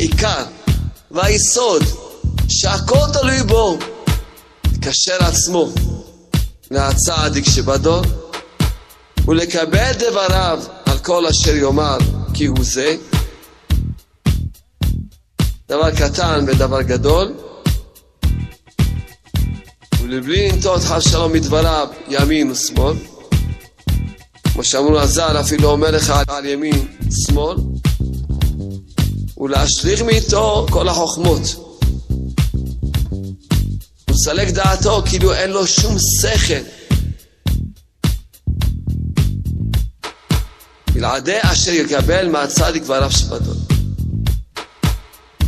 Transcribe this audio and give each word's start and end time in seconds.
העיקר 0.00 0.44
והיסוד 1.10 1.82
שהכל 2.48 3.06
תלוי 3.12 3.42
בו, 3.42 3.78
לקשר 4.72 5.16
עצמו 5.20 5.68
לצדיק 6.70 7.44
שבדור 7.44 8.02
ולקבל 9.26 9.92
דבריו 9.92 10.62
על 10.86 10.98
כל 10.98 11.26
אשר 11.26 11.56
יאמר 11.56 11.98
כי 12.34 12.46
הוא 12.46 12.58
זה. 12.60 12.96
דבר 15.68 15.90
קטן 15.90 16.44
ודבר 16.46 16.82
גדול. 16.82 17.34
ולבלי 20.02 20.50
לנטות 20.50 20.82
חס 20.82 21.10
שלום 21.10 21.32
מדבריו 21.32 21.88
ימין 22.08 22.50
ושמאל. 22.50 22.96
כמו 24.52 24.64
שאמרו 24.64 24.98
הז"ל 25.00 25.36
אפילו 25.40 25.70
אומר 25.70 25.90
לך 25.90 26.12
על 26.28 26.46
ימין 26.46 26.88
שמאל 27.26 27.56
ולהשליך 29.40 30.02
מאיתו 30.02 30.66
כל 30.70 30.88
החוכמות. 30.88 31.40
ולסלק 34.08 34.48
דעתו 34.48 35.02
כאילו 35.06 35.32
אין 35.32 35.50
לו 35.50 35.66
שום 35.66 35.96
שכל. 35.98 36.62
בלעדי 40.92 41.38
אשר 41.42 41.70
יקבל 41.70 42.28
מהצדיק 42.28 42.82
דבריו 42.82 43.12
שבדון 43.12 43.56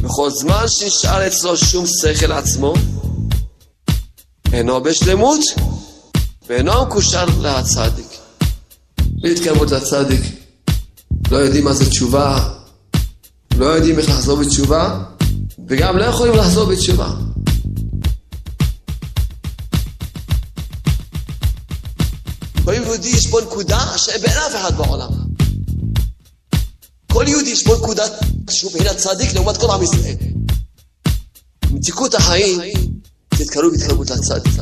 בכל 0.00 0.30
זמן 0.30 0.64
שנשאר 0.68 1.26
אצלו 1.26 1.56
שום 1.56 1.86
שכל 1.86 2.32
עצמו 2.32 2.74
אינו 4.52 4.82
בשלמות 4.82 5.40
ואינו 6.48 6.86
מקושר 6.86 7.24
להצדיק. 7.40 8.06
בלי 9.00 9.32
התקרבות 9.32 9.70
לצדיק, 9.70 10.20
לא 11.30 11.36
יודעים 11.36 11.64
מה 11.64 11.72
זה 11.72 11.90
תשובה, 11.90 12.61
לא 13.56 13.66
יודעים 13.66 13.98
איך 13.98 14.08
לחזור 14.08 14.38
בתשובה, 14.38 15.04
וגם 15.68 15.96
לא 15.96 16.04
יכולים 16.04 16.34
לחזור 16.34 16.64
בתשובה. 16.66 17.10
כל 22.64 22.74
יהודי 22.74 23.08
יש 23.08 23.26
בו 23.26 23.40
נקודה 23.40 23.92
שאין 23.96 24.24
אף 24.24 24.54
אחד 24.54 24.76
בעולם. 24.76 25.10
כל 27.12 27.24
יהודי 27.28 27.50
יש 27.50 27.64
בו 27.66 27.76
נקודה 27.76 28.04
שהוא 28.50 28.72
בחינת 28.72 28.96
צדיק 28.96 29.34
לעומת 29.34 29.56
כל 29.56 29.70
עם 29.70 29.82
ישראל. 29.82 30.16
מתיקות 31.70 32.14
החיים 32.14 32.60
תתקרבו 33.28 33.70
בהתקרבות 33.70 34.10
לצדיק. 34.10 34.52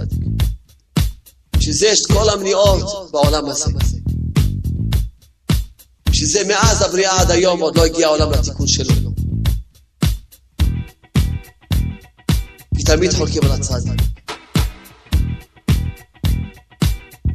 בשביל 1.57 1.75
זה 1.75 1.87
יש 1.87 2.01
כל 2.13 2.31
המניעות 2.31 3.11
בעולם 3.13 3.49
הזה. 3.49 4.00
בשביל 6.23 6.33
זה 6.33 6.49
מאז 6.49 6.83
הבריאה 6.83 7.21
עד 7.21 7.31
היום 7.31 7.61
עוד 7.61 7.77
לא 7.77 7.85
הגיע 7.85 8.07
העולם 8.07 8.31
לתיקון 8.33 8.67
שלו. 8.67 8.95
כי 12.77 12.83
תמיד 12.85 13.13
חולקים 13.13 13.43
על 13.45 13.53
הצדיק. 13.53 14.01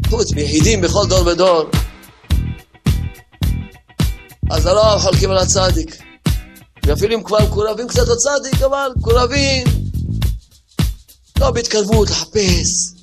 חוץ 0.10 0.32
מיחידים 0.32 0.82
בכל 0.82 1.08
דור 1.10 1.28
ודור, 1.28 1.70
אז 4.52 4.66
הרוב 4.66 5.02
חולקים 5.02 5.32
על 5.32 5.38
הצדיק. 5.38 6.02
ואפילו 6.86 7.16
אם 7.16 7.24
כבר 7.24 7.38
מקורבים 7.48 7.88
קצת 7.88 8.08
לצדיק, 8.08 8.62
אבל 8.62 8.92
מקורבים 8.98 9.68
לא 11.40 11.52
בהתקרבות, 11.52 12.10
לחפש. 12.10 12.95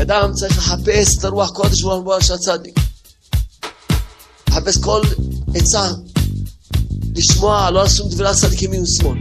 כי 0.00 0.04
אדם 0.04 0.32
צריך 0.34 0.58
לחפש 0.58 1.18
את 1.18 1.24
הרוח 1.24 1.50
קודש 1.50 1.84
והמבואר 1.84 2.20
של 2.20 2.34
הצדיק. 2.34 2.74
לחפש 4.48 4.76
כל 4.78 5.02
עצה, 5.54 5.90
לשמוע, 7.16 7.70
לא 7.70 7.84
לשום 7.84 8.08
דברי 8.08 8.28
הצדיק 8.28 8.62
ימין 8.62 8.82
ושמאל. 8.82 9.18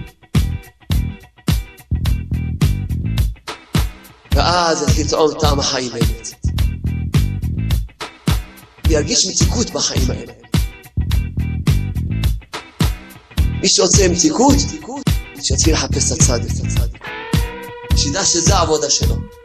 ואז 4.35 4.81
יתחיל 4.81 5.05
לטעום 5.05 5.39
טעם 5.39 5.59
החיים 5.59 5.91
באמת. 5.91 6.27
וירגיש 8.87 9.25
מתיקות 9.25 9.69
בחיים 9.69 10.11
האלה. 10.11 10.33
מי 13.61 13.69
שרוצה 13.69 14.07
מתיקות, 14.07 14.55
שיתחיל 15.41 15.73
לחפש 15.73 16.11
את 16.11 16.17
הצדיק. 16.17 17.03
שידע 17.95 18.25
שזה 18.25 18.55
העבודה 18.55 18.89
שלו. 18.89 19.38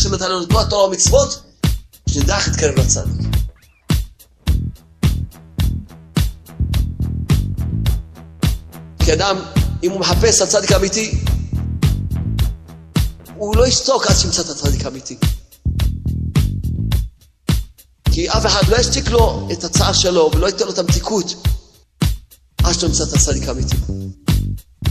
השם 0.00 0.14
נתן 0.14 0.30
לנו 0.30 0.42
את 0.42 0.52
כל 0.52 0.60
התורה 0.60 0.84
ומצוות, 0.84 1.42
שנדע 2.08 2.36
איך 2.36 2.48
להתקרב 2.48 2.78
לצדיק. 2.78 3.26
כי 8.98 9.12
אדם, 9.12 9.36
אם 9.82 9.90
הוא 9.90 10.00
מחפש 10.00 10.42
הצדיק 10.42 10.72
האמיתי, 10.72 11.18
הוא 13.36 13.56
לא 13.56 13.66
ישתוק 13.66 14.06
עד 14.06 14.16
שימצא 14.16 14.42
את 14.42 14.48
הצדיק 14.48 14.84
האמיתי. 14.84 15.16
כי 18.12 18.28
אף 18.28 18.46
אחד 18.46 18.68
לא 18.68 18.76
ישתיק 18.76 19.08
לו 19.08 19.48
את 19.52 19.64
הצער 19.64 19.92
שלו 19.92 20.30
ולא 20.34 20.46
ייתן 20.46 20.64
לו 20.64 20.72
את 20.72 20.78
המתיקות 20.78 21.46
עד 22.62 22.74
שלא 22.74 22.88
ימצא 22.88 23.04
את 23.04 23.12
הצדיק 23.12 23.48
האמיתי. 23.48 23.76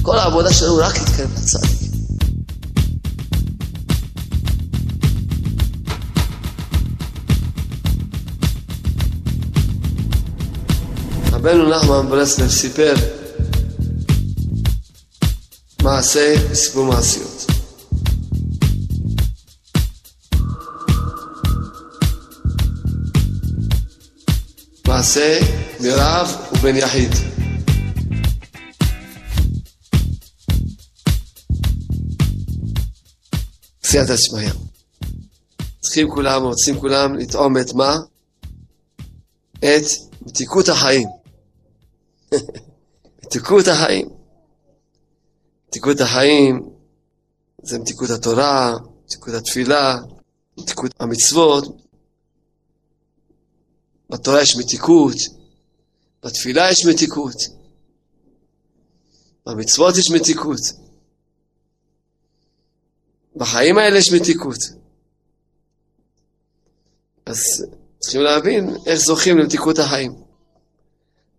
כל 0.01 0.19
העבודה 0.19 0.53
שלנו 0.53 0.77
רק 0.77 0.97
להתקרב 0.97 1.33
לצדיק. 1.33 1.88
רבנו 11.39 11.69
נחמן 11.69 12.09
ברסלב 12.09 12.49
סיפר 12.49 12.93
מעשה 15.81 16.35
וסיפור 16.49 16.85
מעשיות. 16.85 17.45
מעשה 24.87 25.39
מרב 25.79 26.27
ובן 26.51 26.75
יחיד. 26.75 27.11
סייעתא 33.83 34.17
שמיא. 34.17 34.51
צריכים 35.79 36.09
כולם, 36.09 36.43
רוצים 36.43 36.79
כולם 36.79 37.15
לטעום 37.15 37.57
את 37.57 37.73
מה? 37.73 37.95
את 39.59 39.85
מתיקות 40.21 40.69
החיים. 40.69 41.18
מתיקות 43.25 43.67
החיים. 43.67 44.09
מתיקות 45.67 46.01
החיים 46.01 46.69
זה 47.63 47.79
מתיקות 47.79 48.09
התורה, 48.09 48.73
מתיקות 49.05 49.33
התפילה, 49.33 49.97
מתיקות 50.57 50.91
המצוות. 50.99 51.63
בתורה 54.09 54.41
יש 54.41 54.55
מתיקות, 54.59 55.15
בתפילה 56.23 56.71
יש 56.71 56.85
מתיקות, 56.85 57.35
במצוות 59.45 59.97
יש 59.97 60.11
מתיקות. 60.11 60.59
בחיים 63.35 63.77
האלה 63.77 63.97
יש 63.97 64.13
מתיקות. 64.13 64.57
אז 67.25 67.39
צריכים 67.99 68.21
להבין 68.21 68.75
איך 68.85 68.95
זוכים 68.95 69.37
למתיקות 69.37 69.79
החיים. 69.79 70.28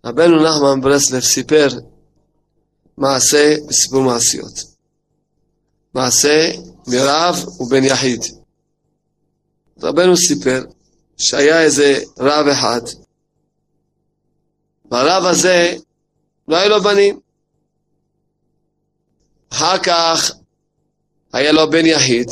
רבנו 0.04 0.42
נחמן 0.42 0.80
ברסלב 0.80 1.20
סיפר 1.20 1.68
מעשה 2.96 3.56
וסיפור 3.68 4.02
מעשיות. 4.02 4.64
מעשה 5.94 6.50
מרב 6.86 7.36
ובן 7.60 7.84
יחיד. 7.84 8.20
רבנו 9.82 10.16
סיפר 10.16 10.64
שהיה 11.16 11.62
איזה 11.62 12.02
רב 12.18 12.46
אחד, 12.46 12.80
והרב 14.90 15.24
הזה 15.24 15.76
לא 16.48 16.56
היה 16.56 16.68
לו 16.68 16.82
בנים. 16.82 17.20
אחר 19.52 19.78
כך 19.78 20.32
היה 21.32 21.52
לו 21.52 21.70
בן 21.70 21.86
יחיד, 21.86 22.28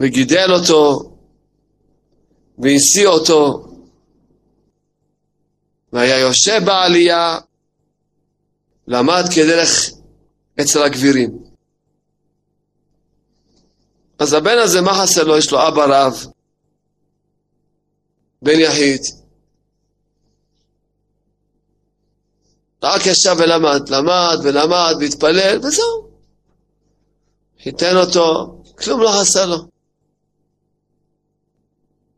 וגידל 0.00 0.52
אותו, 0.52 1.12
והשיא 2.58 3.06
אותו, 3.06 3.67
והיה 5.92 6.18
יושב 6.18 6.60
בעלייה, 6.64 7.38
למד 8.86 9.24
כדרך 9.34 9.90
אצל 10.60 10.82
הגבירים. 10.82 11.38
אז 14.18 14.32
הבן 14.32 14.58
הזה, 14.58 14.80
מה 14.80 14.94
חסר 15.02 15.24
לו? 15.24 15.38
יש 15.38 15.52
לו 15.52 15.68
אבא 15.68 15.84
רב, 15.84 16.26
בן 18.42 18.60
יחיד. 18.60 19.00
רק 22.82 23.06
ישב 23.06 23.36
ולמד, 23.38 23.88
למד 23.88 24.38
ולמד 24.42 24.94
והתפלל, 25.00 25.58
וזהו. 25.58 26.08
חיתן 27.62 27.96
אותו, 27.96 28.58
כלום 28.78 29.00
לא 29.00 29.10
חסר 29.20 29.46
לו. 29.46 29.68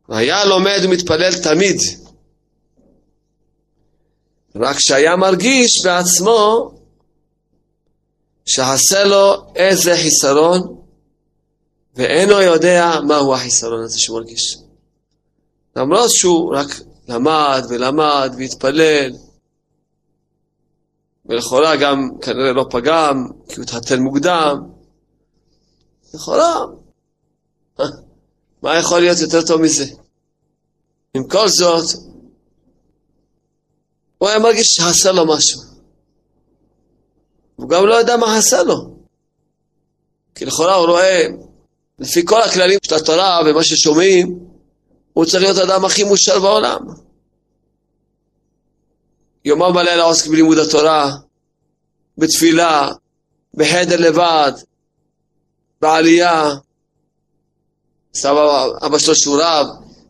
והיה 0.09 0.45
לומד 0.45 0.79
ומתפלל 0.85 1.43
תמיד. 1.43 1.77
רק 4.57 4.77
שהיה 4.79 5.17
מרגיש 5.17 5.85
בעצמו 5.85 6.71
שעשה 8.47 9.05
לו 9.05 9.53
איזה 9.57 9.97
חיסרון, 9.97 10.77
ואינו 11.97 12.41
יודע 12.41 13.01
מהו 13.09 13.35
החיסרון 13.35 13.83
הזה 13.83 13.99
שהוא 13.99 14.19
מרגיש. 14.19 14.59
למרות 15.77 16.11
שהוא 16.11 16.55
רק 16.57 16.81
למד 17.09 17.63
ולמד 17.69 18.35
והתפלל, 18.39 19.13
ולכאורה 21.27 21.77
גם 21.77 22.11
כנראה 22.23 22.53
לא 22.53 22.67
פגם, 22.71 23.29
כי 23.49 23.55
הוא 23.57 23.63
התחתן 23.63 24.01
מוקדם, 24.01 24.57
לכאורה, 26.15 26.65
מה 28.63 28.79
יכול 28.79 29.01
להיות 29.01 29.19
יותר 29.19 29.47
טוב 29.47 29.61
מזה? 29.61 29.85
עם 31.15 31.29
כל 31.29 31.49
זאת, 31.49 31.85
הוא 34.21 34.29
היה 34.29 34.39
מרגיש 34.39 34.67
שעשה 34.67 35.13
לו 35.13 35.27
משהו. 35.27 35.61
הוא 37.57 37.69
גם 37.69 37.87
לא 37.87 37.95
יודע 37.95 38.17
מה 38.17 38.37
עשה 38.37 38.63
לו. 38.63 38.97
כי 40.35 40.45
לכאורה 40.45 40.75
הוא 40.75 40.87
רואה, 40.87 41.27
לפי 41.99 42.27
כל 42.27 42.43
הכללים 42.43 42.79
של 42.83 42.95
התורה 42.95 43.41
ומה 43.47 43.65
ששומעים, 43.65 44.39
הוא 45.13 45.25
צריך 45.25 45.43
להיות 45.43 45.57
האדם 45.59 45.85
הכי 45.85 46.05
מושר 46.05 46.41
בעולם. 46.41 46.81
יומם 49.45 49.77
ולילה 49.77 50.03
עוסק 50.03 50.27
בלימוד 50.27 50.59
התורה, 50.59 51.17
בתפילה, 52.19 52.89
בחדר 53.55 53.97
לבד, 53.97 54.53
בעלייה. 55.81 56.51
סבא, 58.15 58.67
אבא 58.87 58.99
שלו 58.99 59.17
שהוא 59.17 59.43
רב, 59.43 59.67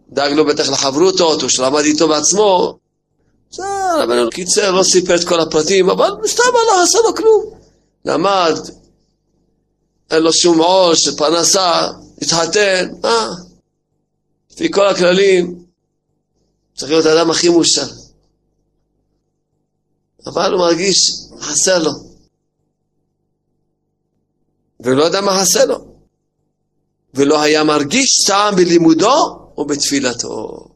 דאג 0.08 0.32
לו 0.32 0.44
בטח 0.44 0.68
לחברותות, 0.68 1.42
או 1.42 1.50
שלמד 1.50 1.82
איתו 1.84 2.08
בעצמו. 2.08 2.78
זה 3.50 3.62
רבנו 4.02 4.30
קיצר, 4.30 4.70
לא 4.70 4.82
סיפר 4.82 5.14
את 5.14 5.28
כל 5.28 5.40
הפרטים, 5.40 5.90
אבל 5.90 6.10
סתם 6.26 6.42
לא 6.66 6.82
עשה 6.82 6.98
לו 6.98 7.16
כלום. 7.16 7.58
למד, 8.04 8.58
אין 10.10 10.22
לו 10.22 10.32
שום 10.32 10.58
עוש, 10.58 11.08
פרנסה, 11.08 11.88
התחתן, 12.22 12.88
אה, 13.04 13.28
לפי 14.52 14.70
כל 14.70 14.86
הכללים, 14.86 15.64
צריך 16.76 16.90
להיות 16.90 17.06
האדם 17.06 17.30
הכי 17.30 17.48
מאושר. 17.48 17.86
אבל 20.26 20.52
הוא 20.52 20.60
מרגיש, 20.60 20.96
חסר 21.40 21.78
לו. 21.78 21.90
ולא 24.80 25.04
יודע 25.04 25.20
מה 25.20 25.40
חסר 25.40 25.64
לו. 25.64 25.90
ולא 27.14 27.40
היה 27.40 27.64
מרגיש 27.64 28.24
טעם 28.26 28.56
בלימודו 28.56 29.48
ובתפילתו. 29.58 30.69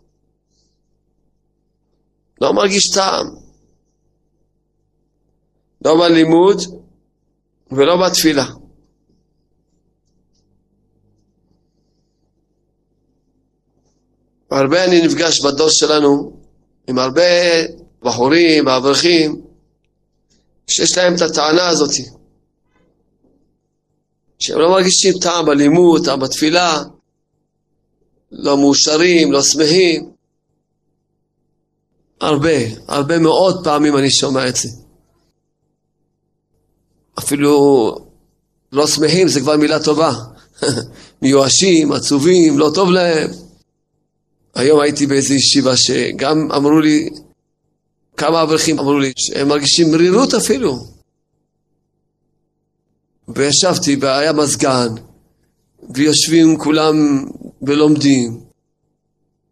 לא 2.40 2.52
מרגיש 2.52 2.90
טעם. 2.94 3.26
לא 5.84 5.94
בלימוד 6.00 6.60
ולא 7.70 7.96
בתפילה. 8.06 8.46
הרבה 14.50 14.84
אני 14.84 15.02
נפגש 15.06 15.40
בדור 15.40 15.69
שלנו 15.70 16.40
עם 16.88 16.98
הרבה 16.98 17.22
בחורים 18.02 18.66
ואברכים 18.66 19.42
שיש 20.69 20.98
להם 20.98 21.14
את 21.14 21.20
הטענה 21.20 21.69
הזאת 21.69 21.90
שהם 24.38 24.58
לא 24.58 24.70
מרגישים 24.70 25.12
טעם 25.20 25.46
בלימוד, 25.46 26.04
טעם 26.04 26.20
בתפילה, 26.20 26.82
לא 28.32 28.56
מאושרים, 28.56 29.32
לא 29.32 29.42
שמחים. 29.42 30.13
הרבה, 32.26 32.50
הרבה 32.88 33.19
מאוד 33.19 33.65
פעמים 33.65 33.97
אני 33.97 34.11
שומע 34.11 34.49
את 34.49 34.56
זה. 34.56 34.69
אפילו 37.19 37.97
לא 38.73 38.87
שמחים 38.87 39.29
זה 39.29 39.41
כבר 39.41 39.56
מילה 39.56 39.82
טובה. 39.82 40.12
מיואשים, 41.23 41.93
עצובים, 41.93 42.59
לא 42.59 42.71
טוב 42.75 42.91
להם. 42.91 43.31
היום 44.55 44.81
הייתי 44.81 45.06
באיזו 45.06 45.35
ישיבה 45.35 45.76
שגם 45.76 46.53
אמרו 46.53 46.81
לי, 46.81 47.11
כמה 48.17 48.43
אברכים 48.43 48.79
אמרו 48.79 48.99
לי 48.99 49.12
שהם 49.17 49.49
מרגישים 49.49 49.91
מרירות 49.93 50.35
אפילו. 50.35 50.87
וישבתי 53.29 53.97
והיה 54.00 54.32
מזגן, 54.32 54.88
ויושבים 55.94 56.59
כולם 56.59 57.25
ולומדים. 57.62 58.44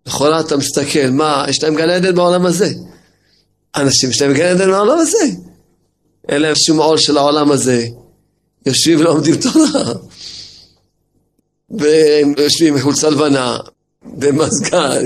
לכאורה 0.06 0.40
אתה 0.40 0.56
מסתכל, 0.56 1.10
מה, 1.10 1.44
יש 1.48 1.62
להם 1.62 1.74
גן 1.74 1.90
עדן 1.90 2.14
בעולם 2.14 2.46
הזה. 2.46 2.68
אנשים 3.76 4.10
יש 4.10 4.22
להם 4.22 4.32
גן 4.32 4.46
עדן 4.46 4.70
בעולם 4.70 4.98
הזה. 4.98 5.24
אין 6.28 6.42
להם 6.42 6.54
שום 6.66 6.78
עול 6.78 6.98
של 6.98 7.18
העולם 7.18 7.52
הזה. 7.52 7.86
יושבים 8.66 9.00
ולומדים 9.00 9.34
תורה. 9.36 9.92
והם 11.70 12.34
יושבים 12.38 12.74
עם 12.74 12.82
חולצה 12.82 13.10
לבנה, 13.10 13.58
במזגן. 14.04 15.04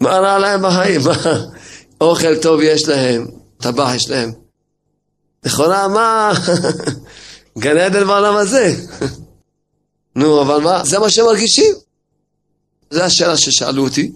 מה 0.00 0.10
רע 0.10 0.38
להם 0.38 0.62
בחיים? 0.62 1.00
אוכל 2.00 2.36
טוב 2.36 2.60
יש 2.62 2.88
להם, 2.88 3.26
טבח 3.58 3.94
יש 3.94 4.10
להם. 4.10 4.32
לכאורה, 5.44 5.88
מה? 5.88 6.32
גן 7.58 7.78
עדן 7.78 8.06
בעולם 8.06 8.36
הזה. 8.36 8.74
נו, 10.16 10.42
אבל 10.42 10.60
מה? 10.60 10.84
זה 10.84 10.98
מה 10.98 11.10
שמרגישים. 11.10 11.74
זו 12.90 13.02
השאלה 13.02 13.36
ששאלו 13.36 13.84
אותי. 13.84 14.12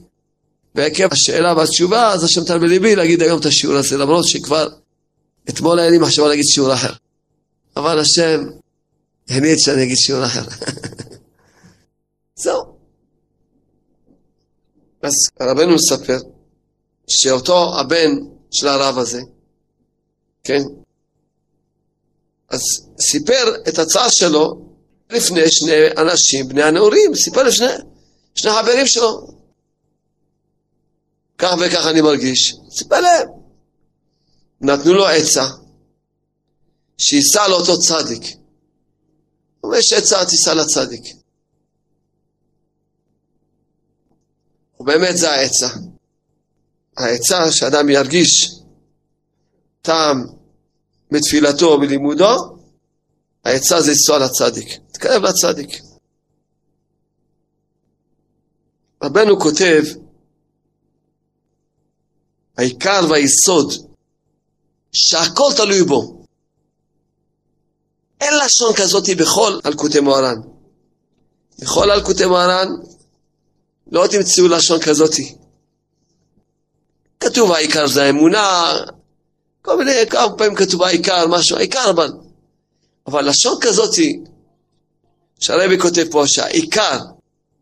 ועקב 0.74 1.12
השאלה 1.12 1.54
והתשובה, 1.56 2.12
אז 2.12 2.24
השם 2.24 2.40
נתן 2.40 2.60
בליבי 2.60 2.96
להגיד 2.96 3.22
היום 3.22 3.40
את 3.40 3.46
השיעור 3.46 3.76
הזה, 3.76 3.96
למרות 3.96 4.28
שכבר 4.28 4.68
אתמול 5.48 5.78
היה 5.78 5.90
לי 5.90 5.98
מחשבה 5.98 6.28
להגיד 6.28 6.44
שיעור 6.44 6.74
אחר. 6.74 6.92
אבל 7.76 7.98
השם 7.98 8.44
הניד 9.28 9.58
שאני 9.58 9.82
אגיד 9.82 9.96
שיעור 9.96 10.24
אחר. 10.24 10.42
זהו. 12.42 12.74
אז 15.02 15.12
רבנו 15.40 15.74
מספר 15.74 16.18
שאותו 17.08 17.80
הבן 17.80 18.10
של 18.50 18.68
הרב 18.68 18.98
הזה, 18.98 19.20
כן, 20.44 20.62
אז 22.50 22.60
סיפר 23.00 23.54
את 23.68 23.78
הצער 23.78 24.08
שלו 24.10 24.68
לפני 25.10 25.50
שני 25.50 25.72
אנשים, 25.98 26.48
בני 26.48 26.62
הנעורים, 26.62 27.14
סיפר 27.14 27.42
לשני 27.42 27.66
שני 28.34 28.50
חברים 28.52 28.86
שלו. 28.86 29.26
כך 31.38 31.54
וכך 31.60 31.86
אני 31.90 32.00
מרגיש. 32.00 32.54
להם. 32.90 33.28
נתנו 34.60 34.94
לו 34.94 35.06
עצה, 35.06 35.46
שייסע 36.98 37.48
לאותו 37.48 37.80
צדיק. 37.80 38.22
הוא 38.22 39.70
אומר, 39.70 39.78
יש 39.78 39.92
עצה, 39.92 40.24
תיסע 40.24 40.54
לצדיק. 40.54 41.16
ובאמת 44.80 45.16
זה 45.16 45.30
העצה. 45.30 45.68
העצה 46.96 47.52
שאדם 47.52 47.88
ירגיש 47.88 48.54
טעם 49.82 50.26
בתפילתו 51.10 51.66
ובלימודו, 51.66 52.58
העצה 53.44 53.80
זה 53.80 53.90
לנסוע 53.90 54.18
לצדיק. 54.18 54.68
תתקרב 54.92 55.22
לצדיק. 55.22 55.80
רבנו 59.04 59.40
כותב, 59.40 59.82
העיקר 62.58 63.00
והיסוד, 63.10 63.72
שהכל 64.92 65.50
תלוי 65.56 65.82
בו. 65.82 66.24
אין 68.20 68.32
לשון 68.44 68.72
כזאת 68.76 69.04
בכל 69.18 69.58
אלקוטי 69.66 70.00
מוהר"ן. 70.00 70.40
בכל 71.58 71.90
אלקוטי 71.90 72.26
מוהר"ן 72.26 72.68
לא 73.92 74.06
תמצאו 74.06 74.48
לשון 74.48 74.80
כזאתי. 74.80 75.36
כתוב 77.20 77.52
העיקר 77.52 77.86
זה 77.86 78.02
האמונה, 78.02 78.74
כל 79.62 79.78
מיני, 79.78 79.92
כמה 80.10 80.36
פעמים 80.38 80.54
כתוב 80.54 80.82
העיקר, 80.82 81.26
משהו, 81.28 81.56
העיקר 81.56 81.90
אבל. 81.90 82.12
אבל 83.06 83.28
לשון 83.28 83.58
כזאתי, 83.60 84.20
שהרבי 85.40 85.78
כותב 85.78 86.04
פה 86.10 86.24
שהעיקר 86.26 86.98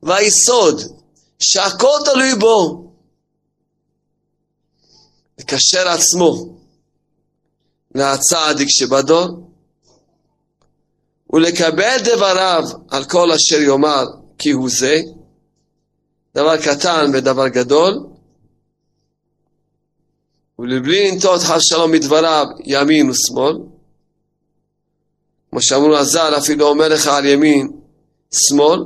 והיסוד, 0.02 1.01
שהכל 1.42 1.98
תלוי 2.04 2.34
בו, 2.34 2.84
לקשר 5.38 5.88
עצמו 5.88 6.58
לצדיק 7.94 8.68
שבדור, 8.70 9.50
ולקבל 11.32 11.96
דבריו 12.04 12.64
על 12.90 13.04
כל 13.04 13.32
אשר 13.32 13.60
יאמר 13.60 14.04
כי 14.38 14.50
הוא 14.50 14.68
זה, 14.70 15.00
דבר 16.34 16.56
קטן 16.56 17.10
ודבר 17.14 17.48
גדול, 17.48 18.06
ולבלי 20.58 21.10
לנטות 21.10 21.40
חס 21.40 21.60
שלום 21.62 21.92
מדבריו 21.92 22.46
ימין 22.64 23.10
ושמאל, 23.10 23.56
כמו 25.50 25.62
שאמרו 25.62 25.96
הז"ל, 25.96 26.34
אפילו 26.38 26.68
אומר 26.68 26.88
לך 26.88 27.06
על 27.06 27.26
ימין 27.26 27.70
שמאל, 28.48 28.80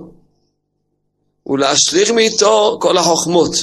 ולהשליך 1.46 2.10
מאיתו 2.10 2.78
כל 2.82 2.98
החוכמות. 2.98 3.54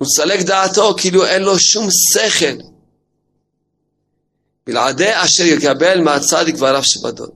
ולסלק 0.00 0.40
דעתו 0.40 0.94
כאילו 0.96 1.26
אין 1.26 1.42
לו 1.42 1.58
שום 1.58 1.88
שכל. 2.12 2.62
בלעדי 4.66 5.10
אשר 5.24 5.44
יקבל 5.44 6.00
מהצדיק 6.00 6.54
והרב 6.58 6.82
שבדון. 6.84 7.30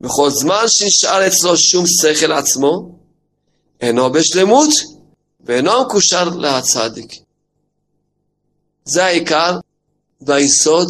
בכל 0.00 0.30
זמן 0.30 0.64
שנשאר 0.66 1.26
אצלו 1.26 1.56
שום 1.56 1.84
שכל 1.86 2.32
עצמו, 2.32 2.98
אינו 3.80 4.12
בשלמות 4.12 4.70
ואינו 5.40 5.82
מקושר 5.84 6.28
להצדיק. 6.28 7.12
זה 8.84 9.04
העיקר 9.04 9.58
והיסוד 10.20 10.88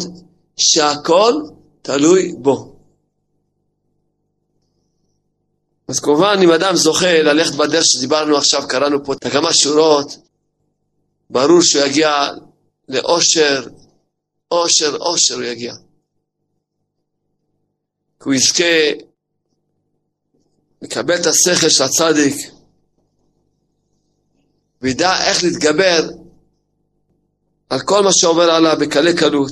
שהכל 0.57 1.33
תלוי 1.81 2.33
בו. 2.37 2.76
אז 5.87 5.99
כמובן 5.99 6.39
אם 6.43 6.51
אדם 6.51 6.75
זוכה 6.75 7.21
ללכת 7.23 7.55
בדרך 7.55 7.83
שדיברנו 7.85 8.37
עכשיו, 8.37 8.67
קראנו 8.67 9.05
פה 9.05 9.13
את 9.13 9.25
הכמה 9.25 9.53
שורות, 9.53 10.17
ברור 11.29 11.61
שהוא 11.61 11.83
יגיע 11.85 12.29
לאושר, 12.89 13.67
אושר, 14.51 14.95
אושר 14.95 15.35
הוא 15.35 15.43
יגיע. 15.43 15.73
כי 18.19 18.23
הוא 18.23 18.33
יזכה 18.33 18.91
לקבל 20.81 21.15
את 21.15 21.25
השכל 21.25 21.69
של 21.69 21.83
הצדיק 21.83 22.35
וידע 24.81 25.27
איך 25.27 25.43
להתגבר 25.43 26.09
על 27.69 27.79
כל 27.81 28.03
מה 28.03 28.09
שעובר 28.13 28.51
עליו 28.51 28.77
בקלי 28.79 29.15
קלות 29.15 29.51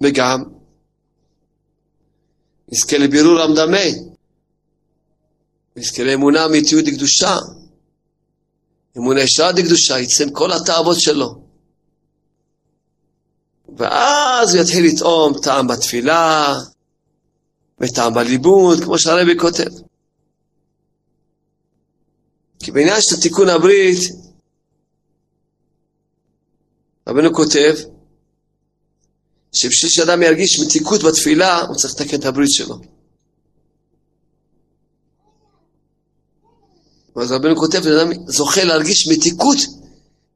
וגם 0.00 0.44
יזכה 2.72 2.98
לבירור 2.98 3.40
המדמה 3.40 4.09
יזכה 5.76 6.02
לאמונה 6.02 6.44
אמיתיות 6.44 6.84
לקדושה 6.84 7.36
אמונה 8.96 9.20
ישרה 9.20 9.52
לקדושה 9.52 9.98
יצא 9.98 10.24
עם 10.24 10.30
כל 10.30 10.52
התאוות 10.52 11.00
שלו 11.00 11.50
ואז 13.76 14.54
הוא 14.54 14.62
יתחיל 14.62 14.86
לטעום 14.86 15.40
טעם 15.42 15.66
בתפילה 15.66 16.54
וטעם 17.80 18.14
בליבוד, 18.14 18.84
כמו 18.84 18.98
שהרבי 18.98 19.38
כותב. 19.38 19.70
כי 22.58 22.72
בעניין 22.72 23.00
של 23.00 23.20
תיקון 23.20 23.48
הברית, 23.48 23.98
רבנו 27.08 27.34
כותב 27.34 27.74
שבשביל 29.52 29.90
שאדם 29.90 30.22
ירגיש 30.22 30.60
מתיקות 30.60 31.02
בתפילה, 31.02 31.60
הוא 31.60 31.76
צריך 31.76 31.94
לתקן 31.94 32.20
את 32.20 32.24
הברית 32.24 32.50
שלו. 32.50 32.80
אז 37.16 37.32
רבנו 37.32 37.56
כותב, 37.56 37.82
שאדם 37.82 38.10
זוכה 38.26 38.64
להרגיש 38.64 39.08
מתיקות 39.08 39.56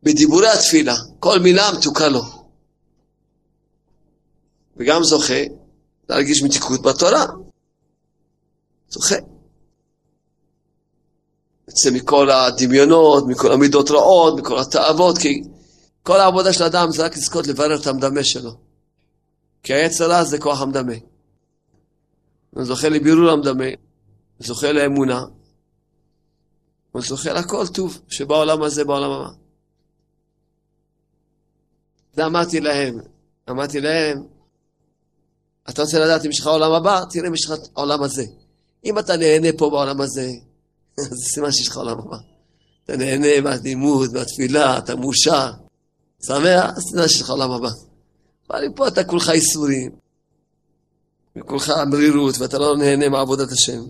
בדיבורי 0.02 0.48
התפילה. 0.48 0.94
כל 1.20 1.38
מילה 1.38 1.70
מתוקה 1.78 2.08
לו. 2.08 2.22
וגם 4.76 5.04
זוכה 5.04 5.42
להרגיש 6.08 6.42
מתיקות 6.42 6.82
בתורה. 6.82 7.26
זוכה. 8.90 9.16
יוצא 11.68 11.90
מכל 11.90 12.30
הדמיונות, 12.30 13.24
מכל 13.26 13.52
המידות 13.52 13.90
רעות, 13.90 14.38
מכל 14.38 14.58
התאוות, 14.58 15.18
כי 15.18 15.42
כל 16.02 16.20
העבודה 16.20 16.52
של 16.52 16.64
האדם 16.64 16.90
זה 16.90 17.04
רק 17.04 17.16
לזכות 17.16 17.46
לברר 17.46 17.80
את 17.80 17.86
המדמה 17.86 18.24
שלו. 18.24 18.50
כי 19.62 19.74
היצר 19.74 20.10
רע 20.10 20.24
זה 20.24 20.38
כוח 20.38 20.60
המדמה. 20.60 20.94
זוכה 22.62 22.88
לבירור 22.88 23.30
המדמה, 23.30 23.64
זוכה 24.40 24.72
לאמונה, 24.72 25.24
הוא 26.94 27.02
זוכה 27.02 27.32
לכל 27.32 27.66
טוב 27.66 28.00
שבעולם 28.08 28.62
הזה, 28.62 28.84
בעולם 28.84 29.10
הבא. 29.10 29.30
זה 32.12 32.26
אמרתי 32.26 32.60
להם, 32.60 32.98
אמרתי 33.50 33.80
להם, 33.80 34.26
אתה 35.68 35.82
רוצה 35.82 35.98
לדעת 35.98 36.24
אם 36.24 36.30
יש 36.30 36.40
לך 36.40 36.46
עולם 36.46 36.72
הבא, 36.72 37.00
תראה 37.10 37.28
אם 37.28 37.34
יש 37.34 37.44
לך 37.44 37.54
עולם 37.72 38.02
הזה. 38.02 38.24
אם 38.84 38.98
אתה 38.98 39.16
נהנה 39.16 39.48
פה 39.58 39.70
בעולם 39.70 40.00
הזה, 40.00 40.30
זה 41.10 41.16
סימן 41.34 41.52
שיש 41.52 41.68
לך 41.68 41.76
עולם 41.76 41.98
הבא. 41.98 42.16
אתה 42.84 42.96
נהנה 42.96 43.40
מהלימוד, 43.40 44.12
מהתפילה, 44.12 44.78
אתה 44.78 44.96
מאושר, 44.96 45.50
שמח, 46.26 46.70
אז 46.76 46.82
תדע 46.92 47.08
שיש 47.08 47.20
לך 47.20 47.30
עולם 47.30 47.50
הבא. 47.50 47.70
אבל 48.50 48.64
אם 48.64 48.72
פה 48.72 48.88
אתה 48.88 49.04
כולך 49.04 49.28
ייסורים, 49.28 49.90
וכולך 51.36 51.72
מרירות, 51.90 52.38
ואתה 52.38 52.58
לא 52.58 52.76
נהנה 52.76 53.08
מעבודת 53.08 53.52
השם, 53.52 53.82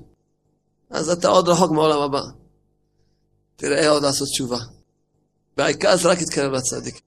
אז 0.90 1.10
אתה 1.10 1.28
עוד 1.28 1.48
רחוק 1.48 1.70
מהעולם 1.70 2.00
הבא. 2.00 2.43
תראה 3.56 3.88
עוד 3.88 4.02
לעשות 4.02 4.28
תשובה. 4.28 4.58
והעיקר 5.56 5.96
זה 5.96 6.08
רק 6.08 6.18
להתקרב 6.18 6.52
לצדיק. 6.52 7.00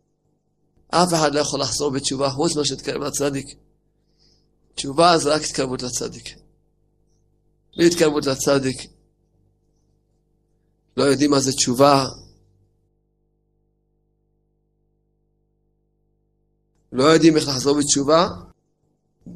אף 0.87 1.13
אחד 1.13 1.33
לא 1.33 1.39
יכול 1.39 1.59
לחזור 1.61 1.91
בתשובה 1.91 2.29
חוץ 2.29 2.55
מאשר 2.55 2.75
להתקרב 2.75 3.01
לצדיק. 3.01 3.47
תשובה 4.75 5.17
זה 5.17 5.33
רק 5.35 5.41
התקרבות 5.41 5.83
לצדיק. 5.83 6.35
בלי 7.77 7.87
התקרבות 7.87 8.25
לצדיק, 8.25 8.77
לא 10.97 11.03
יודעים 11.03 11.31
מה 11.31 11.39
זה 11.39 11.51
תשובה, 11.51 12.05
לא 16.91 17.03
יודעים 17.03 17.37
איך 17.37 17.47
לחזור 17.47 17.77
בתשובה, 17.77 18.27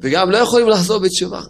וגם 0.00 0.30
לא 0.30 0.36
יכולים 0.36 0.68
לחזור 0.68 0.98
בתשובה. 0.98 1.40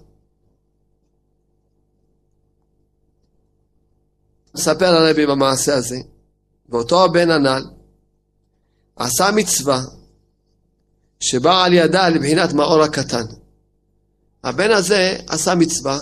מספר 4.54 4.86
הרבי 4.86 5.26
במעשה 5.26 5.74
הזה, 5.74 5.96
ואותו 6.68 7.04
הבן 7.04 7.30
הנ"ל 7.30 7.62
עשה 8.96 9.30
מצווה 9.34 9.80
שבאה 11.20 11.64
על 11.64 11.72
ידה 11.72 12.08
לבחינת 12.08 12.52
מאור 12.52 12.82
הקטן. 12.82 13.24
הבן 14.44 14.70
הזה 14.70 15.16
עשה 15.28 15.54
מצווה, 15.54 15.98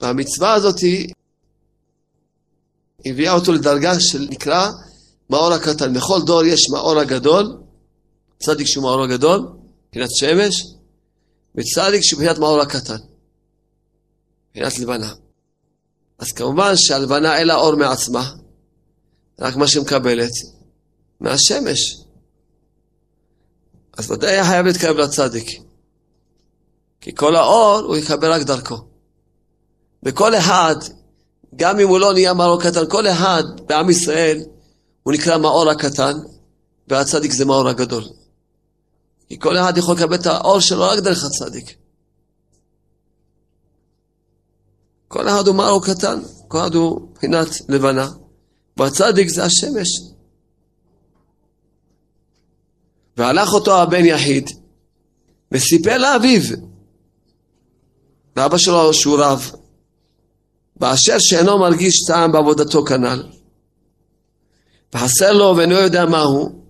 והמצווה 0.00 0.54
הזאת 0.54 0.80
הביאה 3.06 3.32
אותו 3.32 3.52
לדרגה 3.52 4.00
של 4.00 4.26
נקרא 4.30 4.70
מאור 5.30 5.52
הקטן. 5.52 5.94
בכל 5.94 6.22
דור 6.26 6.44
יש 6.44 6.70
מאור 6.70 6.98
הגדול, 6.98 7.62
צדיק 8.38 8.66
שהוא 8.66 8.82
מאור 8.82 9.02
הגדול, 9.02 9.48
מבחינת 9.88 10.08
שמש, 10.10 10.66
וצדיק 11.54 12.02
שהוא 12.02 12.20
מבחינת 12.20 12.38
מאור 12.38 12.60
הקטן, 12.60 12.96
מבחינת 14.50 14.78
לבנה. 14.78 15.14
אז 16.18 16.32
כמובן 16.32 16.72
שהלבנה 16.76 17.38
אין 17.38 17.46
לה 17.46 17.54
אור 17.54 17.74
מעצמה, 17.74 18.30
רק 19.40 19.56
מה 19.56 19.68
שמקבלת 19.68 20.32
מהשמש. 21.20 22.00
אז 23.96 24.10
ודאי 24.10 24.30
היה 24.30 24.44
חייב 24.44 24.66
להתקרב 24.66 24.96
לצדיק. 24.96 25.60
כי 27.00 27.14
כל 27.14 27.36
האור 27.36 27.78
הוא 27.78 27.96
יקבל 27.96 28.32
רק 28.32 28.42
דרכו. 28.42 28.76
וכל 30.02 30.34
אחד, 30.34 30.76
גם 31.56 31.80
אם 31.80 31.88
הוא 31.88 31.98
לא 31.98 32.12
נהיה 32.12 32.34
מאור 32.34 32.62
קטן, 32.62 32.86
כל 32.88 33.06
אחד 33.06 33.42
בעם 33.66 33.90
ישראל 33.90 34.42
הוא 35.02 35.12
נקרא 35.12 35.38
מאור 35.38 35.70
הקטן, 35.70 36.18
והצדיק 36.88 37.32
זה 37.32 37.44
מאור 37.44 37.68
הגדול. 37.68 38.04
כי 39.28 39.38
כל 39.38 39.58
אחד 39.58 39.78
יכול 39.78 39.96
לקבל 39.96 40.14
את 40.14 40.26
האור 40.26 40.60
שלו 40.60 40.82
רק 40.82 40.98
דרך 40.98 41.24
הצדיק. 41.24 41.76
כל 45.16 45.28
אחד 45.28 45.46
הוא 45.46 45.56
מאור 45.56 45.84
קטן, 45.84 46.20
כל 46.48 46.58
אחד 46.58 46.74
הוא 46.74 47.08
מבחינת 47.10 47.48
לבנה, 47.68 48.08
והצדיק 48.76 49.28
זה 49.28 49.44
השמש. 49.44 49.88
והלך 53.16 53.52
אותו 53.52 53.82
הבן 53.82 54.04
יחיד, 54.04 54.50
וסיפר 55.52 55.98
לאביו, 55.98 56.40
ואבא 58.36 58.58
שלו 58.58 58.94
שהוא 58.94 59.18
רב, 59.18 59.50
באשר 60.76 61.16
שאינו 61.18 61.58
מרגיש 61.58 62.04
טעם 62.06 62.32
בעבודתו 62.32 62.84
כנ"ל, 62.84 63.22
וחסר 64.94 65.32
לו 65.32 65.54
ואינו 65.56 65.74
יודע 65.74 66.04
מהו, 66.04 66.62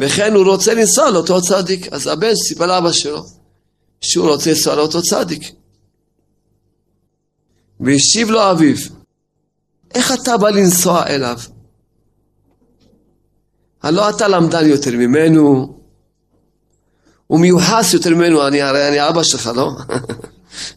וכן 0.00 0.34
הוא 0.34 0.44
רוצה 0.44 0.74
לנסוע 0.74 1.10
לאותו 1.10 1.42
צדיק. 1.42 1.92
אז 1.92 2.06
הבן 2.06 2.34
סיפר 2.34 2.66
לאבא 2.66 2.92
שלו 2.92 3.22
שהוא 4.00 4.28
רוצה 4.28 4.50
לנסוע 4.50 4.74
לאותו 4.74 5.02
צדיק. 5.02 5.52
והשיב 7.80 8.30
לו 8.30 8.50
אביו, 8.50 8.76
איך 9.94 10.12
אתה 10.12 10.36
בא 10.36 10.50
לנסוע 10.50 11.06
אליו? 11.06 11.38
הלא 13.82 14.10
אתה 14.10 14.28
למדן 14.28 14.66
יותר 14.66 14.90
ממנו, 14.90 15.76
הוא 17.26 17.40
מיוחס 17.40 17.94
יותר 17.94 18.10
ממנו, 18.10 18.46
אני 18.46 18.62
הרי 18.62 18.88
אני 18.88 19.08
אבא 19.08 19.22
שלך, 19.22 19.50
לא? 19.56 19.70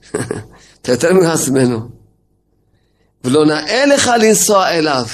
אתה 0.82 0.92
יותר 0.92 1.14
מיוחס 1.14 1.50
ממנו. 1.50 1.90
ולא 3.24 3.46
נאה 3.46 3.86
לך 3.86 4.12
לנסוע 4.22 4.70
אליו. 4.70 5.06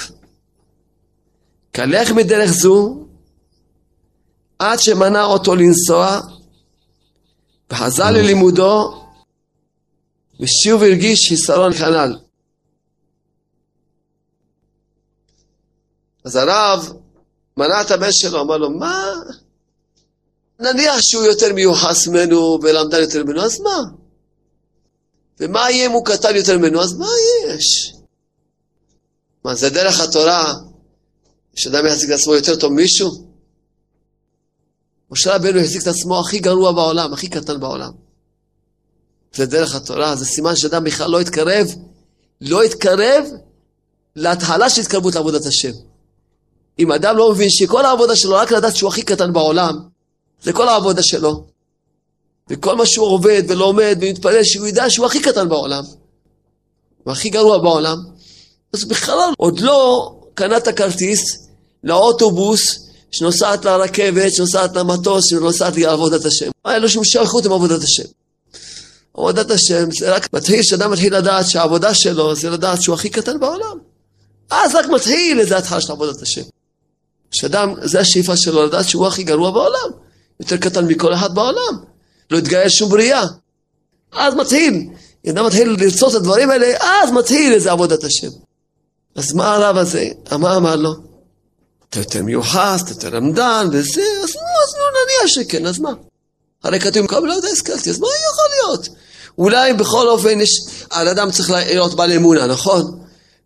כלך 1.76 2.12
מדרך 2.12 2.52
זו 2.52 3.06
עד 4.60 4.80
שמנע 4.80 5.24
אותו 5.24 5.56
לנסוע 5.56 6.20
וחזר 7.72 8.12
ללימודו 8.12 9.05
ושוב 10.40 10.84
הרגיש 10.84 11.30
חיסרון 11.30 11.74
כנ"ל. 11.74 12.16
אז 16.26 16.36
הרב 16.36 16.94
מנה 17.58 17.82
את 17.82 17.92
הבן 17.92 18.12
שלו, 18.12 18.42
אמר 18.42 18.58
לו, 18.58 18.70
מה? 18.70 19.14
נניח 20.60 21.02
שהוא 21.02 21.24
יותר 21.24 21.54
מיוחס 21.54 22.08
ממנו 22.08 22.60
ולמדן 22.64 23.02
יותר 23.02 23.24
ממנו, 23.24 23.42
אז 23.42 23.60
מה? 23.60 23.78
ומה 25.40 25.72
יהיה 25.72 25.86
אם 25.86 25.92
הוא 25.92 26.06
קטן 26.06 26.36
יותר 26.36 26.58
ממנו? 26.58 26.82
אז 26.82 26.94
מה 26.94 27.08
יש? 27.48 27.94
מה, 29.44 29.56
זה 29.56 29.70
דרך 29.70 30.00
התורה 30.00 30.54
שאדם 31.56 31.86
יחזיק 31.86 32.10
את 32.10 32.16
עצמו 32.16 32.36
יותר 32.36 32.56
טוב 32.56 32.74
מישהו? 32.74 33.26
משה 35.12 35.36
רבנו 35.36 35.60
החזיק 35.60 35.82
את 35.82 35.88
עצמו 35.88 36.20
הכי 36.20 36.40
גרוע 36.40 36.72
בעולם, 36.72 37.14
הכי 37.14 37.30
קטן 37.30 37.60
בעולם. 37.60 38.05
זה 39.36 39.46
דרך 39.46 39.76
התורה, 39.76 40.16
זה 40.16 40.26
סימן 40.26 40.56
שאדם 40.56 40.84
בכלל 40.84 41.12
לא 41.12 41.22
יתקרב, 41.22 41.68
לא 42.42 42.66
יתקרב 42.66 43.26
להתחלה 44.16 44.70
של 44.70 44.82
התקרבות 44.82 45.16
לעבודת 45.16 45.46
השם. 45.46 45.72
אם 46.80 46.92
אדם 46.92 47.18
לא 47.18 47.32
מבין 47.32 47.50
שכל 47.50 47.86
העבודה 47.86 48.16
שלו, 48.16 48.36
רק 48.36 48.52
לדעת 48.52 48.76
שהוא 48.76 48.88
הכי 48.88 49.02
קטן 49.02 49.34
בעולם, 49.34 49.80
זה 50.44 50.54
כל 50.54 50.68
העבודה 50.68 51.04
שלו. 51.04 51.46
וכל 52.50 52.76
מה 52.76 52.86
שהוא 52.86 53.08
עובד 53.08 53.44
ולומד 53.48 53.98
ומתפלל, 54.02 54.44
שהוא 54.44 54.68
ידע 54.68 54.90
שהוא 54.90 55.06
הכי 55.06 55.22
קטן 55.22 55.50
בעולם, 55.50 55.84
הוא 57.04 57.12
הכי 57.12 57.30
גרוע 57.30 57.58
בעולם, 57.58 57.98
אז 58.74 58.86
בכלל 58.86 59.30
עוד 59.38 59.60
לא 59.60 60.12
קנה 60.34 60.58
את 60.58 60.68
הכרטיס 60.68 61.48
לאוטובוס 61.84 62.80
שנוסעת 63.12 63.66
לרכבת, 63.66 64.34
שנוסעת 64.34 64.76
למטוס, 64.76 65.30
שנוסעת 65.30 65.78
לעבודת 65.78 66.26
השם. 66.26 66.52
אין 66.68 66.82
לו 66.82 66.90
שום 66.90 67.04
שייכות 67.04 67.46
עם 67.46 67.52
עבודת 67.52 67.84
השם. 67.84 68.04
עבודת 69.18 69.52
השם 69.52 69.92
זה 70.00 70.16
רק 70.16 70.34
מתחיל, 70.34 70.62
כשאדם 70.62 70.92
מתחיל 70.92 71.18
לדעת 71.18 71.50
שהעבודה 71.50 71.94
שלו 71.94 72.36
זה 72.36 72.50
לדעת 72.50 72.82
שהוא 72.82 72.96
הכי 72.96 73.10
קטן 73.10 73.40
בעולם. 73.40 73.78
אז 74.50 74.76
רק 74.76 74.86
מתחיל 74.86 75.40
איזה 75.40 75.58
התחלה 75.58 75.82
של 75.82 75.92
עבודת 75.92 76.22
השם. 76.22 76.42
שאדם, 77.32 77.74
זה 77.82 78.00
השאיפה 78.00 78.38
שלו 78.38 78.66
לדעת 78.66 78.90
שהוא 78.90 79.08
הכי 79.08 79.24
גרוע 79.24 79.52
בעולם. 79.52 79.90
יותר 80.40 80.58
קטן 80.58 80.86
מכל 80.86 81.14
אחד 81.14 81.36
בעולם. 81.36 81.78
לא 82.32 82.38
התגייס 82.38 82.74
שום 82.74 82.90
בריאה. 82.90 83.26
אז 84.12 84.34
מתחיל, 84.34 84.88
אדם 85.30 85.46
מתחיל 85.46 85.76
לרצות 85.80 86.12
את 86.12 86.16
הדברים 86.16 86.50
האלה, 86.50 86.68
אז 86.82 87.12
מתחיל 87.12 87.54
איזה 87.54 87.72
עבודת 87.72 88.04
השם. 88.04 88.30
אז 89.16 89.34
מה 89.34 89.56
הרב 89.56 89.78
הזה? 89.78 90.10
מה 90.32 90.56
אמר 90.56 90.76
לו? 90.76 90.94
אתה 91.90 92.00
יותר 92.00 92.24
מיוחס, 92.24 92.82
אתה 92.84 92.92
יותר 92.92 93.10
למדן 93.10 93.68
וזה, 93.72 94.02
אז 94.02 94.36
נו, 94.36 94.42
אז 94.64 94.76
נו, 94.76 94.82
נניח 94.96 95.28
שכן, 95.28 95.66
אז 95.66 95.80
מה? 95.80 95.92
הרי 96.64 96.80
כתוב, 96.80 97.26
לא 97.26 97.34
יודע, 97.34 97.48
הסכלתי, 97.48 97.90
אז 97.90 98.00
מה 98.00 98.08
יכול 98.08 98.46
להיות? 98.56 98.90
אולי 99.38 99.74
בכל 99.74 100.08
אופן 100.08 100.42
יש, 100.42 100.50
האדם 100.92 101.32
צריך 101.32 101.50
להיות 101.50 101.94
בעל 101.96 102.12
אמונה, 102.12 102.48
נכון? 102.48 103.00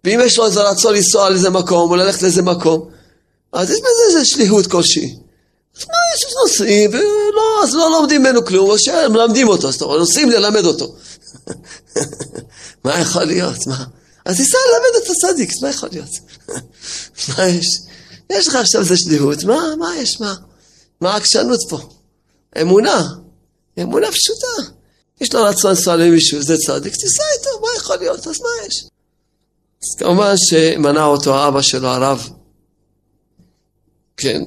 ואם 0.04 0.20
יש 0.26 0.38
לו 0.38 0.46
איזה 0.46 0.62
רצון 0.62 0.96
לנסוע 0.96 1.30
לאיזה 1.30 1.50
מקום 1.50 1.92
או 1.92 1.96
ללכת 1.96 2.22
לאיזה 2.22 2.42
מקום, 2.42 2.90
אז 3.54 3.70
יש 3.72 3.80
בזה 3.80 4.02
איזה 4.08 4.26
שליחות 4.26 4.68
כלשהי. 4.68 5.16
אז 5.78 5.86
מה, 5.88 5.94
יש 6.16 6.26
נוסעים, 6.44 6.90
ולא, 6.90 7.64
אז 7.64 7.74
לא 7.74 7.92
לומדים 7.92 8.22
ממנו 8.22 8.46
כלום, 8.46 8.70
או 8.70 8.80
שהם 8.80 9.12
מלמדים 9.12 9.48
אותו, 9.48 9.68
אז 9.68 9.76
אתה 9.76 9.86
נוסעים 9.86 10.30
ללמד 10.30 10.66
אותו. 10.66 10.96
מה 12.86 13.00
יכול 13.00 13.24
להיות? 13.24 13.68
מה? 13.68 13.86
אז 14.26 14.38
תיסע 14.38 14.58
ללמד 14.74 15.04
את 15.04 15.10
הצדיק, 15.10 15.52
מה 15.62 15.70
יכול 15.70 15.90
להיות? 15.92 16.10
מה 17.38 17.48
יש? 17.48 17.66
יש 18.30 18.48
לך 18.48 18.56
עכשיו 18.56 18.82
איזה 18.82 18.98
שליחות, 18.98 19.44
מה, 19.44 19.76
מה 19.80 19.98
יש, 19.98 20.22
מה? 20.22 20.36
מה 21.02 21.14
העקשנות 21.14 21.60
פה? 21.70 21.80
אמונה, 22.62 23.04
אמונה 23.82 24.08
פשוטה. 24.12 24.72
יש 25.22 25.34
לו 25.34 25.44
רצון 25.44 25.70
לנסוע 25.72 25.96
למישהו, 25.96 26.42
זה 26.42 26.58
צדיק, 26.58 26.94
תיסע 26.94 27.24
איתו, 27.38 27.50
מה 27.62 27.68
יכול 27.78 27.96
להיות? 27.96 28.28
אז 28.28 28.42
מה 28.42 28.68
יש? 28.68 28.86
אז 29.84 29.96
כמובן 29.98 30.34
שמנע 30.38 31.06
אותו 31.06 31.36
האבא 31.36 31.62
שלו, 31.62 31.88
הרב. 31.88 32.30
כן. 34.18 34.42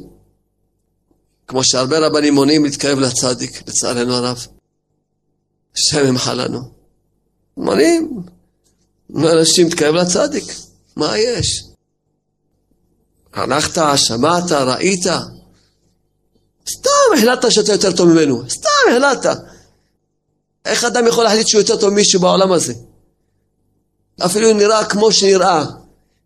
כמו 1.46 1.64
שהרבה 1.64 2.06
רבנים 2.06 2.34
מונעים 2.34 2.64
להתקרב 2.64 2.98
לצדיק, 2.98 3.68
לצערנו 3.68 4.14
הרב. 4.14 4.46
השם 5.76 6.06
ימחה 6.08 6.34
לנו. 6.34 6.60
מונעים 7.56 8.22
מאנשים 9.10 9.66
להתקרב 9.66 9.94
לצדיק, 9.94 10.44
מה 10.96 11.18
יש? 11.18 11.64
הלכת, 13.32 13.82
שמעת, 13.96 14.52
ראית? 14.52 15.06
סתם 16.70 16.90
החלטת 17.18 17.52
שאתה 17.52 17.72
יותר 17.72 17.96
טוב 17.96 18.08
ממנו, 18.08 18.50
סתם 18.50 18.68
החלטת. 18.90 19.51
איך 20.64 20.84
אדם 20.84 21.06
יכול 21.06 21.24
להחליט 21.24 21.46
שהוא 21.46 21.60
יותר 21.60 21.76
טוב 21.76 21.90
מישהו 21.90 22.20
בעולם 22.20 22.52
הזה? 22.52 22.74
אפילו 24.20 24.52
נראה 24.52 24.84
כמו 24.84 25.12
שנראה. 25.12 25.64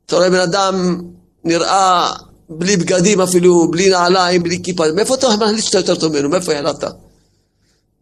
אתה 0.06 0.16
רואה 0.16 0.30
בן 0.30 0.40
אדם 0.40 1.02
נראה 1.44 2.12
בלי 2.48 2.76
בגדים 2.76 3.20
אפילו, 3.20 3.70
בלי 3.70 3.90
נעליים, 3.90 4.42
בלי 4.42 4.62
כיפה. 4.62 4.92
מאיפה 4.92 5.14
אתה 5.14 5.28
מחליט 5.36 5.64
שאתה 5.64 5.78
יותר 5.78 5.94
טוב 5.94 6.12
ממנו? 6.12 6.28
מאיפה 6.28 6.52
החלטת? 6.52 6.92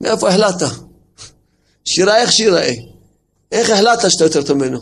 מאיפה 0.01 0.29
החלטת? 0.29 0.67
שיראה 1.85 2.23
איך 2.23 2.33
שיראה. 2.33 2.73
איך 3.53 3.71
החלטת 3.71 4.11
שאתה 4.11 4.25
יותר 4.25 4.43
טוב 4.43 4.57
ממנו? 4.57 4.81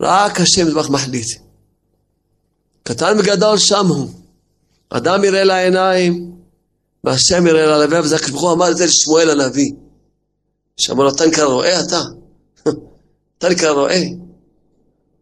רק 0.00 0.40
השם 0.40 0.68
ידבח 0.68 0.90
מחליט. 0.90 1.38
קטן 2.82 3.18
וגדול 3.18 3.58
שם 3.58 3.86
הוא. 3.86 4.08
אדם 4.90 5.24
יראה 5.24 5.44
לעיניים, 5.44 6.32
והשם 7.04 7.46
יראה 7.46 7.66
ללבב, 7.66 8.00
וזה 8.04 8.16
הקדוש 8.16 8.30
ברוך 8.30 8.42
הוא 8.42 8.52
אמר 8.52 8.70
את 8.70 8.76
זה 8.76 8.86
לשמואל 8.86 9.30
הנביא. 9.30 9.72
שאמר 10.80 11.04
לו, 11.04 11.10
נקרא 11.28 11.44
רואה 11.44 11.80
אתה? 11.80 12.02
נקרא 13.50 13.70
רואה? 13.70 14.02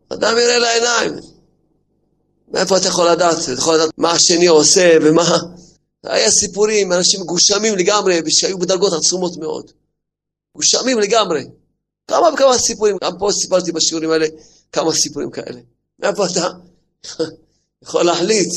אדם 0.08 0.36
יראה 0.38 0.58
לעיניים. 0.58 1.12
מאיפה 2.48 2.76
אתה 2.76 2.88
יכול 2.88 3.10
לדעת? 3.10 3.36
אתה 3.42 3.52
יכול 3.52 3.74
לדעת 3.74 3.90
מה 3.98 4.10
השני 4.10 4.46
עושה 4.46 4.98
ומה... 5.02 5.38
היה 6.04 6.30
סיפורים, 6.30 6.92
אנשים 6.92 7.20
מגושמים 7.20 7.76
לגמרי, 7.76 8.20
ושהיו 8.26 8.58
בדרגות 8.58 8.92
עצומות 8.92 9.36
מאוד. 9.36 9.70
מגושמים 10.54 10.98
לגמרי. 10.98 11.44
כמה 12.08 12.28
וכמה 12.34 12.58
סיפורים, 12.58 12.96
גם 13.04 13.18
פה 13.18 13.28
סיפרתי 13.32 13.72
בשיעורים 13.72 14.10
האלה 14.10 14.26
כמה 14.72 14.92
סיפורים 14.92 15.30
כאלה. 15.30 15.60
מאיפה 15.98 16.26
אתה 16.26 16.48
יכול 17.84 18.02
להחליט? 18.02 18.50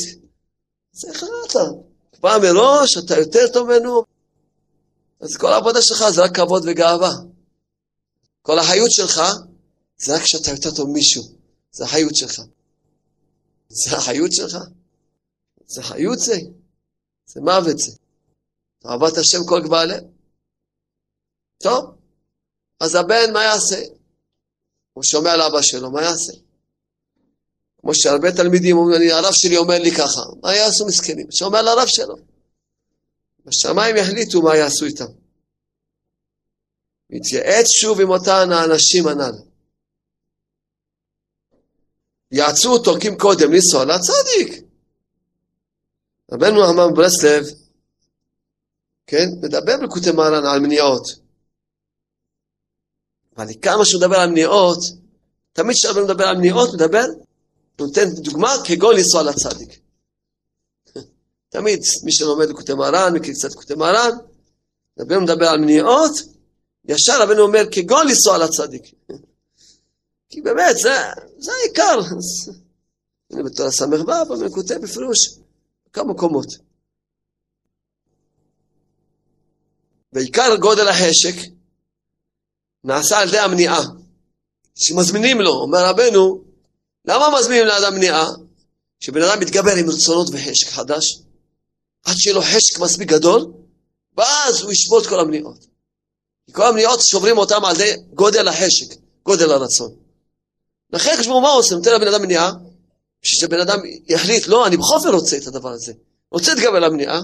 זה 0.92 1.08
אתה? 1.46 1.64
כבר 2.12 2.38
מראש 2.38 2.98
אתה 2.98 3.18
יותר 3.18 3.48
טוב 3.52 3.68
ממנו, 3.68 4.02
אז 5.22 5.36
כל 5.36 5.52
העבודה 5.52 5.82
שלך 5.82 6.04
זה 6.14 6.22
רק 6.24 6.36
כבוד 6.36 6.62
וגאווה. 6.66 7.10
כל 8.42 8.58
החיות 8.58 8.90
שלך 8.90 9.20
זה 9.98 10.14
רק 10.14 10.22
כשאתה 10.22 10.50
יותר 10.50 10.70
טוב 10.70 10.90
מישהו. 10.90 11.22
זה 11.72 11.84
החיות 11.84 12.16
שלך. 12.16 12.42
זה 13.68 13.96
החיות 13.96 14.32
שלך? 14.32 14.58
זה 15.66 15.82
חיות 15.82 16.18
זה? 16.18 16.38
זה 17.26 17.40
מוות 17.40 17.78
זה. 17.78 17.92
אהבת 18.86 19.16
השם 19.18 19.38
כל 19.48 19.60
גבלה. 19.64 19.98
טוב, 21.62 21.94
אז 22.80 22.94
הבן 22.94 23.32
מה 23.32 23.44
יעשה? 23.44 23.82
הוא 24.92 25.04
שומע 25.04 25.36
לאבא 25.36 25.62
שלו, 25.62 25.90
מה 25.90 26.02
יעשה? 26.02 26.32
כמו 27.80 27.94
שהרבה 27.94 28.32
תלמידים 28.32 28.76
אומרים, 28.76 29.10
הרב 29.10 29.32
שלי 29.32 29.56
אומר 29.56 29.78
לי 29.78 29.90
ככה, 29.90 30.20
מה 30.42 30.54
יעשו 30.54 30.86
מסכנים? 30.86 31.26
שומע 31.30 31.62
לרב 31.62 31.86
שלו. 31.86 32.31
בשמיים 33.46 33.96
יחליטו 33.96 34.42
מה 34.42 34.56
יעשו 34.56 34.84
איתם. 34.84 35.12
יתייעץ 37.10 37.66
שוב 37.80 38.00
עם 38.00 38.08
אותן 38.08 38.52
האנשים 38.52 39.06
הנ"ל. 39.08 39.34
יעצו 42.32 42.72
אותו 42.72 42.92
כי 43.00 43.08
קודם 43.18 43.52
לנסוע 43.52 43.84
לצדיק. 43.84 44.64
רבנו 46.32 46.62
הרמב"ם 46.62 46.94
ברסלב, 46.94 47.44
כן, 49.06 49.26
מדבר 49.42 49.76
בלקוטי 49.80 50.10
מרן 50.10 50.46
על 50.46 50.60
מניעות. 50.60 51.02
אבל 53.36 53.46
כמה 53.62 53.84
שהוא 53.84 54.00
מדבר 54.00 54.16
על 54.16 54.30
מניעות, 54.30 54.78
תמיד 55.52 55.76
כשרבנו 55.76 56.04
מדבר 56.04 56.24
על 56.24 56.36
מניעות, 56.36 56.74
מדבר, 56.74 57.04
נותן 57.80 58.10
דוגמה 58.14 58.52
כגון 58.64 58.96
לנסוע 58.96 59.22
לצדיק. 59.22 59.81
תמיד, 61.52 61.80
מי 62.04 62.12
שלומד 62.12 62.48
לקוטי 62.48 62.74
מרן, 62.74 63.12
מכיר 63.14 63.34
קצת 63.34 63.50
לקוטי 63.50 63.74
מרן, 63.74 64.10
רבנו 65.00 65.20
מדבר 65.20 65.46
על 65.46 65.60
מניעות, 65.60 66.12
ישר 66.84 67.22
רבנו 67.22 67.42
אומר 67.42 67.62
כגון 67.72 68.06
לנסוע 68.08 68.38
לצדיק. 68.38 68.82
כי 70.28 70.40
באמת, 70.40 70.76
זה, 70.76 70.94
זה 71.38 71.52
העיקר. 71.52 72.00
הנה 73.30 73.42
בתור 73.42 73.66
הס"ו, 73.66 73.84
אבל 73.84 74.44
הוא 74.44 74.54
כותב 74.54 74.74
בפירוש 74.74 75.18
כמה 75.92 76.12
מקומות. 76.12 76.46
ועיקר 80.12 80.56
גודל 80.56 80.88
החשק 80.88 81.34
נעשה 82.84 83.18
על 83.18 83.28
ידי 83.28 83.38
המניעה. 83.38 83.82
שמזמינים 84.74 85.40
לו, 85.40 85.50
אומר 85.50 85.86
רבנו, 85.88 86.44
למה 87.04 87.38
מזמינים 87.38 87.66
לאדם 87.66 87.94
מניעה? 87.94 88.26
שבן 89.00 89.22
אדם 89.22 89.40
מתגבר 89.40 89.76
עם 89.76 89.90
רצונות 89.90 90.28
וחשק 90.32 90.68
חדש, 90.68 91.22
עד 92.04 92.16
שיהיה 92.16 92.34
לו 92.34 92.42
חשק 92.42 92.78
מספיק 92.78 93.08
גדול, 93.08 93.52
ואז 94.16 94.62
הוא 94.62 94.72
ישבור 94.72 94.98
את 94.98 95.06
כל 95.06 95.20
המניעות. 95.20 95.66
כל 96.52 96.66
המניעות 96.66 97.00
שוברים 97.00 97.38
אותם 97.38 97.64
על 97.64 97.74
ידי 97.74 97.92
גודל 98.14 98.48
החשק, 98.48 98.94
גודל 99.22 99.52
הרצון. 99.52 99.94
לכן 100.92 101.14
חשבו 101.18 101.40
מה 101.40 101.48
עושה, 101.48 101.74
נותן 101.74 101.94
לבן 101.94 102.08
אדם 102.08 102.22
מניעה, 102.22 102.52
בשביל 103.22 103.40
שבן 103.40 103.60
אדם 103.60 103.78
יחליט, 104.08 104.46
לא, 104.46 104.66
אני 104.66 104.76
בכל 104.76 104.98
זאת 105.00 105.14
רוצה 105.14 105.36
את 105.36 105.46
הדבר 105.46 105.68
הזה. 105.68 105.92
רוצה 106.30 106.54
להתגבר 106.54 106.76
על 106.76 106.84
המניעה, 106.84 107.20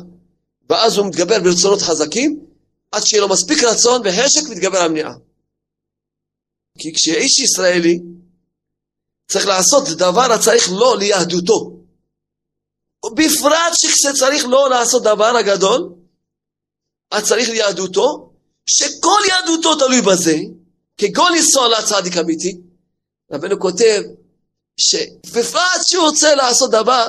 ואז 0.70 0.96
הוא 0.96 1.06
מתגבר 1.06 1.40
ברצונות 1.40 1.82
חזקים, 1.82 2.46
עד 2.92 3.02
שיהיה 3.06 3.22
לו 3.22 3.28
מספיק 3.28 3.62
רצון 3.62 4.02
וחשק 4.04 4.48
מתגבר 4.50 4.78
על 4.78 4.86
המניעה. 4.86 5.14
כי 6.78 6.94
כשאיש 6.94 7.38
ישראלי 7.38 8.00
צריך 9.30 9.46
לעשות 9.46 9.88
דבר 9.88 10.32
הצריך 10.32 10.70
לו 10.70 10.94
ליהדותו, 10.96 11.77
בפרט 13.06 13.72
שכשצריך 13.74 14.44
לא 14.46 14.70
לעשות 14.70 15.02
דבר 15.02 15.36
הגדול, 15.36 15.94
הצריך 17.12 17.48
ליהדותו, 17.48 18.32
שכל 18.66 19.20
יהדותו 19.28 19.74
תלוי 19.74 20.00
בזה, 20.00 20.36
כגון 20.98 21.32
לנסוע 21.32 21.68
לצדיק 21.68 22.16
אמיתי. 22.16 22.58
רבנו 23.32 23.60
כותב 23.60 24.02
שבפרט 24.76 25.80
שהוא 25.84 26.04
רוצה 26.04 26.34
לעשות 26.34 26.70
דבר, 26.70 27.08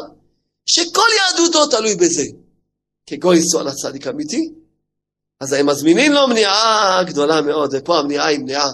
שכל 0.66 1.08
יהדותו 1.18 1.68
תלוי 1.68 1.96
בזה, 1.96 2.24
כגון 3.06 3.36
לנסוע 3.36 3.64
לצדיק 3.64 4.08
אמיתי, 4.08 4.52
אז 5.40 5.54
הם 5.54 5.70
מזמינים 5.70 6.12
לו 6.12 6.28
מניעה 6.28 7.04
גדולה 7.08 7.42
מאוד, 7.42 7.74
ופה 7.74 8.00
המניעה 8.00 8.26
היא 8.26 8.40
מניעה. 8.40 8.72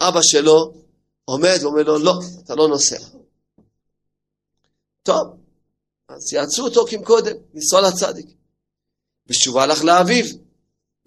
אבא 0.00 0.20
שלו 0.22 0.74
עומד 1.24 1.58
ואומר 1.62 1.82
לו, 1.82 1.98
לא, 1.98 2.14
אתה 2.44 2.54
לא 2.54 2.68
נוסע. 2.68 2.98
טוב, 5.02 5.36
אז 6.08 6.32
יעצו 6.32 6.64
אותו 6.64 6.86
כמקודם, 6.86 7.36
לנסוע 7.54 7.80
לצדיק. 7.80 8.26
ושוב 9.26 9.58
הלך 9.58 9.84
לאביו, 9.84 10.24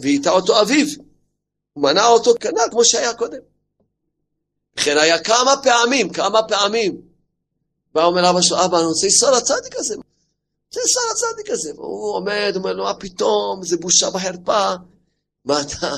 והייתה 0.02 0.30
אותו 0.30 0.62
אביו. 0.62 0.88
הוא 1.74 1.84
מנע 1.84 2.06
אותו 2.06 2.34
כנ"ל 2.40 2.72
כמו 2.72 2.86
שהיה 2.86 3.14
קודם. 3.14 3.40
לכן 4.78 4.98
היה 4.98 5.24
כמה 5.24 5.54
פעמים, 5.64 6.10
כמה 6.10 6.44
פעמים. 6.44 7.02
בא 7.94 8.04
אומר 8.04 8.30
אבא 8.30 8.42
שלו, 8.42 8.66
אבא, 8.66 8.78
אני 8.78 8.86
רוצה 8.86 9.06
לנסוע 9.06 9.38
לצדיק 9.38 9.76
הזה. 9.76 9.96
רוצה 9.96 10.80
לנסוע 10.80 11.04
לצדיק 11.12 11.50
הזה. 11.50 11.72
והוא 11.76 12.16
עומד, 12.16 12.54
אומר 12.56 12.74
לו, 12.74 12.84
מה 12.84 12.94
פתאום, 12.94 13.64
זה 13.64 13.78
בושה 13.78 14.08
וחרפה. 14.08 14.74
מה 15.46 15.62
אתה, 15.62 15.96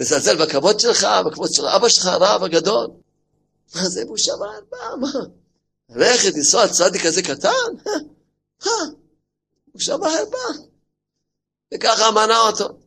מזלזל 0.00 0.46
בכבוד 0.46 0.80
שלך, 0.80 1.06
בכבוד 1.26 1.52
של 1.52 1.66
אבא 1.66 1.88
שלך, 1.88 2.06
הרב 2.06 2.42
הגדול? 2.42 2.86
מה 3.74 3.88
זה 3.88 4.04
בושה 4.04 4.32
וחרפה, 4.32 4.96
מה? 5.00 5.10
ללכת 5.90 6.34
לנסוע 6.34 6.64
לצדיק 6.64 7.06
כזה 7.06 7.22
קטן? 7.22 7.90
בושה 9.72 9.94
וחרפה. 9.94 10.62
וככה 11.74 12.10
מנע 12.10 12.38
אותו. 12.38 12.78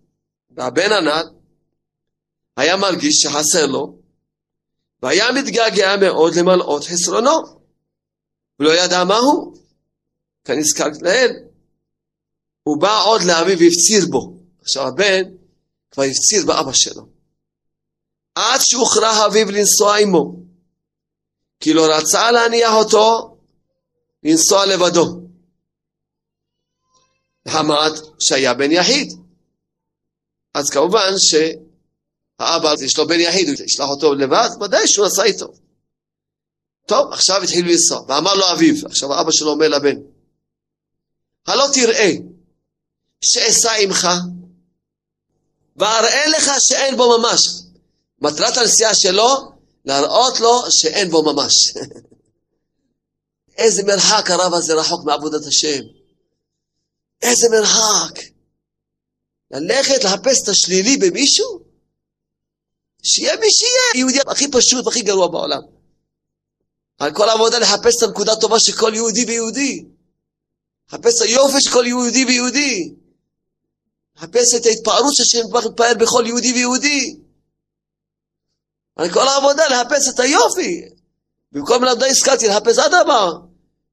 והבן 0.52 0.92
הנ"ל 0.92 1.40
היה 2.58 2.78
מרגיש 2.78 3.16
שחסר 3.16 3.66
לו, 3.66 4.00
והיה 5.04 5.32
מתגעגע 5.32 5.96
מאוד 6.02 6.36
למלאות 6.36 6.84
חסרונו. 6.84 7.32
הוא 8.58 8.66
לא 8.66 8.70
ידע 8.70 9.04
מהו, 9.04 9.54
כנזכר 10.44 10.88
לעיל. 11.02 11.32
הוא 12.64 12.82
בא 12.82 13.04
עוד 13.06 13.22
לאביו 13.22 13.60
והפציר 13.60 14.06
בו. 14.10 14.34
עכשיו 14.62 14.88
הבן 14.88 15.24
כבר 15.92 16.04
הפציר 16.04 16.46
באבא 16.46 16.72
שלו. 16.74 17.08
עד 18.36 18.60
שהוכרע 18.62 19.26
אביו 19.26 19.52
לנסוע 19.52 19.98
עמו, 19.98 20.36
כי 21.60 21.74
לא 21.74 21.86
רצה 21.98 22.32
להניח 22.32 22.74
אותו 22.74 23.38
לנסוע 24.24 24.66
לבדו. 24.66 25.29
חמת 27.50 27.92
שהיה 28.20 28.54
בן 28.54 28.72
יחיד. 28.72 29.14
אז 30.54 30.70
כמובן 30.70 31.14
שהאבא, 31.18 32.74
יש 32.82 32.98
לו 32.98 33.08
בן 33.08 33.20
יחיד, 33.20 33.48
הוא 33.48 33.66
ישלח 33.66 33.90
אותו 33.90 34.14
לבד, 34.14 34.50
ודאי 34.62 34.88
שהוא 34.88 35.06
נסע 35.06 35.24
איתו. 35.24 35.48
טוב, 36.86 37.14
עכשיו 37.14 37.44
התחיל 37.44 37.72
לנסוע, 37.72 38.02
ואמר 38.08 38.36
לו 38.36 38.52
אביו, 38.52 38.76
עכשיו 38.86 39.14
האבא 39.14 39.32
שלו 39.32 39.52
אומר 39.52 39.68
לבן, 39.68 39.96
הלא 41.48 41.66
תראה 41.74 42.12
שאסע 43.22 43.74
עמך, 43.74 44.08
ואראה 45.76 46.28
לך 46.28 46.52
שאין 46.60 46.98
בו 46.98 47.18
ממש. 47.18 47.40
מטרת 48.22 48.58
הנסיעה 48.58 48.96
שלו, 48.96 49.52
להראות 49.86 50.40
לו 50.40 50.62
שאין 50.70 51.10
בו 51.10 51.24
ממש. 51.24 51.54
איזה 53.58 53.84
מרחק 53.84 54.32
הרב 54.32 54.54
הזה 54.54 54.74
רחוק 54.74 55.06
מעבודת 55.06 55.46
השם. 55.48 55.82
איזה 57.22 57.48
מרחק. 57.50 58.20
ללכת 59.52 60.04
לחפש 60.04 60.44
את 60.44 60.48
השלילי 60.50 60.98
במישהו? 60.98 61.60
שיהיה 63.04 63.38
מי 63.38 63.52
שיהיה, 63.52 63.96
יהודי 63.96 64.20
הכי 64.32 64.52
פשוט 64.52 64.86
והכי 64.86 65.02
גרוע 65.02 65.28
בעולם. 65.28 65.62
על 67.00 67.14
כל 67.14 67.30
העבודה 67.30 67.60
לחפש 67.60 67.98
את 67.98 68.04
הנקודה 68.04 68.34
הטובה 68.34 68.60
של 68.60 68.78
כל 68.78 68.92
יהודי 68.96 69.26
ויהודי. 69.26 69.86
לחפש 70.88 71.18
את 71.18 71.22
היופי 71.22 71.62
של 71.62 71.72
כל 71.72 71.88
יהודי 71.88 72.26
ויהודי. 72.26 72.94
לחפש 74.16 74.56
את 74.56 74.66
ההתפארות 74.66 75.14
שהשם 75.16 75.40
מתפאר 75.54 75.94
בכל 76.00 76.24
יהודי 76.28 76.54
ויהודי. 76.54 77.16
על 78.96 79.14
כל 79.14 79.28
העבודה 79.28 79.68
לחפש 79.68 80.10
את 80.10 80.20
היופי. 80.20 80.82
במקום 81.52 81.84
לעבודה 81.84 82.08
הזכרתי 82.08 82.48
לחפש 82.48 82.78
אדמה, 82.80 83.30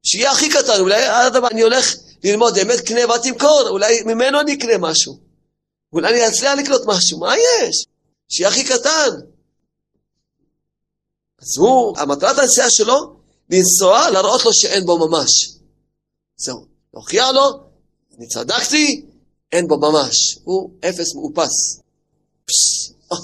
שיהיה 0.03 0.33
הכי 0.33 0.49
קטן, 0.49 0.81
אולי 0.81 1.27
אדמה 1.27 1.49
אני 1.49 1.63
הולך 1.63 1.95
ללמוד 2.25 2.59
אמת 2.59 2.81
קנה 2.81 3.15
ותמכור, 3.15 3.69
אולי 3.69 4.03
ממנו 4.03 4.41
אני 4.41 4.55
אקנה 4.55 4.79
משהו. 4.79 5.19
אולי 5.93 6.09
אני 6.09 6.29
אצליח 6.29 6.59
לקנות 6.59 6.83
משהו, 6.87 7.19
מה 7.19 7.35
יש? 7.37 7.87
שיהיה 8.29 8.49
הכי 8.49 8.65
קטן. 8.65 9.11
אז 11.39 11.57
הוא, 11.59 11.99
המטרת 11.99 12.39
הנסיעה 12.39 12.71
שלו, 12.71 13.17
לנסוע, 13.51 14.11
להראות 14.11 14.45
לו 14.45 14.55
שאין 14.55 14.87
בו 14.87 15.09
ממש. 15.09 15.51
זהו, 16.37 16.67
להוכיח 16.95 17.29
לו, 17.29 17.61
אני 18.19 18.27
צדקתי, 18.27 19.05
אין 19.53 19.69
בו 19.69 19.79
ממש. 19.79 20.39
הוא 20.45 20.71
אפס 20.81 21.15
מאופס. 21.15 21.81
פס, 22.45 22.93
או, 23.11 23.17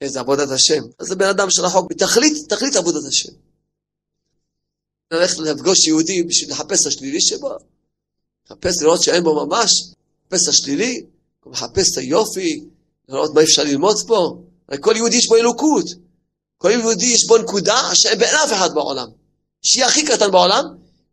איזה 0.00 0.20
עבודת 0.20 0.50
השם. 0.50 0.82
אז 0.98 1.06
זה 1.06 1.16
בן 1.16 1.28
אדם 1.28 1.50
שרחוק 1.50 1.90
בתכלית, 1.90 2.48
תכלית 2.48 2.76
עבודת 2.76 3.04
השם. 3.08 3.32
ללכת 5.10 5.38
לפגוש 5.38 5.86
יהודי 5.86 6.22
בשביל 6.22 6.50
לחפש 6.50 6.86
השלילי 6.86 7.20
שבו, 7.20 7.56
לחפש 8.52 8.82
לראות 8.82 9.02
שאין 9.02 9.24
בו 9.24 9.46
ממש, 9.46 9.70
לחפש 10.26 10.42
את 10.42 10.48
השלילי, 10.48 11.02
לחפש 11.46 11.92
את 11.92 11.98
היופי, 11.98 12.64
לראות 13.08 13.34
מה 13.34 13.42
אפשר 13.42 13.62
ללמוד 13.64 13.96
פה. 14.06 14.38
הרי 14.68 14.78
כל 14.80 14.94
יהודי 14.96 15.16
יש 15.16 15.28
בו 15.28 15.36
אלוקות. 15.36 15.84
כל 16.58 16.70
יהודי 16.70 17.06
יש 17.06 17.26
בו 17.26 17.38
נקודה 17.38 17.90
שאין 17.94 18.18
בין 18.18 18.34
אף 18.34 18.52
אחד 18.52 18.74
בעולם. 18.74 19.08
שהיא 19.62 19.84
הכי 19.84 20.04
קטן 20.04 20.30
בעולם, 20.30 20.64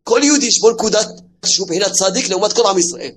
כל 0.02 0.20
יהודי 0.24 0.46
יש 0.46 0.60
בו 0.60 0.70
נקודת 0.70 1.06
שהוא 1.46 1.66
מבחינת 1.66 1.92
צדיק 1.92 2.28
לעומת 2.28 2.52
כל 2.52 2.66
עם 2.66 2.78
ישראל. 2.78 3.12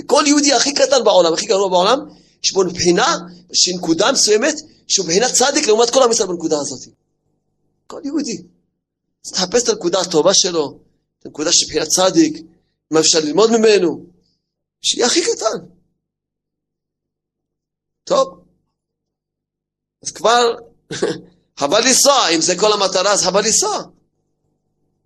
וכל 0.00 0.24
יהודי 0.26 0.52
הכי 0.52 0.74
קטן 0.74 1.04
בעולם, 1.04 1.32
הכי 1.32 1.46
גרוע 1.46 1.68
בעולם, 1.68 1.98
יש 2.44 2.52
בו 2.52 2.64
מבחינה, 2.64 3.18
שהיא 3.52 3.76
נקודה 3.76 4.12
מסוימת, 4.12 4.54
שהוא 4.88 5.06
מבחינת 5.06 5.32
צדיק 5.32 5.66
לעומת 5.66 5.90
כל 5.90 6.02
עם 6.02 6.10
ישראל 6.10 6.28
בנקודה 6.28 6.60
הזאת. 6.60 6.80
כל 7.86 8.00
יהודי. 8.04 8.42
אז 9.26 9.30
תחפש 9.30 9.62
את 9.62 9.68
הנקודה 9.68 10.00
הטובה 10.00 10.34
שלו, 10.34 10.78
את 11.20 11.26
הנקודה 11.26 11.52
של 11.52 11.84
צדיק, 11.84 12.42
מה 12.90 13.00
אפשר 13.00 13.18
ללמוד 13.20 13.50
ממנו, 13.50 14.06
שיהיה 14.82 15.06
הכי 15.06 15.20
קטן. 15.20 15.66
טוב, 18.04 18.44
אז 20.02 20.10
כבר 20.10 20.54
חבל 21.60 21.80
לנסוע, 21.80 22.28
אם 22.34 22.40
זה 22.40 22.54
כל 22.58 22.72
המטרה 22.72 23.12
אז 23.12 23.22
חבל 23.22 23.44
לנסוע. 23.44 23.82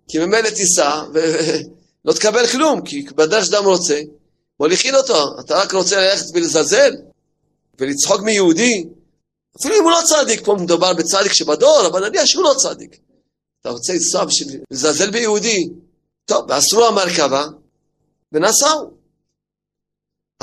כי 0.07 0.19
ממילא 0.19 0.49
תיסע 0.49 1.03
ולא 1.13 2.13
תקבל 2.19 2.47
כלום, 2.47 2.81
כי 2.85 3.01
בדרך 3.03 3.45
שאדם 3.45 3.65
רוצה, 3.65 4.01
מוליכין 4.59 4.95
אותו. 4.95 5.39
אתה 5.39 5.61
רק 5.61 5.73
רוצה 5.73 6.01
ללכת 6.01 6.25
ולזלזל 6.33 6.91
ולצחוק 7.79 8.21
מיהודי, 8.21 8.85
אפילו 9.59 9.75
אם 9.75 9.83
הוא 9.83 9.91
לא 9.91 9.99
צדיק, 10.05 10.45
פה 10.45 10.55
מדובר 10.59 10.93
בצדיק 10.93 11.33
שבדור, 11.33 11.87
אבל 11.87 12.07
נניח 12.07 12.25
שהוא 12.25 12.43
לא 12.43 12.53
צדיק. 12.57 12.99
אתה 13.61 13.69
רוצה 13.69 13.93
לנסוע 13.93 14.25
בשביל 14.25 14.61
לזלזל 14.71 15.11
ביהודי. 15.11 15.69
טוב, 16.25 16.45
ואסרו 16.49 16.85
המרכבה, 16.85 17.45
ונסעו. 18.31 18.91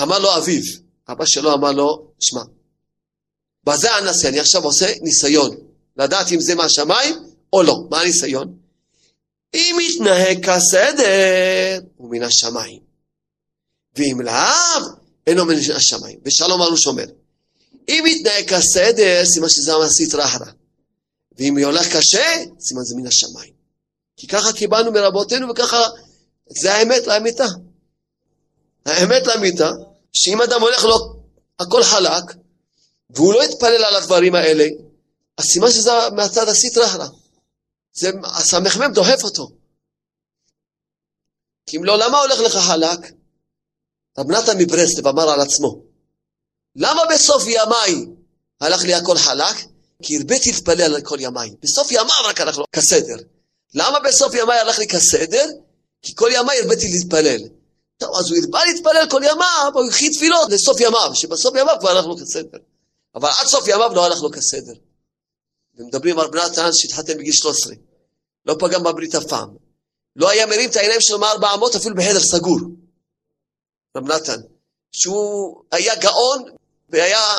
אמר 0.02 0.18
לו 0.18 0.36
אביו, 0.36 0.62
אבא 1.08 1.24
שלו 1.26 1.54
אמר 1.54 1.72
לו, 1.72 2.12
שמע, 2.20 2.42
בזה 3.64 3.94
הנשיא, 3.94 4.28
אני 4.28 4.40
עכשיו 4.40 4.64
עושה 4.64 4.92
ניסיון, 5.02 5.56
לדעת 5.96 6.32
אם 6.32 6.40
זה 6.40 6.54
מהשמיים 6.54 7.14
או 7.52 7.62
לא. 7.62 7.76
מה 7.90 8.00
הניסיון? 8.00 8.56
אם 9.54 9.78
יתנהג 9.82 10.46
כסדר, 10.50 11.80
הוא 11.96 12.10
מן 12.10 12.22
השמיים. 12.22 12.80
ואם 13.96 14.20
לאו, 14.20 14.86
אינו 15.26 15.44
מן 15.44 15.54
השמיים. 15.74 16.18
ושלום 16.24 16.62
עליו 16.62 16.76
שומר. 16.76 17.06
אם 17.88 18.04
יתנהג 18.06 18.44
כסדר, 18.48 19.24
סימן 19.24 19.48
שזה 19.48 19.74
המסית 19.74 20.14
רחרה. 20.14 20.52
ואם 21.38 21.58
הולך 21.58 21.96
קשה, 21.96 22.44
סימן 22.60 22.82
זה 22.84 22.96
מן 22.96 23.06
השמיים. 23.06 23.52
כי 24.16 24.26
ככה 24.26 24.52
קיבלנו 24.52 24.92
מרבותינו 24.92 25.48
וככה, 25.48 25.82
זה 26.48 26.74
האמת 26.74 27.06
לאמיתה. 27.06 27.46
האמת 28.88 29.26
לאמיתה, 29.26 29.70
שאם 30.12 30.42
אדם 30.42 30.60
הולך 30.60 30.84
לו 30.84 31.22
הכל 31.58 31.82
חלק, 31.82 32.24
והוא 33.10 33.32
לא 33.32 33.42
התפלל 33.42 33.84
על 33.84 33.96
הדברים 33.96 34.34
האלה, 34.34 34.66
אז 35.38 35.44
סימן 35.44 35.70
שזה 35.70 35.90
מהצד 36.16 36.48
הסטרא. 36.48 37.06
זה, 37.92 38.10
הסמ"ם 38.24 38.92
דוחף 38.92 39.24
אותו. 39.24 39.50
כי 41.66 41.76
אם 41.76 41.84
לא, 41.84 41.98
למה 41.98 42.20
הולך 42.20 42.40
לך 42.40 42.56
חלק? 42.56 42.98
רב 44.18 44.30
נתן 44.30 44.58
מברסלב 44.58 45.06
אמר 45.06 45.30
על 45.30 45.40
עצמו, 45.40 45.82
למה 46.76 47.02
בסוף 47.14 47.42
ימיי 47.46 48.06
הלך 48.60 48.82
לי 48.82 48.94
הכל 48.94 49.16
חלק? 49.16 49.56
כי 50.02 50.16
הרביתי 50.16 50.52
להתפלל 50.52 50.94
על 50.94 51.02
כל 51.02 51.16
ימיי. 51.20 51.50
בסוף 51.62 51.88
ימיי 51.90 52.22
רק 52.24 52.40
הלך 52.40 52.58
לו 52.58 52.64
כסדר. 52.72 53.16
למה 53.74 54.00
בסוף 54.00 54.34
ימיי 54.34 54.58
הלך 54.58 54.78
לי 54.78 54.88
כסדר? 54.88 55.46
כי 56.02 56.14
כל 56.14 56.30
ימיי 56.32 56.58
הרביתי 56.58 56.88
להתפלל. 56.88 57.57
טוב, 57.98 58.16
אז 58.16 58.30
הוא 58.30 58.38
הרבה 58.44 58.64
להתפלל 58.64 59.06
כל 59.10 59.22
ימיו, 59.24 59.70
הוא 59.74 59.90
הכי 59.90 60.10
תפילות 60.10 60.50
לסוף 60.50 60.80
ימיו, 60.80 61.10
שבסוף 61.14 61.54
ימיו 61.56 61.76
כבר 61.80 61.90
הלך 61.90 62.06
לו 62.06 62.16
כסדר. 62.16 62.58
אבל 63.14 63.28
עד 63.38 63.46
סוף 63.46 63.68
ימיו 63.68 63.94
לא 63.94 64.04
הלך 64.04 64.22
לו 64.22 64.30
כסדר. 64.30 64.72
ומדברים 65.78 66.18
על 66.18 66.28
בן 66.30 66.38
נתן 66.38 66.70
שהתחתן 66.72 67.18
בגיל 67.18 67.32
13. 67.32 67.74
לא 68.46 68.56
פגם 68.58 68.82
בברית 68.82 69.14
אף 69.14 69.24
פעם. 69.24 69.56
לא 70.16 70.28
היה 70.30 70.46
מרים 70.46 70.70
את 70.70 70.76
העיניים 70.76 71.00
שלו 71.00 71.18
מארבע 71.18 71.54
אמות 71.54 71.74
אפילו 71.74 71.96
בחדר 71.96 72.20
סגור. 72.20 72.58
רב 73.96 74.12
נתן, 74.12 74.40
שהוא 74.92 75.62
היה 75.72 75.94
גאון 75.94 76.44
והיה 76.88 77.38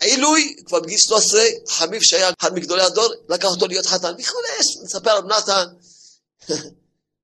עילוי, 0.00 0.56
כבר 0.66 0.80
בגיל 0.80 0.98
13, 0.98 1.42
חמיב 1.68 2.02
שהיה 2.02 2.30
אחד 2.40 2.54
מגדולי 2.54 2.82
הדור, 2.82 3.08
לקח 3.28 3.48
אותו 3.48 3.66
להיות 3.66 3.86
חתן 3.86 4.14
וכולי, 4.18 4.48
מספר 4.84 5.18
רב 5.18 5.24
נתן. 5.24 5.64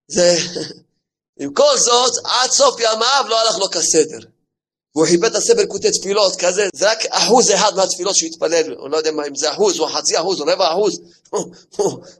זה, 0.08 0.36
עם 1.40 1.54
כל 1.54 1.78
זאת, 1.78 2.12
עד 2.24 2.50
סוף 2.50 2.80
ימיו 2.80 3.24
לא 3.28 3.40
הלך 3.40 3.58
לו 3.58 3.70
כסדר. 3.70 4.18
והוא 4.94 5.06
חיבר 5.06 5.26
את 5.26 5.34
הספר 5.34 5.66
קוטי 5.66 5.90
תפילות 5.90 6.36
כזה, 6.36 6.68
זה 6.74 6.90
רק 6.90 6.98
אחוז 7.10 7.50
אחד 7.50 7.72
מהתפילות 7.76 8.16
שהוא 8.16 8.28
התפלל, 8.28 8.72
הוא 8.72 8.90
לא 8.90 8.96
יודע 8.96 9.10
מה, 9.10 9.26
אם 9.26 9.34
זה 9.34 9.52
אחוז 9.52 9.80
או 9.80 9.86
חצי 9.86 10.18
אחוז 10.18 10.40
או 10.40 10.46
רבע 10.46 10.72
אחוז 10.72 11.00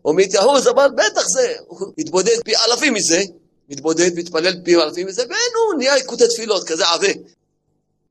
או 0.05 0.13
מאה 0.13 0.41
אחוז, 0.41 0.69
אבל 0.69 0.89
בטח 0.97 1.23
זה, 1.35 1.55
הוא 1.67 1.93
התבודד 1.99 2.37
פי 2.45 2.57
אלפים 2.57 2.95
מזה, 2.95 3.23
מתבודד 3.69 4.11
והתפלל 4.17 4.65
פי 4.65 4.77
אלפים 4.77 5.07
מזה, 5.07 5.23
ואין 5.23 5.53
הוא 5.57 5.79
נהיה 5.79 6.05
קוטי 6.05 6.29
תפילות, 6.29 6.65
כזה 6.69 6.89
עבה, 6.89 7.13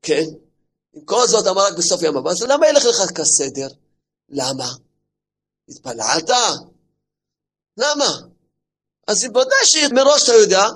כן? 0.02 0.24
עם 0.94 1.04
כל 1.04 1.26
זאת 1.26 1.46
אמר 1.46 1.62
רק 1.66 1.72
בסוף 1.72 2.02
ימיו, 2.02 2.30
אז 2.30 2.42
למה 2.42 2.68
ילך 2.68 2.84
לך 2.84 3.10
כסדר? 3.14 3.68
למה? 4.28 4.68
התפללת? 5.68 6.30
למה? 7.76 8.18
אז 9.06 9.24
בוודאי 9.32 9.58
שמראש 9.64 10.22
אתה 10.22 10.32
יודע 10.32 10.68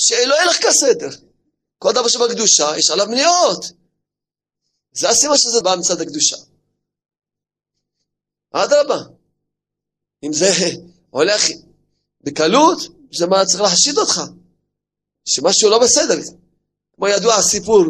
שלא 0.00 0.34
יהיה 0.34 0.46
לך 0.46 0.56
כסדר. 0.66 1.08
כל 1.78 1.92
דבר 1.92 2.08
שבקדושה 2.08 2.72
יש 2.78 2.90
עליו 2.90 3.06
מניעות. 3.06 3.64
זה 4.92 5.08
הסיבה 5.08 5.38
שזה 5.38 5.60
בא 5.60 5.74
מצד 5.78 6.00
הקדושה. 6.00 6.36
אדרבה. 8.52 8.98
אם 10.22 10.32
זה 10.32 10.50
הולך 11.10 11.42
בקלות, 12.20 12.78
זה 13.12 13.26
מה 13.26 13.46
צריך 13.46 13.60
להחשיד 13.60 13.98
אותך. 13.98 14.20
שמשהו 15.24 15.70
לא 15.70 15.78
בסדר. 15.78 16.16
כמו 16.96 17.08
ידוע 17.08 17.34
הסיפור, 17.34 17.84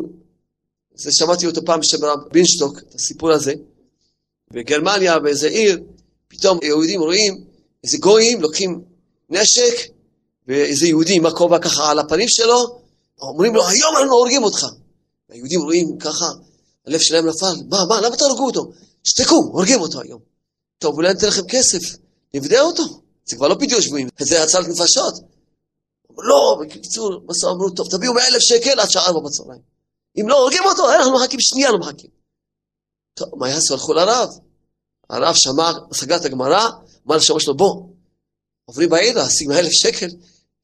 זה 0.94 1.12
שמעתי 1.12 1.46
אותו 1.46 1.64
פעם 1.64 1.81
בשם 1.81 2.05
רב 2.05 2.18
בינשטוק, 2.33 2.79
את 2.79 2.94
הסיפור 2.94 3.31
הזה, 3.31 3.55
בגרמניה, 4.51 5.18
באיזה 5.18 5.49
עיר, 5.49 5.83
פתאום 6.29 6.59
יהודים 6.62 7.01
רואים 7.01 7.44
איזה 7.85 7.99
גויים 7.99 8.40
לוקחים 8.40 8.85
נשק, 9.29 9.92
ואיזה 10.48 10.87
יהודי 10.87 11.16
עם 11.16 11.26
הכובע 11.26 11.59
ככה 11.59 11.90
על 11.90 11.98
הפנים 11.98 12.29
שלו, 12.29 12.81
אומרים 13.20 13.55
לו, 13.55 13.68
היום 13.68 13.96
אנחנו 13.96 14.12
הורגים 14.12 14.42
אותך. 14.42 14.66
היהודים 15.29 15.61
רואים 15.62 15.98
ככה, 15.98 16.26
הלב 16.87 17.00
שלהם 17.00 17.26
נפל, 17.26 17.55
מה, 17.68 17.85
מה, 17.88 18.00
למה 18.00 18.16
תהרגו 18.16 18.46
אותו? 18.46 18.70
שתקו, 19.05 19.35
הורגים 19.35 19.81
אותו 19.81 20.00
היום. 20.00 20.20
טוב, 20.79 20.94
אולי 20.94 21.12
ניתן 21.12 21.26
לכם 21.26 21.42
כסף, 21.48 21.96
נבדה 22.35 22.61
אותו. 22.61 22.83
זה 23.24 23.37
כבר 23.37 23.48
לא 23.48 23.55
פדיון 23.55 23.81
שבויים, 23.81 24.09
זה 24.18 24.42
הצלת 24.42 24.68
נפשות. 24.68 25.14
לא, 26.18 26.61
בקיצור, 26.61 27.20
בסוף 27.26 27.50
אמרו, 27.50 27.70
טוב, 27.70 27.88
תביאו 27.90 28.14
מאה 28.14 28.26
אלף 28.26 28.42
שקל 28.42 28.81
עד 28.81 28.90
שעה 28.90 29.07
ארבע 29.07 29.20
בצהריים. 29.20 29.62
אם 30.20 30.29
לא 30.29 30.38
הורגים 30.38 30.62
אותו, 30.64 30.90
אנחנו 30.90 31.14
מחכים 31.14 31.40
שנייה, 31.40 31.70
לא 31.70 31.79
מחכים. 31.79 32.11
טוב, 33.14 33.29
מה 33.37 33.48
יעשו? 33.48 33.74
הלכו 33.74 33.94
לרב. 33.94 34.29
הרב 35.11 35.35
שמע, 35.35 35.72
סגר 35.92 36.16
את 36.16 36.24
הגמרא, 36.24 36.68
אמר 37.07 37.16
לשמע 37.16 37.40
שלו, 37.40 37.57
בוא, 37.57 37.83
עוברים 38.70 38.88
בעיר 38.88 39.16
להשיג 39.16 39.48
מאה 39.48 39.59
אלף 39.59 39.72
שקל, 39.72 40.09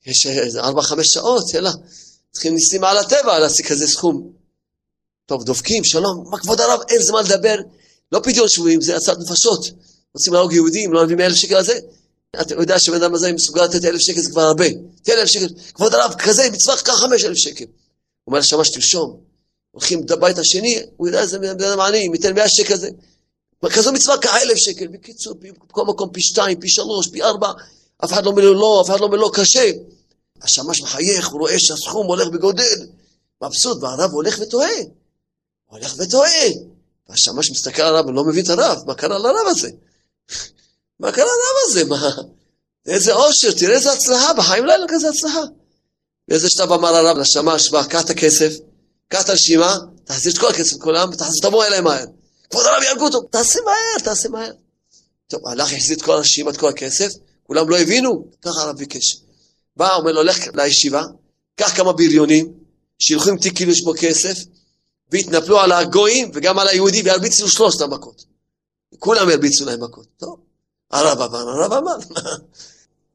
יש 0.07 0.27
איזה 0.27 0.61
ארבע, 0.61 0.83
חמש 0.83 1.07
שעות, 1.15 1.55
יאללה. 1.55 1.73
צריכים 2.33 2.55
ניסים 2.55 2.85
על 2.85 2.99
הטבע 2.99 3.39
להשיג 3.39 3.67
כזה 3.67 3.87
סכום. 3.87 4.33
טוב, 5.27 5.45
דופקים, 5.45 5.85
שלום, 5.85 6.25
מה 6.31 6.39
כבוד 6.39 6.61
הרב, 6.61 6.81
אין 6.89 7.03
זמן 7.03 7.23
לדבר. 7.25 7.57
לא 8.13 8.21
פדיון 8.25 8.49
שבויים, 8.49 8.81
זה 8.81 8.97
הצעת 8.97 9.19
נפשות. 9.19 9.71
רוצים 10.15 10.33
להרוג 10.33 10.53
יהודים, 10.53 10.93
לא 10.93 11.05
נביא 11.05 11.17
מאה 11.17 11.27
אלף 11.27 11.37
שקל 11.37 11.55
על 11.55 11.65
זה? 11.65 11.79
אתה 12.41 12.55
יודע 12.55 12.79
שבן 12.79 13.03
אדם 13.03 13.15
הזה 13.15 13.33
מסוגל 13.33 13.65
לתת 13.65 13.85
אלף 13.85 14.01
שקל 14.01 14.21
זה 14.21 14.31
כבר 14.31 14.43
הרבה. 14.43 14.67
תן 15.03 15.13
אלף 15.13 15.29
שקל, 15.29 15.49
כבוד 15.75 15.95
הרב, 15.95 16.15
כזה 16.19 16.51
מצווה, 16.51 16.77
קח 16.77 16.95
חמש 16.95 17.25
אלף 17.25 17.37
שקל. 17.37 17.65
הוא 17.65 17.73
אומר 18.27 18.39
לשמש 18.39 18.71
תרשום. 18.71 19.21
הולכים 19.71 20.01
לבית 20.11 20.39
השני, 20.39 20.83
הוא 20.97 21.07
יודע 21.07 21.21
איזה 21.21 21.39
בן 21.39 21.49
אדם 21.49 21.81
עני, 21.81 22.07
אם 22.07 22.15
ייתן 22.15 22.35
מאה 22.35 22.49
שקל 22.49 22.77
זה. 22.77 22.89
כזו 23.73 23.93
מצווה, 23.93 24.19
קח 24.19 24.37
אלף 24.43 24.57
שקל. 24.57 24.87
בקיצור, 24.87 25.35
בכל 25.69 25.85
מקום 25.85 26.11
פי 26.13 26.21
שתיים, 26.21 26.61
פי 26.61 26.69
שלוש, 26.69 27.09
פי 27.09 27.23
ארבע, 27.23 27.53
אף 28.05 28.13
אחד 28.13 28.25
לא 28.25 28.31
אומר 28.31 28.43
לו 28.43 28.55
לא, 28.55 28.83
אף 28.85 28.91
אחד 28.91 29.01
לא 29.01 29.05
אומר 29.05 29.17
לו 29.17 29.33
קשה. 29.33 29.71
השמש 30.43 30.83
מחייך, 30.83 31.29
הוא 31.29 31.41
רואה 31.41 31.59
שהסכום 31.59 32.07
הולך 32.07 32.29
וגודל, 32.33 32.87
מבסוט, 33.43 33.83
והרב 33.83 34.11
הולך 34.11 34.39
וטועה. 34.41 34.79
הולך 35.67 35.95
וטועה. 35.99 36.49
והשמש 37.09 37.51
מסתכל 37.51 37.83
על 37.83 37.97
הרב, 37.97 38.07
ולא 38.07 38.25
מבין 38.25 38.45
את 38.45 38.51
הרב, 38.51 38.79
מה 38.87 38.95
קרה 38.95 39.19
לרב 39.19 39.47
הזה? 39.47 39.71
מה 41.01 41.13
קרה 41.13 41.25
לרב 41.25 41.71
הזה? 41.71 41.85
מה? 41.85 42.11
איזה 42.87 43.15
אושר, 43.15 43.53
תראה 43.53 43.75
איזה 43.75 43.93
הצלחה, 43.93 44.33
בחיים 44.33 44.65
לא 44.65 44.73
היה 44.73 44.79
לו 44.79 44.87
כזה 44.89 45.09
הצלחה. 45.09 45.43
באיזה 46.29 46.51
שלב 46.51 46.73
אמר 46.73 46.97
הרב 46.97 47.17
לשמש, 47.17 47.71
בא, 47.71 47.83
קח 47.83 48.05
את 48.05 48.11
הכסף, 48.11 48.53
קח 49.09 49.25
את 49.25 49.29
הרשימה, 49.29 49.77
תחזיר 50.05 50.33
את 50.33 50.39
כל 50.39 50.49
הכסף 50.49 50.77
לכולם, 50.77 51.11
ותבוא 51.39 51.65
אליי 51.65 51.81
מהר. 51.81 52.05
כבוד 52.51 52.67
הרב 52.67 52.83
יהרגו 52.83 53.05
אותו, 53.05 53.21
תעשה 53.21 53.59
מהר, 53.65 54.05
תעשה 54.05 54.29
מהר. 54.29 54.53
טוב, 55.27 55.41
הלך, 55.47 55.73
החזיר 55.73 55.97
את 55.97 56.03
כל 56.03 56.13
הרשימה, 56.13 56.51
את 56.51 56.57
כל 56.57 56.69
הכסף, 56.69 57.13
כולם 57.47 57.69
לא 57.69 57.79
הבינו, 57.79 58.27
ככה 58.43 58.61
הרב 58.63 58.77
ביקש. 58.77 59.17
בא, 59.77 59.95
אומר 59.95 60.13
לו, 60.13 60.23
לך 60.23 60.39
לישיבה, 60.55 61.03
קח 61.57 61.77
כמה 61.77 61.93
בריונים, 61.93 62.53
שילכו 62.99 63.31
עם 63.31 63.39
תיק 63.39 63.57
כאילו 63.57 63.73
יש 63.73 63.83
בו 63.83 63.93
כסף, 64.01 64.39
והתנפלו 65.13 65.61
על 65.61 65.73
הגויים 65.73 66.31
וגם 66.35 66.59
על 66.59 66.69
היהודי, 66.69 67.03
והרביצו 67.03 67.49
שלושת 67.49 67.81
המכות. 67.81 68.25
כולם 68.99 69.29
הרביצו 69.29 69.65
להם 69.65 69.85
מכות. 69.85 70.07
טוב, 70.17 70.37
הרב 70.91 71.21
אמר, 71.21 71.49
הרב 71.49 71.73
אמר. 71.73 71.97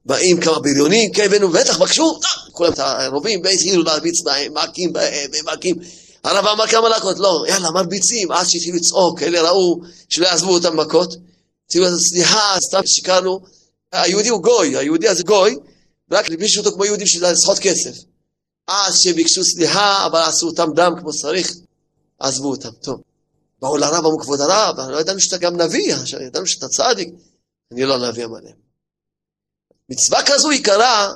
באים 0.06 0.42
כמה 0.42 0.60
בריונים, 0.60 1.12
כן, 1.14 1.26
הבאנו, 1.26 1.50
בטח, 1.50 1.78
בקשו, 1.78 2.20
כולם 2.52 2.74
את 2.74 2.80
הרובים, 2.80 3.42
והתחילו 3.44 3.84
להרביץ 3.84 4.22
בהם, 4.22 4.54
מכים 4.54 4.94
בהם, 4.94 5.32
מכים. 5.46 5.76
הרב 6.24 6.46
אמר 6.46 6.68
כמה 6.68 6.90
לקות, 6.90 7.20
לא, 7.20 7.44
יאללה, 7.48 7.72
מרביצים, 7.72 8.32
עד 8.32 8.46
שהתחילו 8.50 8.78
לצעוק, 8.78 9.24
אלה 9.24 9.42
ראו 9.42 9.82
שלא 10.10 10.26
יעזבו 10.26 10.54
אותם 10.54 10.78
מכות. 10.80 11.16
סליחה, 12.10 12.56
סתם 12.70 12.82
שיקרנו. 12.86 13.40
היהודי 13.92 14.30
הוא 14.30 14.44
גוי, 14.44 14.78
היהודי 14.78 15.08
הזה 15.08 15.24
גוי, 15.24 15.56
רק 16.12 16.30
לביישו 16.30 16.60
אותו 16.60 16.72
כמו 16.72 16.86
יהודים 16.86 17.08
שזה 17.08 17.32
לסחוט 17.32 17.60
כסף. 17.60 18.04
אז 18.68 19.00
שביקשו 19.00 19.44
סליחה, 19.44 20.06
אבל 20.06 20.20
עשו 20.20 20.48
אותם 20.48 20.68
דם 20.76 20.94
כמו 21.00 21.14
שצריך, 21.14 21.54
עזבו 22.20 22.50
אותם. 22.50 22.70
טוב. 22.82 23.02
באו 23.62 23.78
לרב, 23.78 24.06
אמרו 24.06 24.20
כבוד 24.20 24.42
הרב, 24.42 24.80
לא 24.80 25.02
ידענו 25.02 25.20
שאתה 25.20 25.38
גם 25.38 25.62
נביא, 25.62 25.94
ידענו 26.26 26.48
שאתה 26.48 26.68
צדיק. 26.68 27.10
אני 27.72 27.84
לא 27.84 28.10
נביא 28.10 28.24
המלא. 28.24 28.50
מצווה 29.90 30.20
כזו 30.26 30.52
יקרה, 30.52 31.14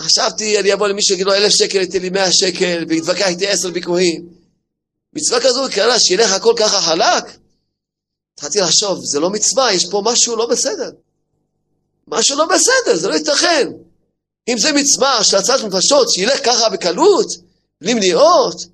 חשבתי, 0.00 0.60
אני 0.60 0.72
אבוא 0.72 0.88
למישהו 0.88 1.08
שיגיד 1.08 1.26
לו 1.26 1.34
אלף 1.34 1.52
שקל, 1.52 1.80
ייתן 1.80 1.98
לי 1.98 2.10
מאה 2.10 2.32
שקל, 2.32 2.84
ויתווכח 2.88 3.26
איתי 3.26 3.46
עשר 3.46 3.70
ביקורים. 3.70 4.28
מצווה 5.12 5.40
כזו 5.40 5.68
יקרה, 5.68 6.00
שילך 6.00 6.32
הכל 6.32 6.54
ככה 6.58 6.80
חלק? 6.80 7.24
התחלתי 8.34 8.60
לחשוב, 8.60 9.04
זה 9.04 9.20
לא 9.20 9.30
מצווה, 9.30 9.72
יש 9.72 9.86
פה 9.90 10.02
משהו 10.04 10.36
לא 10.36 10.46
בסדר. 10.46 10.90
משהו 12.10 12.36
לא 12.36 12.46
בסדר, 12.46 12.96
זה 12.96 13.08
לא 13.08 13.14
ייתכן. 13.14 13.68
אם 14.48 14.58
זה 14.58 14.72
מצווה 14.72 15.24
של 15.24 15.36
הצעת 15.36 15.60
נפשות, 15.60 16.10
שילך 16.10 16.46
ככה 16.46 16.68
בקלות, 16.68 17.26
בלי 17.80 17.94
מניעות, 17.94 18.66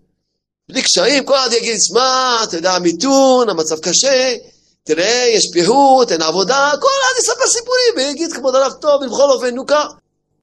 בלי 0.68 0.82
קשיים, 0.82 1.24
כל 1.24 1.34
אחד 1.34 1.52
יגיד, 1.52 1.78
שמע, 1.88 2.38
אתה 2.44 2.56
יודע, 2.56 2.78
מיתון, 2.78 3.48
המצב 3.48 3.78
קשה, 3.78 4.36
תראה, 4.84 5.26
יש 5.34 5.44
פיהוט, 5.52 6.12
אין 6.12 6.22
עבודה, 6.22 6.70
כל 6.80 6.88
אחד 7.02 7.22
יספר 7.22 7.46
סיפורים, 7.46 7.92
ויגיד, 7.96 8.32
כבוד 8.32 8.54
הרב 8.54 8.72
טוב, 8.72 9.02
ובכל 9.02 9.30
אופן, 9.30 9.54
נו 9.54 9.66
כך, 9.66 9.86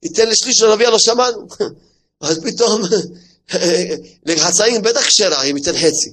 ייתן 0.02 0.28
לשליש 0.28 0.56
של 0.56 0.66
רביע 0.66 0.90
לא 0.90 0.98
שמענו. 0.98 1.46
אז 2.20 2.40
פתאום, 2.44 2.82
לחצאים 4.26 4.82
בטח 4.82 5.06
כשרה, 5.06 5.42
אם 5.42 5.56
ייתן 5.56 5.72
חצי. 5.72 6.10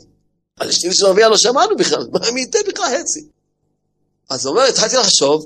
על 0.59 0.71
שליש 0.71 0.97
של 0.97 1.05
רביע 1.05 1.29
לא 1.29 1.37
שמענו 1.37 1.77
בכלל, 1.77 2.07
מה 2.13 2.29
אם 2.29 2.37
ייתן 2.37 2.59
בכלל 2.67 2.85
חצי? 2.99 3.25
אז 4.29 4.45
הוא 4.45 4.55
אומר, 4.55 4.67
התחלתי 4.67 4.95
לחשוב, 4.95 5.45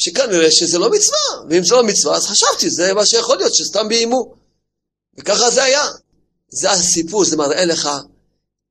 שכנראה 0.00 0.50
שזה 0.50 0.78
לא 0.78 0.90
מצווה, 0.90 1.46
ואם 1.50 1.64
זה 1.64 1.74
לא 1.74 1.82
מצווה, 1.82 2.16
אז 2.16 2.26
חשבתי, 2.26 2.70
זה 2.70 2.94
מה 2.94 3.06
שיכול 3.06 3.36
להיות, 3.36 3.54
שסתם 3.54 3.88
ביימו. 3.88 4.34
וככה 5.18 5.50
זה 5.50 5.62
היה. 5.62 5.84
זה 6.48 6.70
הסיפור, 6.70 7.24
זה 7.24 7.36
מראה 7.36 7.64
לך 7.64 7.88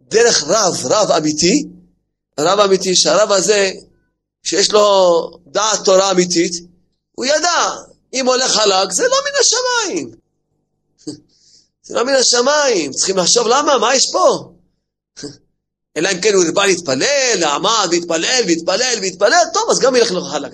דרך 0.01 0.43
רב, 0.47 0.85
רב 0.85 1.11
אמיתי, 1.11 1.63
רב 2.39 2.59
אמיתי, 2.59 2.95
שהרב 2.95 3.31
הזה, 3.31 3.71
שיש 4.43 4.71
לו 4.71 5.19
דעת 5.47 5.85
תורה 5.85 6.11
אמיתית, 6.11 6.53
הוא 7.11 7.25
ידע, 7.25 7.75
אם 8.13 8.27
הולך 8.27 8.51
חלק, 8.51 8.91
זה 8.91 9.03
לא 9.03 9.17
מן 9.25 9.39
השמיים. 9.39 10.11
זה 11.87 11.93
לא 11.93 12.05
מן 12.05 12.13
השמיים, 12.13 12.91
צריכים 12.91 13.17
לחשוב 13.17 13.47
למה, 13.47 13.77
מה 13.77 13.95
יש 13.95 14.11
פה? 14.11 14.53
אלא 15.97 16.09
אם 16.11 16.21
כן 16.21 16.33
הוא 16.33 16.43
בא 16.53 16.65
להתפלל, 16.65 17.43
עמד 17.43 17.87
והתפלל 17.91 18.43
והתפלל 18.47 18.99
והתפלל, 19.01 19.43
טוב, 19.53 19.69
אז 19.71 19.79
גם 19.79 19.95
ילך 19.95 20.11
לך 20.11 20.23
חלק, 20.31 20.53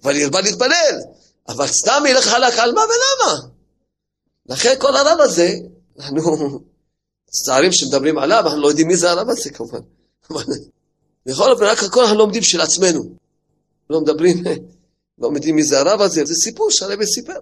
כבר, 0.00 0.10
ירבה 0.10 0.40
להתפלל, 0.40 1.00
אבל 1.48 1.66
סתם 1.66 2.02
ילך 2.08 2.24
חלק 2.24 2.58
על 2.58 2.72
מה 2.72 2.80
ולמה? 2.80 3.38
לכן 4.48 4.74
כל 4.78 4.96
הרב 4.96 5.20
הזה, 5.20 5.54
אנחנו 5.98 6.60
מצטערים 7.28 7.72
שמדברים 7.72 8.18
עליו, 8.18 8.42
אנחנו 8.44 8.60
לא 8.60 8.68
יודעים 8.68 8.88
מי 8.88 8.96
זה 8.96 9.10
הרב 9.10 9.30
הזה 9.30 9.50
כמובן. 9.50 9.78
בכל 11.26 11.50
אופן, 11.52 11.64
רק 11.64 11.82
הכל 11.82 12.00
אנחנו 12.00 12.18
לומדים 12.18 12.42
של 12.42 12.60
עצמנו. 12.60 13.04
לא 13.90 14.00
מדברים, 14.00 14.44
לא 15.18 15.30
יודעים 15.34 15.56
מי 15.56 15.64
זה 15.64 15.80
הרב 15.80 16.00
הזה, 16.00 16.24
זה 16.24 16.34
סיפור 16.34 16.70
שהרבי 16.70 17.06
סיפר. 17.06 17.38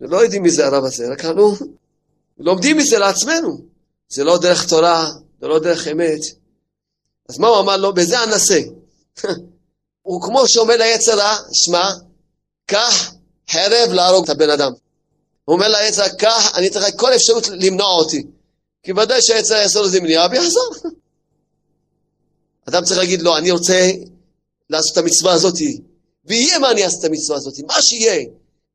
לא 0.00 0.22
יודעים 0.22 0.42
מי 0.42 0.50
זה 0.50 0.66
הרב 0.66 0.84
הזה, 0.84 1.08
רק 1.12 1.24
אנחנו 1.24 1.54
לומדים 2.38 2.76
מזה 2.76 2.98
לעצמנו. 2.98 3.60
זה 4.08 4.24
לא 4.24 4.38
דרך 4.38 4.68
תורה, 4.68 5.10
זה 5.40 5.48
לא 5.48 5.58
דרך 5.58 5.88
אמת. 5.88 6.39
אז 7.30 7.38
מה 7.38 7.48
הוא 7.48 7.60
אמר 7.60 7.76
לו? 7.76 7.94
בזה 7.94 8.24
אנסה. 8.24 8.60
הוא 10.02 10.22
כמו 10.22 10.48
שאומר 10.48 10.76
ליצר 10.76 11.18
שמע, 11.52 11.90
קח 12.66 13.12
חרב 13.50 13.92
להרוג 13.92 14.24
את 14.24 14.30
הבן 14.30 14.50
אדם. 14.50 14.72
הוא 15.44 15.54
אומר 15.54 15.68
ליצר, 15.68 16.08
קח, 16.08 16.52
אני 16.54 16.68
לך 16.68 16.84
כל 16.96 17.14
אפשרות 17.14 17.48
למנוע 17.48 17.94
אותי. 17.94 18.22
כי 18.82 18.92
ודאי 18.92 19.22
שהיצר 19.22 19.54
יעשו 19.54 19.82
לזה 19.82 20.00
מניעה 20.00 20.28
ויחזור. 20.30 20.74
אדם 22.68 22.84
צריך 22.84 22.98
להגיד 22.98 23.22
לו, 23.22 23.36
אני 23.36 23.50
רוצה 23.50 23.90
לעשות 24.70 24.92
את 24.92 24.98
המצווה 24.98 25.32
הזאת, 25.32 25.54
ויהיה 26.24 26.58
מה 26.58 26.70
אני 26.70 26.84
אעשה 26.84 26.98
את 26.98 27.04
המצווה 27.04 27.36
הזאת, 27.36 27.54
מה 27.66 27.82
שיהיה, 27.82 28.24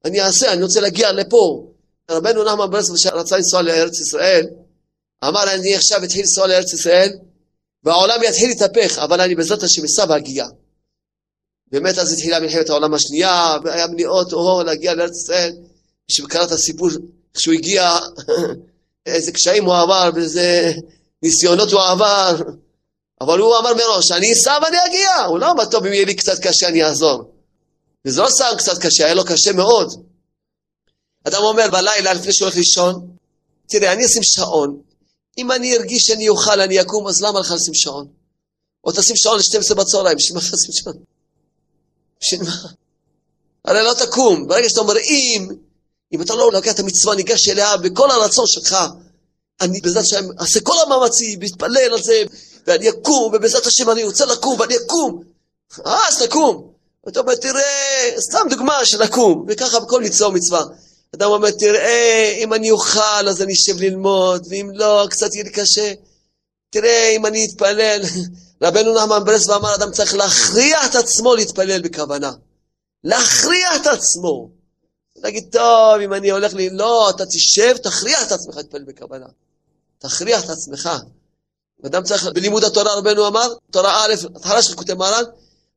אני 0.05 0.21
אעשה, 0.21 0.53
אני 0.53 0.63
רוצה 0.63 0.81
להגיע 0.81 1.11
לפה. 1.11 1.67
רבנו 2.11 2.43
נחמן 2.43 2.71
ברסלב 2.71 2.97
שרצה 2.97 3.37
לנסוע 3.37 3.61
לארץ 3.61 3.99
ישראל, 3.99 4.45
אמר 5.23 5.53
אני 5.53 5.75
עכשיו 5.75 6.03
אתחיל 6.03 6.21
לנסוע 6.21 6.47
לארץ 6.47 6.73
ישראל, 6.73 7.09
והעולם 7.85 8.23
יתחיל 8.23 8.49
להתהפך, 8.49 8.97
אבל 8.97 9.21
אני 9.21 9.35
בעזרת 9.35 9.63
השם 9.63 9.83
אסע 9.83 10.05
בהגיעה. 10.05 10.47
באמת 11.71 11.97
אז 11.97 12.13
התחילה 12.13 12.39
מלחמת 12.39 12.69
העולם 12.69 12.93
השנייה, 12.93 13.57
והיה 13.63 13.87
מניעות 13.87 14.33
אוהו 14.33 14.63
להגיע 14.63 14.93
לארץ 14.93 15.17
ישראל. 15.23 15.51
מי 16.09 16.15
שקרא 16.15 16.43
את 16.43 16.51
הסיפור, 16.51 16.89
כשהוא 17.33 17.53
הגיע, 17.53 17.97
איזה 19.05 19.31
קשיים 19.31 19.65
הוא 19.65 19.75
עבר, 19.75 20.09
ואיזה 20.15 20.73
ניסיונות 21.23 21.71
הוא 21.71 21.81
עבר. 21.81 22.35
אבל 23.21 23.39
הוא 23.39 23.57
אמר 23.57 23.73
מראש, 23.73 24.11
אני 24.11 24.33
אסע 24.33 24.57
ואני 24.63 24.77
אגיע. 24.85 25.15
הוא 25.15 25.39
לא 25.39 25.51
אמר, 25.51 25.65
טוב, 25.65 25.85
אם 25.85 25.93
יהיה 25.93 26.05
לי 26.05 26.15
קצת 26.15 26.39
קשה, 26.39 26.67
אני 26.67 26.83
אעזור. 26.83 27.31
וזה 28.05 28.21
לא 28.21 28.29
סתם 28.29 28.45
קצת 28.57 28.77
קשה, 28.81 29.05
היה 29.05 29.13
לו 29.13 29.25
קשה 29.25 29.53
מאוד. 29.53 30.05
אדם 31.23 31.41
אומר 31.41 31.69
בלילה, 31.71 32.13
לפני 32.13 32.33
שהוא 32.33 32.45
הולך 32.45 32.57
לישון, 32.57 33.07
תראה, 33.67 33.93
אני 33.93 34.05
אשים 34.05 34.23
שעון. 34.23 34.81
אם 35.37 35.51
אני 35.51 35.77
ארגיש 35.77 36.03
שאני 36.03 36.29
אוכל, 36.29 36.61
אני 36.61 36.81
אקום, 36.81 37.07
אז 37.07 37.21
למה 37.21 37.39
לך 37.39 37.51
לשים 37.51 37.73
שעון? 37.73 38.07
או 38.83 38.91
תשים 38.91 39.15
שעון 39.15 39.37
ל-12 39.37 39.75
בצהריים, 39.75 40.17
בשביל 40.17 40.37
מה 40.37 40.41
תשים 40.41 40.71
שעון? 40.71 40.97
בשביל 42.21 42.41
מה? 42.43 42.55
הרי 43.65 43.83
לא 43.83 43.93
תקום. 43.93 44.47
ברגע 44.47 44.69
שאתה 44.69 44.81
אומר, 44.81 44.97
אם, 44.97 45.47
אם 46.13 46.21
אתה 46.21 46.35
לא 46.35 46.51
לוקח 46.51 46.71
את 46.71 46.79
המצווה, 46.79 47.15
ניגש 47.15 47.49
אליה 47.49 47.77
בכל 47.77 48.11
הרצון 48.11 48.45
שלך, 48.47 48.77
אני 49.61 49.81
בעזרת 49.81 50.03
השם 50.03 50.25
אעשה 50.41 50.59
כל 50.61 50.75
המאמצים, 50.85 51.39
מתפלל 51.39 51.93
על 51.93 52.03
זה, 52.03 52.23
ואני 52.67 52.89
אקום, 52.89 53.33
ובעזרת 53.33 53.65
השם 53.65 53.89
אני 53.89 54.03
רוצה 54.03 54.25
לקום, 54.25 54.59
ואני 54.59 54.75
אקום. 54.77 55.23
אז 55.85 56.21
תקום. 56.21 56.71
ואתה 57.05 57.19
אומר, 57.19 57.35
תראה, 57.35 58.11
סתם 58.19 58.47
דוגמה 58.49 58.85
של 58.85 59.03
לקום, 59.03 59.45
וככה 59.47 59.79
בכל 59.79 60.01
מצווה 60.01 60.29
ומצווה. 60.29 60.63
אדם 61.15 61.31
אומר, 61.31 61.51
תראה, 61.51 62.35
אם 62.37 62.53
אני 62.53 62.71
אוכל, 62.71 63.29
אז 63.29 63.41
אני 63.41 63.53
אשב 63.53 63.77
ללמוד, 63.79 64.47
ואם 64.49 64.69
לא, 64.73 65.07
קצת 65.09 65.33
יהיה 65.33 65.43
לי 65.43 65.51
קשה. 65.51 65.93
תראה, 66.69 67.09
אם 67.15 67.25
אני 67.25 67.45
אתפלל. 67.45 68.01
רבנו 68.63 68.95
נחמן 68.95 69.25
ברסלב 69.25 69.55
אמר, 69.55 69.75
אדם 69.75 69.91
צריך 69.91 70.13
להכריח 70.13 70.85
את 70.89 70.95
עצמו 70.95 71.35
להתפלל 71.35 71.81
בכוונה. 71.81 72.31
להכריח 73.03 73.81
את 73.81 73.87
עצמו. 73.87 74.49
להגיד, 75.15 75.49
טוב, 75.51 76.01
אם 76.03 76.13
אני 76.13 76.29
הולך 76.31 76.53
לי, 76.53 76.69
לא, 76.69 77.09
אתה 77.09 77.25
תשב, 77.25 77.77
תכריח 77.77 78.27
את 78.27 78.31
עצמך 78.31 78.57
להתפלל 78.57 78.83
בכוונה. 78.83 79.25
תכריח 79.97 80.45
את 80.45 80.49
עצמך. 80.49 80.89
אדם 81.85 82.03
צריך, 82.03 82.25
בלימוד 82.25 82.63
התורה 82.63 82.93
רבנו 82.93 83.27
אמר, 83.27 83.53
תורה 83.71 84.05
א', 84.05 84.13
התחלה 84.35 84.61
של 84.61 84.75
כותב 84.75 84.93
מרן, 84.93 85.23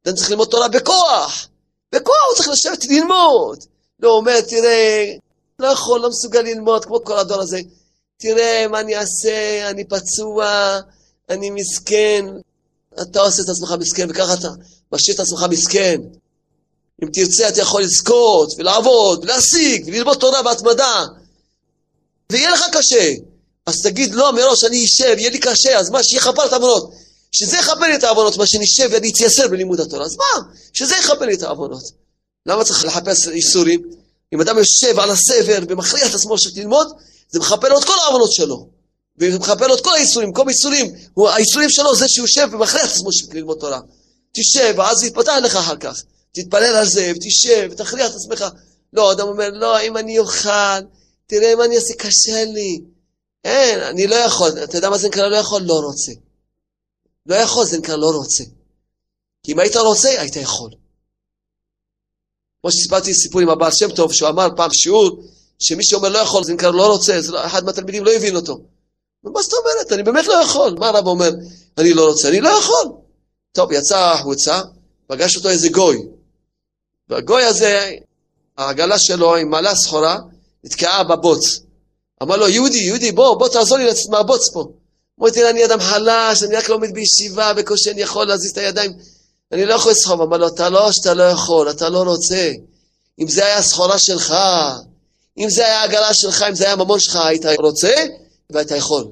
אדם 0.06 0.14
צריך 0.16 0.30
ללמוד 0.30 0.48
תורה 0.48 0.68
בכוח. 0.68 1.48
בכוח 1.94 2.16
הוא 2.28 2.36
צריך 2.36 2.48
לשבת 2.48 2.84
ללמוד. 2.84 3.64
לא, 4.00 4.11
אומר, 4.11 4.40
תראה, 4.40 5.14
לא 5.58 5.66
יכול, 5.66 6.00
לא 6.00 6.11
מסוגל 6.11 6.40
ללמוד, 6.40 6.84
כמו 6.84 7.04
כל 7.04 7.18
הדור 7.18 7.40
הזה. 7.40 7.61
תראה 8.16 8.66
מה 8.70 8.80
אני 8.80 8.96
אעשה, 8.96 9.70
אני 9.70 9.84
פצוע, 9.84 10.78
אני 11.30 11.50
מסכן. 11.50 12.24
אתה 13.02 13.20
עושה 13.20 13.42
את 13.42 13.48
עצמך 13.48 13.74
מסכן, 13.80 14.06
וככה 14.11 14.34
אתה 14.34 14.48
משאיר 14.92 15.14
את 15.14 15.20
עצמך 15.20 15.44
מסכן. 15.50 16.00
אם 17.02 17.08
תרצה, 17.12 17.48
אתה 17.48 17.61
יכול 17.61 17.82
לזכות, 17.82 18.52
ולעבוד, 18.58 19.24
ולהשיג, 19.24 19.84
וללמוד 19.87 20.18
תורה 20.18 20.42
בהתמדה. 20.42 21.04
ויהיה 22.32 22.50
לך 22.50 22.64
קשה. 22.72 23.12
אז 23.66 23.82
תגיד, 23.82 24.14
לא, 24.14 24.32
מראש 24.32 24.64
אני 24.64 24.84
אשב, 24.84 25.14
יהיה 25.18 25.30
לי 25.30 25.38
קשה, 25.38 25.78
אז 25.78 25.90
מה, 25.90 26.04
שיכפר 26.04 26.46
את 26.46 26.52
העוונות. 26.52 26.90
שזה 27.32 27.56
יכפר 27.56 27.80
לי 27.80 27.96
את 27.96 28.04
העוונות, 28.04 28.37
מה 28.37 28.46
שנשב 28.46 28.88
ואני 28.92 29.11
אתייסר 29.11 29.48
בלימוד 29.48 29.80
התורה. 29.80 30.04
אז 30.04 30.16
מה? 30.16 30.52
שזה 30.72 30.94
יכפר 30.94 31.24
לי 31.24 31.34
את 31.34 31.42
העוונות. 31.42 31.82
למה 32.48 32.64
צריך 32.64 32.84
לחפש 32.84 33.28
איסורים? 33.28 33.82
אם 34.34 34.40
אדם 34.40 34.58
יושב 34.58 34.98
על 34.98 35.11
הסבר 35.11 35.58
ומכריח 35.68 36.11
את 36.11 36.14
עצמו 36.14 36.34
ללמוד, 36.56 36.88
זה 37.30 37.38
מכפר 37.38 37.68
לו 37.68 37.78
את 37.78 37.84
כל 37.84 37.92
העוונות 38.04 38.32
שלו. 38.32 38.68
ומכפר 39.18 39.66
לו 39.66 39.74
את 39.74 39.80
כל 39.80 39.94
האיסורים, 39.94 40.32
כל 40.32 40.44
האיסורים, 40.46 40.94
האיסורים 41.16 41.70
שלו 41.70 41.94
זה 41.94 42.08
שהוא 42.08 42.24
יושב 42.24 42.48
ומכריח 42.52 42.84
את 42.84 42.90
עצמו 42.90 43.11
ללמוד 43.32 43.58
תורה. 43.61 43.80
תשב, 44.32 44.74
ואז 44.76 45.02
יתפתח 45.02 45.32
לך 45.42 45.56
אחר 45.56 45.76
כך. 45.76 46.02
תתפלל 46.32 46.76
על 46.76 46.88
זה, 46.88 47.12
ותשב, 47.16 47.68
ותכריח 47.70 48.11
את 48.11 48.16
עצמך. 48.16 48.44
לא, 48.92 49.12
אדם 49.12 49.28
אומר, 49.28 49.50
לא, 49.50 49.80
אם 49.80 49.96
אני 49.96 50.18
אוכל, 50.18 50.80
תראה 51.26 51.52
אם 51.52 51.62
אני 51.62 51.76
אעשה, 51.76 51.94
קשה 51.94 52.44
לי. 52.44 52.80
אין, 53.44 53.80
אני 53.80 54.06
לא 54.06 54.14
יכול. 54.14 54.50
אתה 54.64 54.78
יודע 54.78 54.90
מה 54.90 54.98
זה 54.98 55.08
נקרא 55.08 55.28
לא 55.28 55.37
יכול? 55.37 55.62
לא 55.62 55.74
רוצה. 55.74 56.12
לא 57.26 57.34
יכול, 57.34 57.66
זה 57.66 57.78
נקרא 57.78 57.96
לא 57.96 58.11
רוצה. 58.11 58.44
כי 59.42 59.52
אם 59.52 59.58
היית 59.58 59.76
רוצה, 59.76 60.20
היית 60.20 60.37
יכול. 60.37 60.70
כמו 62.60 62.72
שסיפרתי 62.72 63.14
סיפור 63.14 63.40
עם 63.40 63.48
הבעל 63.48 63.72
שם 63.72 63.90
טוב, 63.90 64.12
שהוא 64.12 64.28
אמר 64.28 64.48
פעם 64.56 64.70
שיעור, 64.72 65.22
שמי 65.58 65.84
שאומר 65.84 66.08
לא 66.08 66.18
יכול, 66.18 66.44
זה 66.44 66.52
נקרא 66.52 66.70
לא 66.70 66.92
רוצה, 66.92 67.20
לא, 67.28 67.46
אחד 67.46 67.64
מהתלמידים 67.64 68.04
לא 68.04 68.12
הבין 68.12 68.36
אותו. 68.36 68.60
מה 69.24 69.42
זאת 69.42 69.52
אומרת? 69.52 69.92
אני 69.92 70.02
באמת 70.02 70.26
לא 70.26 70.34
יכול. 70.42 70.76
מה 70.78 70.88
הרב 70.88 71.06
אומר? 71.06 71.30
אני 71.78 71.94
לא 71.94 72.08
רוצה, 72.08 72.28
אני 72.28 72.40
לא 72.40 72.48
יכול. 72.48 72.92
טוב, 73.52 73.72
יצא 73.72 73.98
החוצה, 73.98 74.60
פגש 75.06 75.36
אותו 75.36 75.48
איזה 75.48 75.68
גוי. 75.68 76.02
והגוי 77.08 77.44
הזה, 77.44 77.90
העגלה 78.56 78.98
שלו 78.98 79.36
עם 79.36 79.50
מעלה 79.50 79.74
סחורה, 79.74 80.18
נתקעה 80.64 81.04
בבוץ. 81.04 81.60
אמר 82.22 82.36
לו, 82.36 82.48
יהודי, 82.48 82.78
יהודי, 82.78 83.12
בוא, 83.12 83.38
בוא 83.38 83.48
תעזור 83.48 83.78
לי 83.78 83.86
לצאת 83.86 84.10
מהבוץ 84.10 84.50
פה. 84.52 84.72
אמרתי, 85.20 85.50
אני 85.50 85.64
אדם 85.64 85.80
חלש, 85.80 86.42
אני 86.42 86.56
רק 86.56 86.68
לומד 86.68 86.94
בישיבה, 86.94 87.54
בקושי 87.54 87.90
אני 87.90 88.00
יכול 88.00 88.26
להזיז 88.26 88.50
את 88.50 88.58
הידיים. 88.58 88.92
אני 89.52 89.66
לא 89.66 89.74
יכול 89.74 89.92
לסחוב. 89.92 90.22
אמר 90.22 90.37
לו, 90.37 90.48
אתה 90.48 90.68
לא 90.68 90.92
שאתה 90.92 91.14
לא 91.14 91.22
יכול, 91.22 91.70
אתה 91.70 91.88
לא 91.88 92.02
רוצה. 92.02 92.52
אם 93.20 93.28
זה 93.28 93.44
היה 93.44 93.58
הסחורה 93.58 93.98
שלך, 93.98 94.34
אם 95.38 95.50
זה 95.50 95.66
היה 95.66 95.80
העגלה 95.80 96.14
שלך, 96.14 96.44
אם 96.49 96.55
זה 96.55 96.64
היה 96.64 96.72
הממון 96.72 97.01
שלך, 97.01 97.16
היית 97.16 97.44
רוצה 97.59 97.94
והיית 98.51 98.70
יכול. 98.70 99.05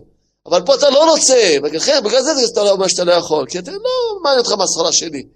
אבל 0.46 0.62
פה 0.62 0.74
אתה 0.74 0.90
לא 0.90 1.10
רוצה, 1.10 1.56
בגלל, 1.62 2.00
בגלל 2.00 2.22
זה 2.22 2.32
אתה 2.52 2.64
לא 2.64 2.70
אומר 2.70 2.88
שאתה 2.88 3.04
לא 3.04 3.12
יכול, 3.12 3.46
כי 3.46 3.58
אתה 3.58 3.70
לא 3.70 3.78
מעניין 4.22 4.38
אותך 4.38 4.52
מהסחורה 4.52 4.92
שלי. 4.92 5.26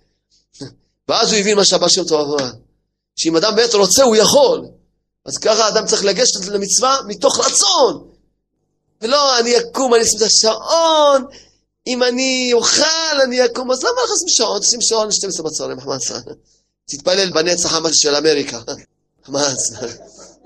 ואז 1.08 1.32
הוא 1.32 1.40
הבין 1.40 1.56
מה 1.56 1.64
שהבא 1.64 1.88
שם 1.88 2.04
טוב 2.04 2.20
אמר, 2.20 2.50
שאם 3.16 3.36
אדם 3.36 3.56
באמת 3.56 3.74
רוצה, 3.74 4.02
הוא 4.02 4.16
יכול. 4.16 4.66
אז 5.24 5.38
ככה 5.38 5.68
אדם 5.68 5.86
צריך 5.86 6.04
לגשת 6.04 6.46
למצווה 6.46 6.98
מתוך 7.06 7.40
רצון. 7.40 8.08
ולא, 9.02 9.38
אני 9.38 9.58
אקום, 9.58 9.94
אני 9.94 10.02
אשים 10.02 10.18
את 10.18 10.22
השעון, 10.22 11.24
אם 11.86 12.02
אני 12.02 12.50
אוכל, 12.52 13.20
אני 13.24 13.44
אקום, 13.44 13.70
אז 13.70 13.82
למה 13.82 13.90
לך 14.04 14.10
לשים 14.10 14.28
שעון? 14.28 14.60
תשים 14.60 14.80
שעון 14.80 15.12
12 15.12 15.46
בצהריים, 15.46 15.80
חמאס. 15.80 16.12
תתפלל 16.86 17.30
בנצח 17.30 17.74
המס 17.74 17.96
של 17.96 18.14
אמריקה. 18.14 18.60
חמאס. 19.24 19.72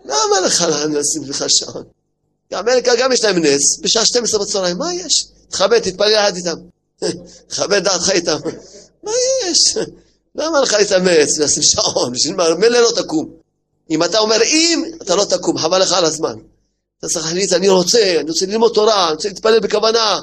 למה 0.05 0.41
לך 0.47 0.65
לשים 0.91 1.23
לך 1.25 1.45
שעון? 1.49 1.85
באמריקה 2.51 2.93
גם 2.99 3.13
יש 3.13 3.25
להם 3.25 3.39
נס, 3.39 3.79
בשעה 3.81 4.07
12 4.07 4.41
בצהריים, 4.41 4.79
מה 4.79 4.95
יש? 4.95 5.27
תכבד, 5.49 5.79
תתפלל 5.79 6.11
יחד 6.11 6.37
איתם. 6.37 6.57
תכבד 7.49 7.85
דעתך 7.85 8.11
איתם. 8.11 8.39
מה 9.03 9.13
יש? 9.45 9.77
למה 10.35 10.61
לך 10.61 10.73
להתאמץ 10.73 11.39
ולשים 11.39 11.63
שעון? 11.63 12.13
בשביל 12.13 12.35
מה? 12.35 12.55
מילא 12.55 12.81
לא 12.81 12.91
תקום. 12.97 13.29
אם 13.91 14.05
אתה 14.05 14.19
אומר 14.19 14.43
אם, 14.43 14.85
אתה 15.03 15.15
לא 15.15 15.25
תקום, 15.25 15.59
חבל 15.59 15.83
לך 15.83 15.93
על 15.93 16.05
הזמן. 16.05 16.35
אתה 16.99 17.09
צריך 17.09 17.25
להחליט, 17.25 17.53
אני 17.53 17.69
רוצה, 17.69 18.17
אני 18.21 18.31
רוצה 18.31 18.47
ללמוד 18.47 18.73
תורה, 18.75 19.07
אני 19.07 19.15
רוצה 19.15 19.29
להתפלל 19.29 19.61
בכוונה. 19.61 20.21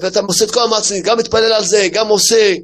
ואתה 0.00 0.20
עושה 0.20 0.44
את 0.44 0.50
כל 0.50 0.62
המעצמים, 0.62 1.02
גם 1.02 1.18
מתפלל 1.18 1.52
על 1.52 1.64
זה, 1.64 1.88
גם 1.92 2.08
עושה. 2.08 2.54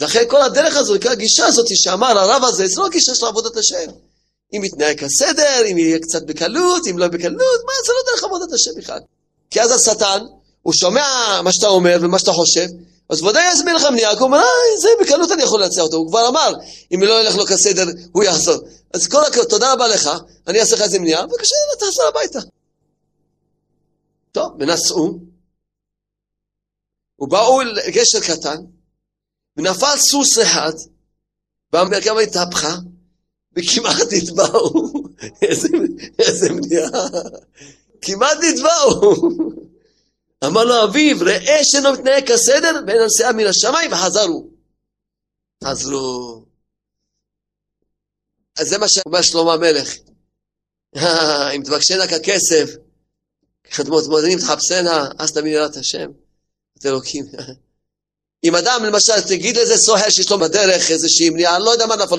לכן 0.00 0.24
כל 0.28 0.42
הדרך 0.42 0.76
הזו, 0.76 0.94
כל 1.02 1.08
הגישה 1.08 1.46
הזאת 1.46 1.66
שאמר 1.74 2.18
הרב 2.18 2.44
הזה, 2.44 2.66
זה 2.66 2.80
לא 2.80 2.88
גישה 2.88 3.14
של 3.14 3.26
עבודת 3.26 3.56
השם. 3.56 3.90
אם 4.52 4.64
יתנהג 4.64 4.98
כסדר, 4.98 5.64
אם 5.70 5.78
יהיה 5.78 5.98
קצת 5.98 6.22
בקלות, 6.22 6.86
אם 6.86 6.98
לא 6.98 7.08
בקלות, 7.08 7.60
מה, 7.66 7.72
זה 7.86 7.92
לא 7.92 8.12
דרך 8.12 8.24
עבודת 8.24 8.52
השם 8.52 8.70
בכלל. 8.76 8.98
כי 9.50 9.60
אז 9.60 9.70
השטן, 9.70 10.24
הוא 10.62 10.72
שומע 10.72 11.40
מה 11.44 11.52
שאתה 11.52 11.66
אומר 11.66 11.98
ומה 12.02 12.18
שאתה 12.18 12.32
חושב, 12.32 12.66
אז 13.08 13.22
ודאי 13.22 13.52
יזמין 13.52 13.76
לך 13.76 13.86
כי 13.98 14.04
הוא 14.04 14.20
אומר, 14.20 14.38
אה, 14.38 14.80
זה 14.80 14.88
בקלות 15.00 15.32
אני 15.32 15.42
יכול 15.42 15.60
להציע 15.60 15.82
אותו. 15.82 15.96
הוא 15.96 16.08
כבר 16.08 16.28
אמר, 16.28 16.52
אם 16.94 17.02
לא 17.02 17.20
ילך 17.20 17.36
לו 17.36 17.46
כסדר, 17.46 17.84
הוא 18.12 18.24
יחזור. 18.24 18.56
אז 18.94 19.06
כל 19.06 19.24
הכבוד, 19.24 19.46
תודה 19.46 19.72
רבה 19.72 19.88
לך, 19.88 20.10
אני 20.46 20.60
אעשה 20.60 20.76
לך 20.76 20.82
איזה 20.82 20.98
מניעה, 20.98 21.26
בבקשה, 21.26 21.54
תחזור 21.78 22.04
הביתה. 22.08 22.38
טוב, 24.32 24.52
ונסעו, 24.58 25.18
ובאו 27.20 27.60
לגשר 27.60 28.20
קטן, 28.20 28.56
ונפל 29.56 29.96
סוס 29.96 30.38
אחד, 30.42 30.72
והמרכבה 31.72 32.20
התהפכה, 32.20 32.76
וכמעט 33.56 34.06
נתבעו. 34.12 34.92
איזה, 36.18 36.48
מניעה. 36.50 36.90
כמעט 38.02 38.38
נתבעו. 38.42 39.14
אמר 40.46 40.64
לו 40.64 40.84
אביו, 40.84 41.16
ראה 41.20 41.64
שאינו 41.64 41.92
מתנהג 41.92 42.32
כסדר, 42.32 42.80
ואין 42.86 43.00
הנסיעה 43.00 43.32
מן 43.32 43.46
השמיים, 43.46 43.92
וחזרו. 43.92 44.50
חזרו. 45.64 46.44
אז 48.58 48.68
זה 48.68 48.78
מה 48.78 48.88
שאומר 48.88 49.22
שלמה 49.22 49.54
המלך. 49.54 49.94
אם 51.56 51.62
תבקשנה 51.64 52.06
ככסף, 52.06 52.70
כחתמות 53.64 54.04
מודנים 54.06 54.38
תחפשנה, 54.38 55.08
אז 55.18 55.32
תמיד 55.32 55.52
יראת 55.52 55.76
השם. 55.76 56.10
את 56.80 56.86
אלוקים. 56.86 57.26
אם 58.44 58.56
אדם 58.56 58.84
למשל 58.84 59.20
תגיד 59.20 59.56
לאיזה 59.56 59.76
סוהר 59.76 60.10
שיש 60.10 60.30
לו 60.30 60.38
בדרך 60.38 60.90
איזושהי 60.90 61.30
מניעה, 61.30 61.56
אני 61.56 61.64
לא 61.64 61.70
יודע 61.70 61.86
מה 61.86 61.96
נפל 61.96 62.16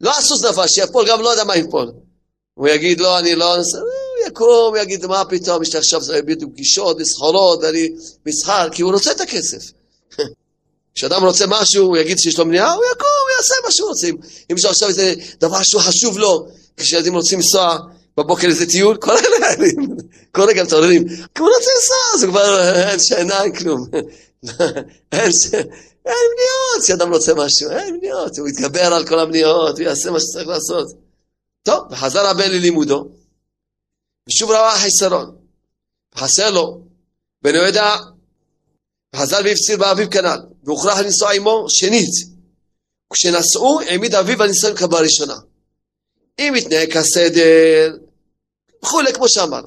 לא 0.00 0.18
הסוס 0.18 0.44
נפל, 0.44 0.66
שיפול, 0.66 1.08
גם 1.08 1.20
לא 1.20 1.28
יודע 1.28 1.44
מה 1.44 1.56
יפול. 1.56 1.92
הוא 2.54 2.68
יגיד 2.68 3.00
לא, 3.00 3.18
אני 3.18 3.34
לא, 3.34 3.56
הוא 3.56 3.64
יקום, 4.26 4.74
הוא 4.74 4.76
יגיד 4.76 5.06
מה 5.06 5.24
פתאום, 5.24 5.62
יש 5.62 5.72
לי 5.72 5.78
עכשיו 5.78 6.00
בדיוק 6.26 6.52
פגישות 6.52 6.96
וסחורות, 7.00 7.58
ואני 7.62 7.90
מסחר, 8.26 8.68
כי 8.72 8.82
הוא 8.82 8.92
רוצה 8.92 9.12
את 9.12 9.20
הכסף. 9.20 9.70
כשאדם 10.94 11.24
רוצה 11.24 11.44
משהו, 11.48 11.86
הוא 11.86 11.96
יגיד 11.96 12.18
שיש 12.18 12.38
לו 12.38 12.44
מניעה, 12.44 12.72
הוא 12.72 12.84
יקום, 12.92 13.08
הוא 13.22 13.36
יעשה 13.36 13.54
מה 13.64 13.72
שהוא 13.72 13.88
רוצה. 13.88 14.08
אם 14.50 14.56
יש 14.56 14.64
לו 14.64 14.70
עכשיו 14.70 14.88
איזה 14.88 15.14
דבר 15.40 15.62
שהוא 15.62 15.82
חשוב 15.82 16.18
לו, 16.18 16.46
כשילדים 16.76 17.14
רוצים 17.14 17.38
לנסוע 17.38 17.78
בבוקר 18.16 18.46
איזה 18.46 18.66
טיול, 18.66 18.96
כל 18.96 19.14
הילדים, 19.16 19.96
כל 20.32 20.42
רגע 20.42 20.64
מתעוררים, 20.64 21.02
הוא 21.38 21.48
רוצה 21.48 21.70
לנסוע, 21.76 21.96
אז 22.14 22.22
הוא 22.22 22.30
כבר 22.30 22.72
אין 22.90 22.98
שינה, 22.98 23.42
אין 23.42 23.54
כלום. 23.54 23.86
אין, 25.12 25.30
מניעות, 26.06 26.82
כשאדם 26.84 27.12
רוצה 27.12 27.34
משהו, 27.34 27.70
אין 27.70 27.96
מניעות, 27.96 28.38
הוא 28.38 28.48
יתגבר 28.48 28.94
על 28.94 29.06
כל 29.06 29.18
המניעות, 29.18 29.78
הוא 29.78 29.86
יעשה 29.86 30.10
מה 30.10 30.20
שצריך 30.20 30.48
לעשות. 30.48 30.86
טוב, 31.62 31.86
וחזר 31.90 32.26
הבן 32.26 32.50
ללימודו, 32.50 33.08
ושוב 34.28 34.50
ראה 34.50 34.78
חיסרון, 34.78 35.36
חסר 36.16 36.50
לו, 36.50 36.80
בן 37.42 37.54
יהודה, 37.54 37.96
וחזר 39.16 39.40
והפציר 39.44 39.76
באביו 39.76 40.10
כנ"ל, 40.10 40.38
והוכרח 40.64 40.98
לנסוע 40.98 41.32
עמו 41.32 41.66
שנית. 41.68 42.34
כשנסעו, 43.12 43.80
העמיד 43.80 44.14
אביו 44.14 44.42
על 44.42 44.48
ניסיון 44.48 44.76
כבה 44.76 45.00
ראשונה. 45.00 45.36
אם 46.38 46.54
יתנהג 46.56 46.92
כסדר, 46.92 47.96
וכולי, 48.84 49.12
כמו 49.12 49.28
שאמר. 49.28 49.62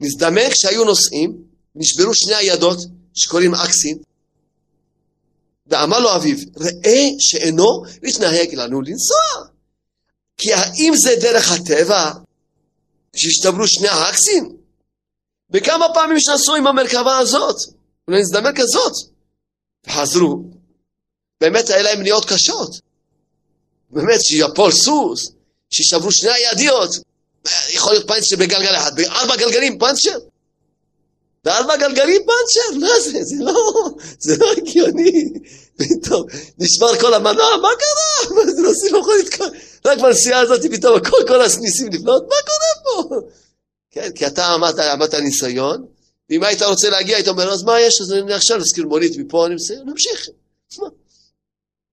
נזדמן 0.00 0.50
כשהיו 0.50 0.84
נוסעים, 0.84 1.36
נשברו 1.74 2.14
שני 2.14 2.34
הידות, 2.34 2.78
שקוראים 3.14 3.54
אקסים, 3.54 3.98
ואמר 5.66 5.98
לו 5.98 6.16
אביו, 6.16 6.36
ראה 6.56 7.06
שאינו 7.18 7.82
מתנהג 8.02 8.54
לנו 8.54 8.80
לנסוע. 8.82 9.48
כי 10.36 10.52
האם 10.52 10.92
זה 10.96 11.16
דרך 11.20 11.52
הטבע 11.52 12.12
שהשתברו 13.16 13.68
שני 13.68 13.88
האקסים? 13.88 14.56
וכמה 15.50 15.86
פעמים 15.94 16.20
שנסעו 16.20 16.54
עם 16.54 16.66
המרכבה 16.66 17.18
הזאת, 17.18 17.56
אולי 18.08 18.20
נזדמן 18.20 18.52
כזאת, 18.56 18.92
וחזרו, 19.86 20.44
באמת 21.40 21.70
היה 21.70 21.82
להם 21.82 21.98
מניעות 21.98 22.24
קשות. 22.24 22.80
באמת, 23.90 24.20
שיפול 24.22 24.72
סוס, 24.72 25.32
שישברו 25.70 26.12
שני 26.12 26.30
הידיות, 26.30 26.90
יכול 27.68 27.92
להיות 27.92 28.08
פאנצ'ר 28.08 28.36
בגלגל 28.36 28.76
אחד, 28.76 28.92
בארבע 28.96 29.36
גלגלים 29.36 29.78
פאנצ'ר? 29.78 30.18
בארבע 31.44 31.76
גלגלים 31.76 32.22
פאנצ'ר? 32.26 32.78
מה 32.80 33.00
זה? 33.00 33.24
זה 33.24 33.36
לא, 33.38 33.54
זה 34.18 34.36
לא 34.36 34.52
הגיוני. 34.52 35.32
פתאום 35.76 36.26
נשבר 36.58 37.00
כל 37.00 37.14
המנוע, 37.14 37.56
מה 37.56 37.68
קרה? 37.78 38.34
מה 38.34 38.52
זה 38.52 38.62
נוסעים 38.62 38.94
לא 38.94 38.98
יכול 38.98 39.14
לתקוע? 39.20 39.46
רק 39.84 39.98
בנסיעה 39.98 40.40
הזאת 40.40 40.60
פתאום 40.72 40.96
הכל, 40.96 41.16
כל 41.28 41.42
הניסים 41.42 41.88
לפנות, 41.92 42.22
מה 42.22 42.36
קורה 42.46 43.08
פה? 43.08 43.16
כן, 43.90 44.10
כי 44.14 44.26
אתה 44.26 44.54
אמרת, 44.54 44.78
אמרת 44.78 45.14
ניסיון, 45.14 45.86
ואם 46.30 46.42
היית 46.42 46.62
רוצה 46.62 46.90
להגיע, 46.90 47.16
היית 47.16 47.28
אומר, 47.28 47.52
אז 47.52 47.62
מה 47.62 47.80
יש? 47.80 48.00
אז 48.00 48.12
אני 48.12 48.32
עכשיו 48.32 48.56
נזכיר 48.56 48.86
מונית 48.86 49.16
מפה, 49.16 49.46
אני 49.46 49.54
מסיים, 49.54 49.80
נמשיך. 49.84 50.28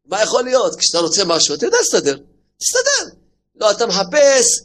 מה 0.05 0.23
יכול 0.23 0.43
להיות? 0.43 0.75
כשאתה 0.75 0.99
רוצה 0.99 1.25
משהו, 1.25 1.55
אתה 1.55 1.65
יודע 1.65 1.77
להסתדר, 1.77 2.17
תסתדר. 2.57 3.15
לא, 3.55 3.71
אתה 3.71 3.85
מחפש, 3.85 4.61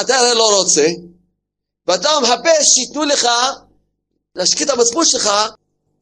אתה 0.00 0.18
הרי 0.18 0.34
לא 0.34 0.56
רוצה, 0.56 0.86
ואתה 1.86 2.10
מחפש 2.22 2.66
שייתנו 2.74 3.04
לך, 3.04 3.28
להשקיע 4.34 4.66
את 4.66 4.70
המצפון 4.70 5.04
שלך, 5.04 5.30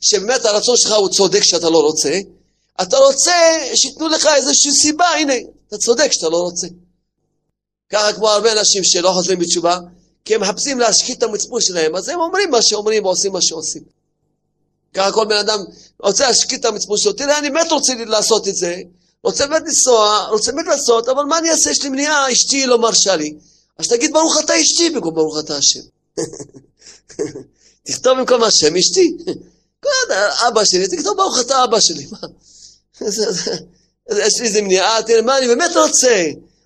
שבאמת 0.01 0.45
הרצון 0.45 0.77
שלך 0.77 0.93
הוא 0.93 1.09
צודק 1.09 1.43
שאתה 1.43 1.71
לא 1.71 1.81
רוצה, 1.81 2.21
אתה 2.83 2.99
רוצה 2.99 3.33
שייתנו 3.75 4.09
לך 4.09 4.29
איזושהי 4.37 4.73
סיבה, 4.73 5.09
הנה, 5.09 5.35
אתה 5.69 5.79
צודק 5.79 6.13
שאתה 6.13 6.29
לא 6.29 6.41
רוצה. 6.41 6.67
ככה 7.93 8.13
כמו 8.13 8.29
הרבה 8.29 8.53
אנשים 8.53 8.85
שלא 8.85 9.11
חוזרים 9.11 9.39
בתשובה, 9.39 9.79
כי 10.25 10.35
הם 10.35 10.41
מחפשים 10.41 10.79
להשקיט 10.79 11.19
את 11.19 11.23
המצפון 11.23 11.61
שלהם, 11.61 11.97
אז 11.97 12.09
הם 12.09 12.21
אומרים 12.21 12.51
מה 12.51 12.63
שאומרים 12.63 13.05
ועושים 13.05 13.33
מה 13.33 13.43
שעושים. 13.43 13.83
ככה 14.95 15.13
כל 15.13 15.25
בן 15.25 15.37
אדם 15.37 15.59
רוצה 16.03 16.27
להשקיט 16.27 16.61
את 16.61 16.65
המצפון 16.65 16.99
שלו, 16.99 17.13
תראה, 17.13 17.39
אני 17.39 17.51
באמת 17.51 17.73
רוצה 17.73 17.93
לעשות 18.07 18.49
את 18.49 18.57
זה, 18.57 18.83
רוצה 19.25 19.47
באמת 19.47 19.63
לנסוע, 19.67 20.27
רוצה 20.31 20.53
באמת 20.53 20.67
לעשות, 20.67 21.09
אבל 21.09 21.25
מה 21.25 21.39
אני 21.39 21.51
אעשה? 21.51 21.71
יש 21.71 21.83
לי 21.83 21.89
מניעה, 21.89 22.33
אשתי 22.33 22.67
לא 22.67 22.79
מרשה 22.79 23.17
לי. 23.17 23.35
אז 23.79 23.89
תגיד 23.89 24.13
ברוך 24.13 24.39
אתה 24.45 24.61
אשתי 24.61 24.91
במקום 24.91 25.15
ברוך 25.15 25.39
אתה 25.39 25.57
השם. 25.57 25.81
תכתוב 27.87 28.19
במקום 28.19 28.43
השם 28.43 28.77
אשתי. 28.77 29.17
אבא 30.49 30.65
שלי, 30.65 30.89
תכתוב 30.89 31.17
ברוך 31.17 31.41
אתה 31.41 31.65
אבא 31.65 31.81
שלי. 31.81 32.07
יש 34.27 34.41
לי 34.41 34.47
איזה 34.47 34.63
מניעה, 34.63 35.03
תראה, 35.03 35.23
מה 35.23 35.39
אני 35.39 35.47
באמת 35.47 35.77
רוצה. 35.77 36.25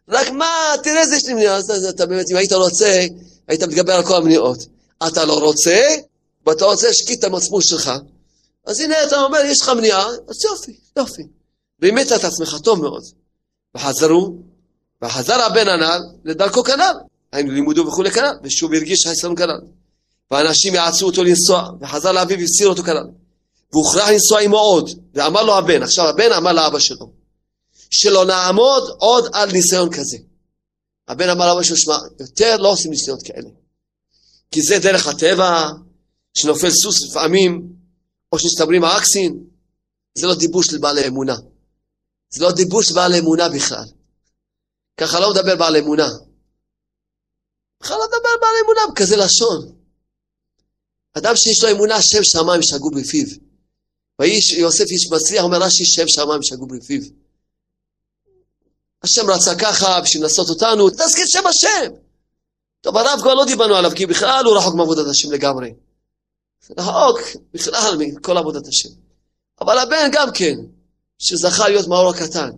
רק 0.08 0.30
מה, 0.30 0.74
תראה 0.82 1.00
איזה 1.00 1.16
יש 1.16 1.24
לי 1.24 1.34
מניעה. 1.34 1.58
אתה 1.88 2.06
באמת, 2.06 2.30
אם 2.30 2.36
היית 2.36 2.52
רוצה, 2.52 3.06
היית 3.48 3.62
מתגבר 3.62 3.92
על 3.92 4.06
כל 4.06 4.16
המניעות. 4.16 4.66
אתה 5.06 5.24
לא 5.24 5.38
רוצה, 5.38 5.96
ואתה 6.46 6.64
רוצה 6.64 6.88
להשקיט 6.88 7.18
את 7.18 7.24
המצפון 7.24 7.60
שלך. 7.62 7.90
אז 8.66 8.80
הנה 8.80 9.04
אתה 9.04 9.22
אומר, 9.22 9.38
יש 9.44 9.60
לך 9.60 9.68
מניעה, 9.68 10.08
אז 10.28 10.44
יופי, 10.44 10.76
יופי. 10.96 11.22
והמית 11.78 12.12
את 12.12 12.24
עצמך 12.24 12.56
טוב 12.64 12.80
מאוד. 12.80 13.04
וחזרו, 13.74 14.34
וחזר 15.02 15.40
הבן 15.40 15.68
הנ"ל 15.68 16.00
לדרכו 16.24 16.64
כנ"ל, 16.64 16.94
היינו 17.32 17.52
לימודו 17.52 17.86
וכולי 17.86 18.10
כנ"ל, 18.10 18.34
ושוב 18.42 18.74
הרגיש 18.74 19.06
חסרון 19.06 19.36
כנ"ל. 19.36 19.60
ואנשים 20.30 20.74
יעצו 20.74 21.06
אותו 21.06 21.24
לנסוע, 21.24 21.70
וחזר 21.80 22.12
לאביו 22.12 22.38
והסיר 22.38 22.68
אותו 22.68 22.82
כנ"ל. 22.82 23.06
והוכרח 23.72 24.08
לנסוע 24.08 24.40
עמו 24.40 24.58
עוד, 24.58 24.90
ואמר 25.14 25.42
לו 25.42 25.58
הבן, 25.58 25.82
עכשיו 25.82 26.08
הבן 26.08 26.32
אמר 26.32 26.52
לאבא 26.52 26.78
שלו, 26.78 27.12
שלא 27.90 28.24
נעמוד 28.24 28.82
עוד 28.98 29.24
על 29.32 29.52
ניסיון 29.52 29.90
כזה. 29.90 30.16
הבן 31.08 31.28
אמר 31.28 31.46
לאבא 31.46 31.62
שלו, 31.62 31.76
שמע, 31.76 31.96
יותר 32.20 32.56
לא 32.56 32.72
עושים 32.72 32.90
ניסיונות 32.90 33.22
כאלה. 33.22 33.48
כי 34.50 34.62
זה 34.62 34.78
דרך 34.78 35.06
הטבע, 35.06 35.68
שנופל 36.34 36.70
סוס 36.70 37.10
לפעמים, 37.10 37.72
או 38.32 38.38
שנסתברים 38.38 38.84
האקסים, 38.84 39.44
זה 40.18 40.26
לא 40.26 40.34
דיבור 40.34 40.62
של 40.62 40.78
בעל 40.78 40.98
אמונה. 40.98 41.36
זה 42.30 42.44
לא 42.44 42.52
דיבור 42.52 42.82
של 42.82 42.94
בעל 42.94 43.14
אמונה 43.14 43.48
בכלל. 43.48 43.84
ככה 45.00 45.20
לא 45.20 45.30
מדבר 45.30 45.56
בעל 45.56 45.76
אמונה. 45.76 46.08
בכלל 47.80 47.96
לא 47.98 48.04
מדבר 48.04 48.28
בעל 48.40 48.54
אמונה 48.64 48.80
בכזה 48.92 49.16
לשון. 49.16 49.72
אדם 51.12 51.36
שיש 51.36 51.64
לו 51.64 51.70
אמונה, 51.70 52.02
שם 52.02 52.24
שמיים 52.24 52.62
שגו 52.62 52.90
בפיו. 52.90 53.26
ואיש 54.18 54.52
יוסף 54.52 54.84
איש 54.90 55.10
מצליח, 55.12 55.42
אומר 55.44 55.58
רש"י, 55.62 55.84
שם 55.84 56.08
שמיים 56.08 56.42
שגו 56.42 56.66
בפיו. 56.66 57.00
השם 59.02 59.30
רצה 59.30 59.54
ככה 59.54 60.00
בשביל 60.00 60.22
לנסות 60.22 60.48
אותנו, 60.48 60.90
תזכיר 60.90 61.26
שם 61.26 61.46
השם. 61.46 61.92
טוב, 62.80 62.96
הרב 62.96 63.20
כבר 63.20 63.34
לא 63.34 63.44
דיברנו 63.44 63.74
עליו, 63.74 63.90
כי 63.96 64.06
בכלל 64.06 64.44
הוא 64.44 64.56
רחוק 64.56 64.74
מעבודת 64.74 65.06
השם 65.10 65.32
לגמרי. 65.32 65.74
רחוק 66.78 67.18
בכלל 67.54 67.96
מכל 67.98 68.38
עבודת 68.38 68.66
השם. 68.66 68.88
אבל 69.60 69.78
הבן 69.78 70.10
גם 70.12 70.28
כן, 70.34 70.54
שזכה 71.18 71.68
להיות 71.68 71.86
מאור 71.88 72.10
הקטן. 72.10 72.50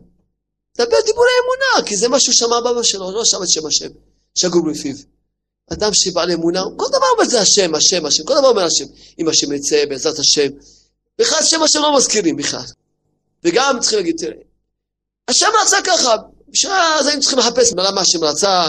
דבר 0.76 0.96
דיבורי 1.06 1.30
אמונה, 1.44 1.88
כי 1.88 1.96
זה 1.96 2.08
מה 2.08 2.20
שהוא 2.20 2.34
שמע 2.34 2.60
באבא 2.60 2.82
שלו, 2.82 3.10
לא 3.10 3.24
שמע 3.24 3.44
את 3.44 3.48
שם 3.50 3.66
השם, 3.66 3.88
שגור 4.34 4.62
בפיו. 4.70 4.94
אדם 5.72 5.94
שבעל 5.94 6.30
אמונה, 6.30 6.64
כל 6.76 6.88
דבר 6.88 7.06
אומר 7.12 7.28
זה 7.28 7.40
השם, 7.40 7.74
השם, 7.74 8.06
השם, 8.06 8.24
כל 8.24 8.34
דבר 8.38 8.48
אומר 8.48 8.64
השם. 8.64 8.84
אם 9.18 9.28
השם 9.28 9.52
יצא, 9.52 9.84
בעזרת 9.88 10.18
השם. 10.18 10.48
בכלל 11.18 11.38
שם 11.42 11.62
השם 11.62 11.82
לא 11.82 11.96
מזכירים 11.96 12.36
בכלל. 12.36 12.64
וגם 13.44 13.78
צריכים 13.80 13.98
להגיד, 13.98 14.16
תראה, 14.18 14.36
השם 15.28 15.46
רצה 15.62 15.76
ככה, 15.84 16.16
בשביל 16.48 16.72
אז 16.72 17.06
היינו 17.06 17.22
צריכים 17.22 17.38
לחפש 17.38 17.72
למה 17.76 18.00
השם 18.00 18.24
רצה, 18.24 18.68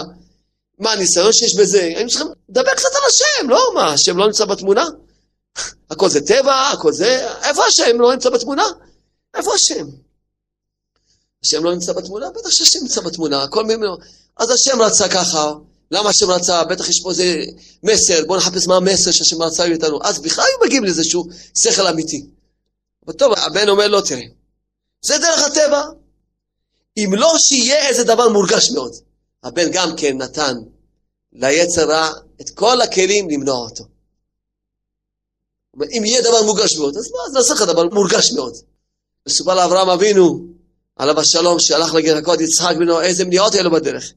מה 0.78 0.92
הניסיון 0.92 1.32
שיש 1.32 1.56
בזה, 1.56 1.80
היינו 1.80 2.10
צריכים 2.10 2.28
לדבר 2.48 2.74
קצת 2.74 2.88
על 2.94 3.02
השם, 3.08 3.50
לא 3.50 3.60
מה, 3.74 3.92
השם 3.92 4.16
לא 4.16 4.26
נמצא 4.26 4.44
בתמונה? 4.44 4.84
הכל 5.90 6.08
זה 6.08 6.20
טבע, 6.26 6.70
הכל 6.70 6.92
זה, 6.92 7.28
איפה 7.42 7.62
השם 7.66 8.00
לא 8.00 8.12
נמצא 8.12 8.30
בתמונה? 8.30 8.64
איפה 9.34 9.54
השם? 9.54 9.86
השם 11.44 11.64
לא 11.64 11.74
נמצא 11.74 11.92
בתמונה? 11.92 12.30
בטח 12.30 12.50
שהשם 12.50 12.78
נמצא 12.82 13.00
בתמונה, 13.00 13.42
הכל 13.42 13.64
ממנו. 13.64 13.96
אז 14.36 14.50
השם 14.50 14.82
רצה 14.82 15.08
ככה, 15.08 15.52
למה 15.90 16.08
השם 16.10 16.30
רצה? 16.30 16.64
בטח 16.64 16.88
יש 16.88 17.00
פה 17.02 17.10
איזה 17.10 17.44
מסר, 17.82 18.24
בואו 18.26 18.38
נחפש 18.38 18.66
מה 18.66 18.76
המסר 18.76 19.10
שהשם 19.10 19.42
רצה 19.42 19.68
מאיתנו. 19.68 19.98
אז 20.02 20.18
בכלל 20.18 20.44
היו 20.44 20.66
מגיעים 20.66 20.84
לאיזשהו 20.84 21.26
שכל 21.58 21.86
אמיתי. 21.86 22.26
אבל 23.06 23.12
טוב, 23.12 23.32
הבן 23.36 23.68
אומר 23.68 23.88
לו, 23.88 24.00
תראה, 24.00 24.24
זה 25.02 25.18
דרך 25.18 25.42
הטבע. 25.46 25.82
אם 26.96 27.10
לא 27.14 27.34
שיהיה 27.38 27.88
איזה 27.88 28.04
דבר 28.04 28.28
מורגש 28.28 28.70
מאוד. 28.70 28.92
הבן 29.42 29.70
גם 29.72 29.96
כן 29.96 30.22
נתן 30.22 30.54
ליצר 31.32 31.88
רע 31.88 32.10
את 32.40 32.50
כל 32.50 32.80
הכלים 32.80 33.30
למנוע 33.30 33.56
אותו. 33.56 33.84
אם 35.82 36.04
יהיה 36.04 36.22
דבר 36.22 36.42
מורגש 36.42 36.76
מאוד, 36.76 36.96
אז 36.96 37.10
מה, 37.10 37.18
אז 37.26 37.32
נעשה 37.34 37.54
לך 37.54 37.62
דבר 37.62 37.84
מורגש 37.84 38.32
מאוד. 38.32 38.54
מסופר 39.28 39.54
לאברהם 39.54 39.88
אבינו, 39.88 40.46
עליו 40.96 41.20
השלום, 41.20 41.60
שהלך 41.60 41.94
לגרקות 41.94 42.40
יצחק 42.40 42.76
בנו, 42.76 43.00
איזה 43.00 43.24
מניעות 43.24 43.54
היה 43.54 43.62
לו 43.62 43.70
בדרך. 43.70 44.12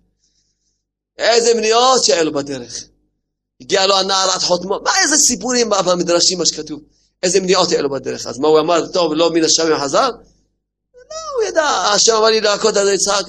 איזה 1.18 1.54
מניעות 1.54 2.04
שהיו 2.04 2.26
לו 2.26 2.34
בדרך. 2.34 2.84
הגיע 3.62 3.88
לו 3.88 3.98
הנער 3.98 4.30
עד 4.30 4.42
חותמו, 4.42 4.80
מה 4.84 4.92
איזה 5.04 5.18
סיפורים 5.18 5.70
במדרשים 5.70 6.38
מה 6.38 6.46
שכתוב. 6.46 6.80
איזה 7.24 7.40
מניעות 7.40 7.70
היה 7.70 7.82
לו 7.82 7.90
בדרך. 7.90 8.28
אז 8.28 8.40
מה 8.40 8.48
הוא 8.48 8.60
אמר, 8.60 8.88
טוב, 8.88 9.14
לא 9.14 9.32
מן 9.32 9.44
השמיים 9.44 9.78
חזר? 9.78 10.10
לא, 10.10 11.16
הוא 11.36 11.44
ידע, 11.48 11.64
השם 11.66 12.16
אמר 12.16 12.26
לי 12.26 12.42
להכות 12.42 12.78
על 12.78 12.94
יצחק. 12.94 13.24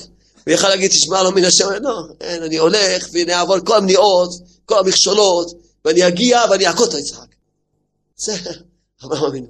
הוא 0.46 0.54
יכל 0.54 0.68
להגיד, 0.68 0.90
תשמע 0.90 1.22
לו 1.22 1.32
מן 1.32 1.44
השמיים, 1.44 1.82
לא, 1.82 2.02
אין, 2.20 2.42
אני 2.42 2.56
הולך 2.56 3.08
ואני 3.12 3.34
אעבור 3.34 3.56
כל 3.66 3.76
המניעות, 3.76 4.30
כל 4.64 4.78
המכשולות, 4.78 5.52
ואני 5.84 6.08
אגיע 6.08 6.40
ואני 6.50 6.70
אכות 6.70 6.94
על 6.94 7.00
יצחק. 7.00 7.26
זה 8.16 8.36
אברהם 9.04 9.24
אבינו. 9.24 9.46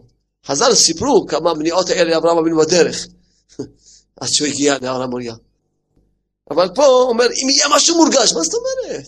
חז"ל 0.47 0.75
סיפרו 0.75 1.27
כמה 1.27 1.55
מניעות 1.55 1.91
האלה 1.91 2.11
לאברהם 2.11 2.39
אבינו 2.39 2.59
בדרך, 2.59 3.07
עד 4.21 4.29
שהוא 4.29 4.49
הגיע 4.49 4.79
להר 4.83 5.03
המוריה. 5.03 5.35
אבל 6.51 6.69
פה 6.75 6.87
הוא 6.87 7.09
אומר, 7.09 7.27
אם 7.27 7.51
יהיה 7.51 7.67
משהו 7.77 7.97
מורגש, 7.97 8.33
מה 8.33 8.43
זאת 8.43 8.55
אומרת? 8.55 9.07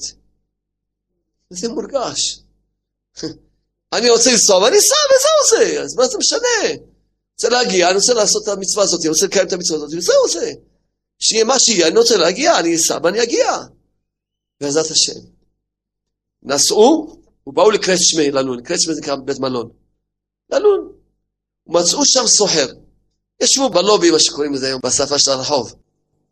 זה 1.50 1.68
מורגש. 1.68 2.40
אני 3.94 4.10
רוצה 4.10 4.30
לנסוע 4.32 4.58
ואני 4.58 4.76
אסע 4.78 4.94
וזהו 5.10 5.58
זה, 5.58 5.82
אז 5.82 5.96
מה 5.96 6.08
זה 6.08 6.18
משנה? 6.18 6.84
רוצה 7.34 7.48
להגיע, 7.48 7.88
אני 7.88 7.96
רוצה 7.96 8.14
לעשות 8.14 8.42
את 8.42 8.48
המצווה 8.48 8.84
הזאת, 8.84 9.00
אני 9.00 9.08
רוצה 9.08 9.26
לקיים 9.26 9.46
את 9.46 9.52
המצווה 9.52 9.76
הזאת, 9.76 9.98
וזהו 9.98 10.28
זה. 10.28 10.52
שיהיה 11.18 11.44
מה 11.44 11.58
שיהיה, 11.58 11.86
אני 11.86 11.98
רוצה 11.98 12.16
להגיע, 12.16 12.58
אני 12.58 12.76
אסע 12.76 12.98
ואני 13.02 13.22
אגיע. 13.22 13.56
בעזרת 14.60 14.90
השם. 14.90 15.20
נסעו 16.42 17.16
ובאו 17.46 17.70
לקרצ'מי 17.70 18.30
ללון, 18.30 18.62
קרצ'מי 18.62 18.94
זה 18.94 19.00
נקרא 19.00 19.16
בית 19.16 19.38
מלון. 19.38 19.70
ללון. 20.52 20.92
מצאו 21.66 22.06
שם 22.06 22.26
סוחר. 22.26 22.66
ישבו 23.40 23.70
בלובי, 23.70 24.10
מה 24.10 24.18
שקוראים 24.18 24.54
לזה 24.54 24.66
היום, 24.66 24.80
בשפה 24.84 25.18
של 25.18 25.30
הרחוב. 25.30 25.74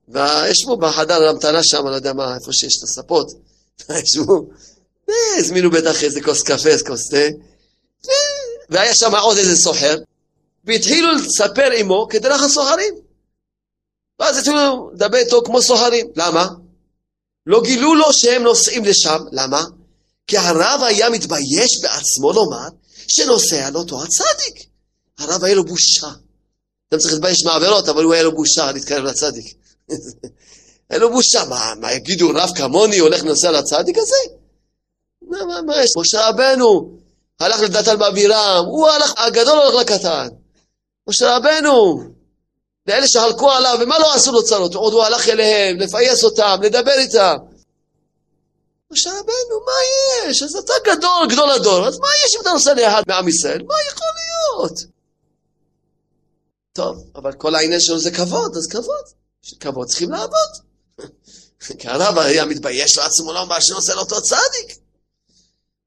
וישבו 0.09 0.77
בחדר 0.77 1.29
המתנה 1.29 1.65
שם, 1.65 1.87
לא 1.87 1.95
יודע 1.95 2.13
מה, 2.13 2.35
איפה 2.35 2.53
שיש 2.53 2.79
את 2.79 2.83
הספות. 2.83 3.27
ישבו, 4.05 4.49
הזמינו 5.39 5.71
בטח 5.71 6.05
איזה 6.05 6.21
כוס 6.21 6.43
קפה, 6.43 6.69
איזה 6.69 6.85
כוס 6.85 7.09
תה. 7.09 7.27
והיה 8.71 8.95
שם 8.95 9.15
עוד 9.15 9.37
איזה 9.37 9.57
סוחר, 9.57 9.97
והתחילו 10.65 11.13
לספר 11.13 11.71
עמו 11.77 12.07
כדרך 12.11 12.43
הסוחרים. 12.43 12.95
ואז 14.21 14.39
התחילו 14.39 14.91
לדבר 14.95 15.19
איתו 15.19 15.43
כמו 15.45 15.63
סוחרים. 15.63 16.07
למה? 16.17 16.49
לא 17.47 17.63
גילו 17.63 17.95
לו 17.95 18.13
שהם 18.13 18.43
נוסעים 18.43 18.85
לשם. 18.85 19.19
למה? 19.33 19.65
כי 20.27 20.39
הרב 20.39 20.81
היה 20.87 21.11
מתבייש 21.11 21.81
בעצמו 21.83 22.33
לומר 22.33 22.69
שנוסע 23.09 23.71
לאותו 23.71 24.03
הצדיק. 24.03 24.67
הרב 25.19 25.45
היה 25.45 25.55
לו 25.55 25.65
בושה. 25.65 26.09
אתם 26.89 26.99
צריכים 26.99 27.15
להתבייש 27.15 27.45
מהעבירות, 27.45 27.89
אבל 27.89 28.05
הוא 28.05 28.15
היה 28.15 28.23
לו 28.23 28.37
בושה 28.37 28.73
להתקרב 28.73 29.05
לצדיק. 29.05 29.55
היה 30.91 31.01
לו 31.01 31.11
בושה, 31.11 31.45
מה, 31.45 31.73
מה 31.81 31.93
יגידו, 31.93 32.31
רב 32.35 32.51
כמוני 32.57 32.99
הולך 32.99 33.25
לנסוע 33.25 33.51
לצדיק 33.51 33.99
הזה? 33.99 34.17
מה, 35.23 35.45
מה, 35.45 35.63
מה 35.63 35.83
יש? 35.83 35.91
משה 35.97 36.29
רבנו 36.29 36.99
הלך 37.41 37.61
לדתן 37.61 37.99
באבירם, 37.99 38.65
הוא 38.67 38.89
הלך, 38.89 39.13
הגדול 39.17 39.59
הולך 39.59 39.75
לקטן. 39.75 40.29
משה 41.09 41.37
רבנו, 41.37 42.03
לאלה 42.87 43.09
שהלקו 43.09 43.51
עליו, 43.51 43.79
ומה 43.81 43.99
לא 43.99 44.15
עשו 44.15 44.33
לו 44.33 44.45
צרות? 44.45 44.75
עוד 44.75 44.93
הוא 44.93 45.03
הלך 45.03 45.29
אליהם, 45.29 45.77
לפייס 45.77 46.25
אותם, 46.25 46.59
לדבר 46.63 46.99
איתם. 46.99 47.37
משה 48.91 49.11
רבנו, 49.11 49.61
מה 49.67 49.73
יש? 50.29 50.43
אז 50.43 50.57
אתה 50.57 50.73
גדול, 50.85 51.27
גדול 51.29 51.51
הדור, 51.51 51.87
אז 51.87 51.99
מה 51.99 52.09
יש 52.27 52.37
אם 52.37 52.41
אתה 52.41 52.51
נוסע 52.51 52.75
ליד 52.75 53.05
מעם 53.09 53.29
ישראל? 53.29 53.63
מה 53.63 53.75
יכול 53.91 54.07
להיות? 54.17 54.98
טוב, 56.79 57.05
אבל 57.15 57.33
כל 57.33 57.55
העניין 57.55 57.81
שלו 57.81 57.99
זה 57.99 58.11
כבוד, 58.11 58.57
אז 58.57 58.67
כבוד. 58.67 59.05
כבוד 59.61 59.89
צריכים 59.89 60.11
לעבוד. 60.11 60.51
כי 61.79 61.89
הרב 61.89 62.19
היה 62.19 62.45
מתבייש 62.45 62.99
לעצמו 62.99 63.33
לא 63.33 63.47
מה 63.47 63.61
שנושא 63.61 63.93
לאותו 63.93 64.23
צדיק. 64.23 64.79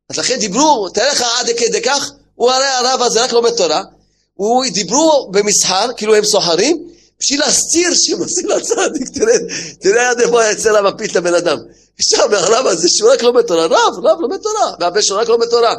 אז 0.09 0.17
לכן 0.17 0.39
דיברו, 0.39 0.89
תאר 0.89 1.11
לך 1.11 1.21
עד 1.39 1.47
כדי 1.57 1.81
כך, 1.81 2.11
הוא 2.35 2.51
הרי 2.51 2.65
הרב 2.65 3.01
הזה 3.01 3.23
רק 3.23 3.31
לומד 3.31 3.51
תורה, 3.57 3.83
הוא 4.33 4.65
דיברו 4.73 5.29
במסחר, 5.31 5.87
כאילו 5.97 6.15
הם 6.15 6.25
סוחרים, 6.25 6.87
בשביל 7.19 7.39
להסתיר 7.39 7.89
שהם 7.93 8.19
עושים 8.19 8.47
לצדיק, 8.51 9.09
תראה, 9.13 9.35
תראה 9.79 10.09
עד 10.09 10.19
איפה 10.19 10.45
יצא 10.45 10.71
לה 10.71 10.81
מפיל 10.81 11.17
לבן 11.17 11.33
אדם. 11.33 11.57
שם 12.01 12.33
הרב 12.33 12.65
הזה 12.67 12.89
שהוא 12.89 13.11
רק 13.11 13.23
לומד 13.23 13.41
תורה, 13.41 13.65
רב, 13.65 14.05
רב 14.05 14.19
לומד 14.19 14.37
תורה, 14.37 14.71
והבן 14.79 15.01
שלו 15.01 15.17
רק 15.17 15.27
לומד 15.27 15.47
תורה. 15.47 15.75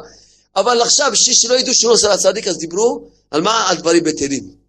אבל 0.57 0.83
עכשיו, 0.83 1.11
בשביל 1.13 1.35
שלא 1.35 1.55
ידעו 1.55 1.75
שהוא 1.75 1.93
עושה 1.93 2.15
לצדיק, 2.15 2.49
אז 2.49 2.59
דיברו 2.59 3.09
על 3.31 3.41
מה? 3.41 3.65
על 3.69 3.77
דברים 3.77 4.05
בטלים. 4.05 4.62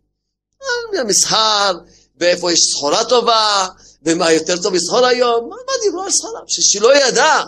על 0.94 1.00
המסחר, 1.00 1.74
ואיפה 2.18 2.52
יש 2.52 2.60
סחורה 2.72 3.06
טובה, 3.06 3.68
ומה 4.04 4.32
יותר 4.32 4.62
טוב 4.62 4.74
לסחור 4.74 5.06
היום, 5.06 5.50
מה, 5.50 5.56
מה 5.56 5.74
דיברו 5.84 6.04
על 6.04 6.12
סחורה? 6.12 6.40
שלא 6.48 6.98
ידע. 6.98 7.42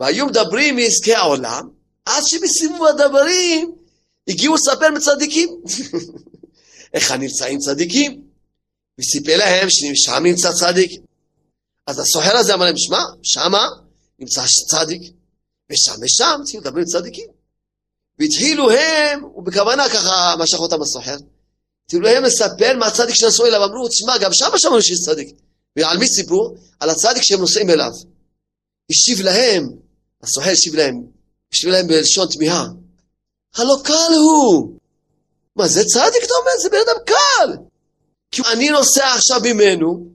והיו 0.00 0.26
מדברים 0.26 0.76
מעסקי 0.76 1.14
העולם, 1.14 1.68
עד 2.04 2.22
שבסיבוב 2.26 2.84
הדברים 2.84 3.72
הגיעו 4.28 4.54
לספר 4.54 4.90
מצדיקים. 4.90 5.60
איך 6.94 7.10
נמצאים 7.10 7.58
צדיקים? 7.58 8.22
וסיפר 9.00 9.36
להם 9.36 9.68
ששם 9.70 10.22
נמצא 10.22 10.52
צדיק. 10.52 11.00
אז 11.86 11.98
הסוחר 11.98 12.36
הזה 12.36 12.54
אמר 12.54 12.64
להם, 12.64 12.76
שמע, 12.76 13.02
שמה 13.22 13.68
נמצא 14.18 14.42
צדיק, 14.70 15.02
ושם 15.70 15.92
ושם 16.02 16.40
צריכים 16.44 16.60
לדבר 16.60 16.78
עם 16.78 16.84
צדיקים. 16.84 17.26
והתחילו 18.18 18.70
הם, 18.70 19.24
ובכוונה 19.24 19.88
ככה 19.88 20.34
משך 20.38 20.58
אותם 20.58 20.82
הסוחר, 20.82 21.16
התחילו 21.88 22.08
הם 22.08 22.24
לספר 22.24 22.76
מהצדיק 22.78 23.14
שנסעו 23.14 23.46
אליו, 23.46 23.64
אמרו, 23.64 23.88
תשמע, 23.88 24.18
גם 24.18 24.30
שם 24.32 24.46
שמענו 24.56 24.82
שיש 24.82 24.98
צדיק. 25.04 25.28
ועל 25.76 25.98
מי 25.98 26.06
סיפרו? 26.06 26.54
על 26.80 26.90
הצדיק 26.90 27.22
שהם 27.22 27.40
נוסעים 27.40 27.70
אליו. 27.70 27.90
השיב 28.90 29.20
להם, 29.20 29.68
הסוחר 30.22 30.50
השיב 30.50 30.74
להם, 30.74 31.06
השיב 31.52 31.70
להם 31.70 31.86
בלשון 31.86 32.28
תמיהה, 32.28 32.66
הלא 33.56 33.76
קל 33.84 34.14
הוא. 34.16 34.78
מה, 35.56 35.68
זה 35.68 35.84
צדיק 35.84 36.24
אתה 36.24 36.34
אומר? 36.40 36.50
זה 36.62 36.68
בן 36.68 36.78
אדם 36.78 37.04
קל. 37.06 37.62
כי 38.30 38.42
אני 38.52 38.70
נוסע 38.70 39.14
עכשיו 39.14 39.40
ממנו, 39.44 40.06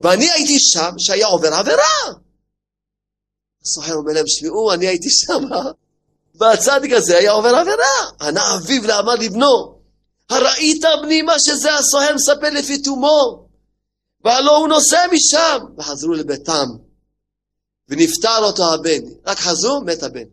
ואני 0.00 0.30
הייתי 0.30 0.58
שם 0.60 0.90
שהיה 0.98 1.26
עובר 1.26 1.54
עבירה. 1.54 2.12
הסוחר 3.64 3.94
אומר 3.94 4.12
להם, 4.12 4.24
שמעו, 4.26 4.72
אני 4.72 4.86
הייתי 4.86 5.10
שם, 5.10 5.44
והצדיק 6.34 6.92
הזה 6.92 7.18
היה 7.18 7.32
עובר 7.32 7.54
עבירה. 7.54 8.10
ענה 8.20 8.54
אביו 8.54 8.86
לאמר 8.86 9.14
לבנו, 9.14 9.71
הראית 10.32 10.84
בני 11.02 11.22
מה 11.22 11.34
שזה 11.38 11.74
הסוהר 11.74 12.14
מספר 12.14 12.50
לפי 12.50 12.82
תומו? 12.82 13.48
והלא 14.24 14.56
הוא 14.56 14.68
נוסע 14.68 15.06
משם. 15.12 15.58
וחזרו 15.78 16.12
לביתם, 16.12 16.66
ונפטר 17.88 18.38
אותו 18.38 18.74
הבן. 18.74 19.00
רק 19.26 19.38
חזרו, 19.38 19.80
מת 19.80 20.02
הבן. 20.02 20.28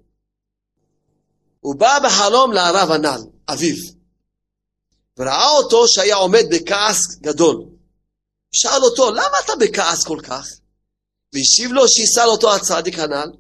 הוא 1.60 1.76
בא 1.76 2.00
בחלום 2.04 2.52
לערב 2.52 2.91
הנ"ל, 2.91 3.22
אביו, 3.50 3.76
וראה 5.18 5.50
אותו 5.50 5.88
שהיה 5.88 6.16
עומד 6.16 6.43
בכעס 6.52 7.16
גדול. 7.22 7.66
שאל 8.52 8.84
אותו, 8.84 9.12
למה 9.12 9.39
אתה 9.45 9.56
בכעס 9.56 10.04
כל 10.04 10.20
כך? 10.24 10.47
והשיב 11.34 11.72
לו 11.72 11.88
שייסע 11.88 12.26
לאותו 12.26 12.56
הצדיק 12.56 13.00
הנ"ל, 13.00 13.32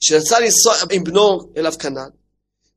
שרצה 0.00 0.40
לנסוע 0.40 0.74
עם 0.92 1.04
בנו 1.04 1.52
אליו 1.56 1.72
כנ"ל, 1.78 2.10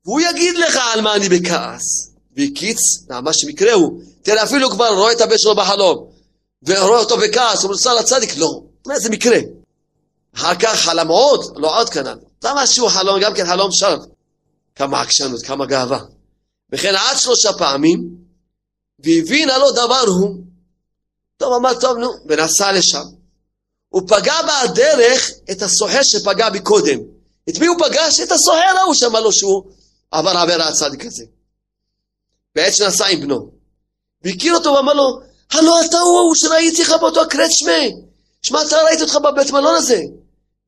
והוא 0.06 0.22
יגיד 0.22 0.56
לך 0.58 0.80
על 0.94 1.02
מה 1.02 1.16
אני 1.16 1.30
בכעס. 1.30 2.11
והקיץ, 2.38 2.80
מה 3.24 3.34
שמקרה 3.34 3.74
הוא, 3.74 4.02
תראה 4.22 4.44
אפילו 4.44 4.70
כבר 4.70 4.88
רואה 4.88 5.12
את 5.12 5.22
הבן 5.22 5.38
שלו 5.38 5.56
בחלום, 5.56 6.08
ורואה 6.68 7.00
אותו 7.00 7.18
בכעס, 7.18 7.64
הוא 7.64 7.72
נוסע 7.72 7.94
לצדיק, 7.94 8.38
לא. 8.38 8.62
מה 8.88 9.00
זה 9.00 9.10
מקרה? 9.10 9.38
אחר 10.36 10.56
כך 10.56 10.76
חלם 10.76 11.08
עוד, 11.08 11.58
לא 11.58 11.80
עוד 11.80 11.90
כנ"ל. 11.90 12.18
אתה 12.40 12.54
משהו 12.56 12.90
חלום, 12.90 13.20
גם 13.22 13.34
כן 13.34 13.48
חלום 13.48 13.72
שווא. 13.72 14.06
כמה 14.76 15.02
עקשנות, 15.02 15.42
כמה 15.42 15.66
גאווה. 15.66 16.00
וכן 16.72 16.96
עד 16.96 17.18
שלושה 17.18 17.54
פעמים, 17.54 18.10
והבין 19.00 19.50
הלא 19.50 19.72
דבר 19.72 20.04
הוא. 20.08 20.36
טוב, 21.38 21.54
אמר, 21.54 21.80
טוב, 21.80 21.98
נו, 21.98 22.10
ונסע 22.30 22.72
לשם. 22.72 23.04
הוא 23.90 24.02
פגע 24.08 24.36
בדרך 24.42 25.30
את 25.52 25.62
הסוחר 25.62 26.00
שפגע 26.04 26.50
בי 26.50 26.60
קודם. 26.60 27.00
את 27.50 27.58
מי 27.58 27.68
הוא 27.68 27.78
פגש? 27.80 28.20
את 28.20 28.32
הסוחר 28.32 28.78
ההוא 28.80 28.94
שאמר 28.94 29.20
לו 29.20 29.34
שהוא 29.34 29.64
עבר 30.12 30.38
עבירה 30.38 30.68
הצדיק 30.68 31.06
הזה. 31.06 31.24
בעת 32.56 32.76
שנסע 32.76 33.08
עם 33.08 33.22
בנו. 33.22 33.52
והכיר 34.24 34.56
אותו 34.56 34.70
ואמר 34.70 34.94
לו, 34.94 35.20
הלא 35.52 35.86
אתה 35.86 36.00
הוא 36.00 36.18
ההוא 36.20 36.36
שראיתי 36.36 36.82
לך 36.82 36.94
באותו 37.02 37.22
הקראת 37.22 37.52
שמי. 37.52 37.92
שמע, 38.42 38.62
אתה 38.62 38.76
ראית 38.86 39.02
אותך 39.02 39.16
בבית 39.16 39.52
מלון 39.52 39.76
הזה. 39.76 40.02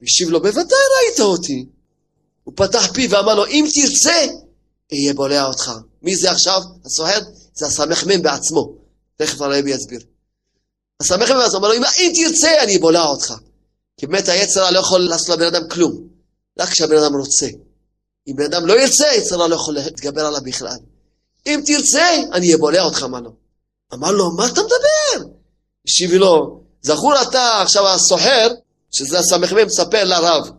והשיב 0.01 0.29
לו, 0.29 0.41
בוודאי 0.41 0.79
ראית 0.97 1.19
אותי. 1.19 1.65
הוא 2.43 2.53
פתח 2.57 2.91
פיו 2.93 3.11
ואמר 3.11 3.35
לו, 3.35 3.45
אם 3.45 3.65
תרצה, 3.73 4.25
אהיה 4.93 5.13
בולע 5.13 5.45
אותך. 5.45 5.71
מי 6.01 6.15
זה 6.15 6.31
עכשיו? 6.31 6.61
הסוהר? 6.85 7.19
זה 7.53 7.65
הסמ"ם 7.65 8.21
בעצמו. 8.21 8.73
תכף 9.15 9.41
הרבי 9.41 9.71
יסביר. 9.71 9.99
הסמ"ם 11.01 11.19
בעצמו 11.19 11.57
אמר 11.57 11.67
לו, 11.67 11.73
אם 11.73 12.11
תרצה, 12.15 12.63
אני 12.63 12.77
בולע 12.77 13.03
אותך. 13.05 13.33
כי 13.97 14.07
באמת 14.07 14.29
היצר 14.29 14.71
לא 14.71 14.79
יכול 14.79 15.01
לעשות 15.01 15.29
לבן 15.29 15.45
אדם 15.45 15.67
כלום. 15.69 16.07
רק 16.59 16.69
כשהבן 16.69 16.97
אדם 16.97 17.15
רוצה. 17.15 17.47
אם 18.27 18.35
בן 18.35 18.43
אדם 18.43 18.65
לא 18.65 18.81
ירצה, 18.81 19.07
יצר 19.15 19.47
לא 19.47 19.55
יכול 19.55 19.73
להתגבר 19.73 20.25
עליו 20.25 20.41
בכלל. 20.45 20.77
אם 21.47 21.61
תרצה, 21.65 22.15
אני 22.33 22.45
אהיה 22.45 22.57
בולע 22.57 22.81
אותך, 22.83 23.03
אמר 23.03 23.19
לו. 23.19 23.31
אמר 23.93 24.11
לו, 24.11 24.31
מה 24.31 24.47
אתה 24.47 24.61
מדבר? 24.61 25.29
השיב 25.87 26.13
לו, 26.13 26.61
זכור 26.81 27.21
אתה 27.21 27.61
עכשיו 27.61 27.87
הסוחר, 27.87 28.47
שזה 28.91 29.19
הסמ"ם, 29.19 29.65
מספר 29.65 30.03
לרב. 30.03 30.49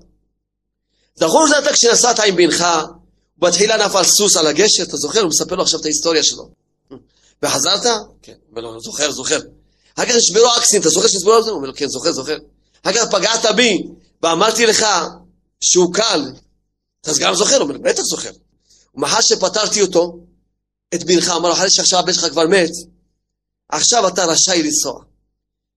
זכור 1.14 1.48
זה 1.48 1.58
אתה 1.58 1.72
כשנסעת 1.72 2.20
עם 2.20 2.36
בנך, 2.36 2.66
בתחילה 3.38 3.86
נפל 3.86 4.04
סוס 4.04 4.36
על 4.36 4.46
הגשר, 4.46 4.82
אתה 4.82 4.96
זוכר? 4.96 5.20
הוא 5.20 5.28
מספר 5.28 5.54
לו 5.54 5.62
עכשיו 5.62 5.80
את 5.80 5.84
ההיסטוריה 5.84 6.22
שלו. 6.22 6.48
וחזרת? 7.42 7.86
כן. 8.22 8.32
אומר 8.50 8.62
לו, 8.62 8.80
זוכר, 8.80 9.10
זוכר. 9.10 9.38
אחר 9.94 10.06
כך 10.06 10.14
נשברו 10.14 10.46
אקסים, 10.58 10.80
אתה 10.80 10.88
זוכר 10.88 11.08
שנשברו 11.08 11.38
אקסים? 11.38 11.50
הוא 11.50 11.56
אומר 11.56 11.68
לו, 11.68 11.74
כן, 11.76 11.88
זוכר, 11.88 12.12
זוכר. 12.12 12.36
אחר 12.82 12.92
כך 12.92 13.10
פגעת 13.10 13.56
בי, 13.56 13.82
ואמרתי 14.22 14.66
לך 14.66 14.86
שהוא 15.60 15.94
קל. 15.94 16.32
אתה 17.00 17.10
גם 17.20 17.34
זוכר? 17.34 17.56
הוא 17.56 17.62
אומר, 17.62 17.78
בטח 17.78 18.02
זוכר. 18.02 18.30
ומאחר 18.94 19.20
שפטרתי 19.20 19.82
אותו, 19.82 20.18
את 20.94 21.04
בנך, 21.04 21.28
אמר 21.28 21.48
לו, 21.48 21.54
אחרי 21.54 21.70
שעכשיו 21.70 21.98
הבן 21.98 22.12
שלך 22.12 22.28
כבר 22.30 22.46
מת, 22.46 22.70
עכשיו 23.68 24.08
אתה 24.08 24.24
רשאי 24.24 24.62
לנסוע. 24.62 25.00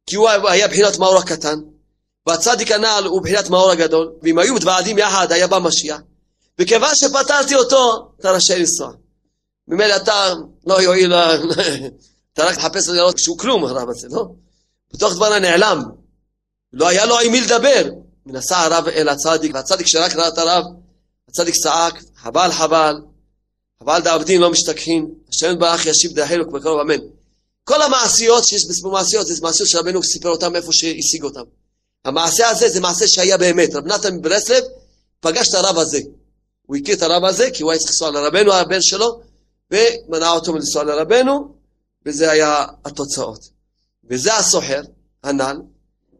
כי 0.05 0.15
הוא 0.15 0.29
היה 0.29 0.67
בחינת 0.67 0.97
מאור 0.97 1.17
הקטן, 1.17 1.59
והצדיק 2.27 2.71
הנ"ל 2.71 3.03
הוא 3.05 3.21
בחינת 3.21 3.49
מאור 3.49 3.71
הגדול, 3.71 4.11
ואם 4.23 4.39
היו 4.39 4.53
מתוועדים 4.53 4.97
יחד, 4.97 5.31
היה 5.31 5.47
בא 5.47 5.59
משיח. 5.59 5.99
וכיוון 6.59 6.95
שפטרתי 6.95 7.55
אותו, 7.55 8.11
אתה 8.19 8.31
רשאי 8.31 8.59
לנסוע. 8.59 8.91
ממילא 9.67 9.95
אתה 9.95 10.33
לא 10.67 10.81
יועיל, 10.81 11.13
אתה 12.33 12.45
רק 12.45 12.57
מחפש 12.57 12.87
לראות 12.87 13.19
שהוא 13.19 13.37
כלום, 13.37 13.65
הרב 13.65 13.89
הזה, 13.89 14.07
לא? 14.11 14.25
בתוך 14.93 15.15
דבר 15.15 15.33
הנעלם. 15.33 15.83
לא 16.73 16.87
היה 16.87 17.05
לו 17.05 17.19
עם 17.19 17.31
מי 17.31 17.41
לדבר. 17.41 17.89
ונסע 18.25 18.59
הרב 18.59 18.87
אל 18.87 19.09
הצדיק, 19.09 19.51
והצדיק 19.55 19.87
שרק 19.87 20.15
ראה 20.15 20.27
את 20.27 20.37
הרב, 20.37 20.63
הצדיק 21.29 21.55
צעק, 21.55 22.03
חבל 22.15 22.51
חבל, 22.51 22.95
חבל 23.79 23.99
דעבדין 23.99 24.41
לא 24.41 24.51
משתכחין, 24.51 25.07
השם 25.29 25.51
יתברך 25.51 25.85
ישיב 25.85 26.19
דחילוק 26.19 26.49
בקרוב 26.49 26.79
אמן. 26.79 26.99
כל 27.63 27.81
המעשיות 27.81 28.47
שיש 28.47 28.65
בסיפור 28.69 28.91
מעשיות, 28.91 29.27
זה 29.27 29.33
מעשיות 29.41 29.69
שרבנו 29.69 30.03
סיפר 30.03 30.29
אותם 30.29 30.55
איפה 30.55 30.73
שהשיג 30.73 31.23
אותם. 31.23 31.43
המעשה 32.05 32.49
הזה 32.49 32.69
זה 32.69 32.79
מעשה 32.79 33.07
שהיה 33.07 33.37
באמת. 33.37 33.75
רב 33.75 33.85
נתן 33.85 34.15
מברסלב 34.15 34.63
פגש 35.19 35.49
את 35.49 35.53
הרב 35.53 35.77
הזה. 35.77 35.99
הוא 36.65 36.75
הכיר 36.75 36.95
את 36.95 37.01
הרב 37.01 37.23
הזה 37.23 37.51
כי 37.53 37.63
הוא 37.63 37.71
היה 37.71 37.79
צריך 37.79 37.91
לנסוע 37.91 38.11
לרבנו, 38.11 38.53
הבן 38.53 38.81
שלו, 38.81 39.21
ומנע 39.71 40.29
אותו 40.29 40.53
מלנסוע 40.53 40.83
לרבנו, 40.83 41.55
וזה 42.05 42.31
היה 42.31 42.65
התוצאות. 42.85 43.49
וזה 44.09 44.35
הסוחר, 44.35 44.81
הנ"ל, 45.23 45.57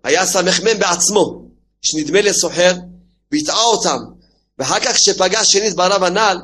היה 0.04 0.26
סמ"ם 0.26 0.80
בעצמו, 0.80 1.46
שנדמה 1.82 2.22
לסוחר, 2.22 2.74
והטעה 3.32 3.64
אותם. 3.64 3.98
ואחר 4.60 4.80
כך 4.80 4.96
כשפגש 4.96 5.52
שנית 5.52 5.76
ברב 5.76 6.04
הנ"ל, 6.04 6.38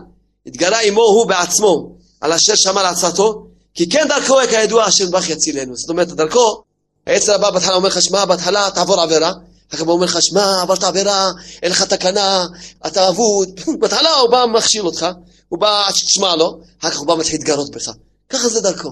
התגלה 0.48 0.80
עמו 0.80 1.02
הוא 1.02 1.28
בעצמו, 1.28 1.96
על 2.22 2.34
אשר 2.34 2.56
שמע 2.56 2.84
לעצתו, 2.84 3.46
כי 3.74 3.89
כן 3.89 4.08
דרכו 4.10 4.36
כידוע 4.50 4.84
השם 4.84 5.12
ברך 5.12 5.30
יצילנו. 5.30 5.76
זאת 5.76 5.89
אומרת, 5.89 6.08
דרכו, 6.08 6.64
העצר 7.08 7.36
הבא 7.36 7.50
בהתחלה 7.50 7.76
אומר 7.76 7.88
לך, 7.88 8.02
שמע, 8.02 8.26
בהתחלה 8.26 8.70
תעבור 8.76 9.02
עבירה, 9.02 9.30
אחר 9.70 9.78
כך 9.78 9.82
הוא 9.82 9.94
אומר 9.94 10.06
לך, 10.06 10.18
שמע, 10.22 10.62
עברת 10.62 10.84
עבירה, 10.84 11.30
אין 11.64 11.72
לך 11.72 11.84
תקנה, 11.84 12.46
אתה 12.88 13.10
אבוד. 13.10 13.50
בהתחלה 13.80 14.10
הוא 14.16 14.30
בא 14.30 14.46
מכשיל 14.46 14.86
אותך, 14.86 15.06
הוא 15.50 15.60
בא 15.60 15.88
עד 15.88 15.96
שתשמע 15.96 16.36
לו, 16.36 16.60
אחר 16.82 16.89
כך 16.89 16.98
הוא 16.98 17.08
בא 17.08 17.16
מתחיל 17.16 17.39
להתגרות 17.39 17.72
בך. 17.72 17.91
ככה 18.30 18.50
זה 18.50 18.62
דרכו. 18.62 18.91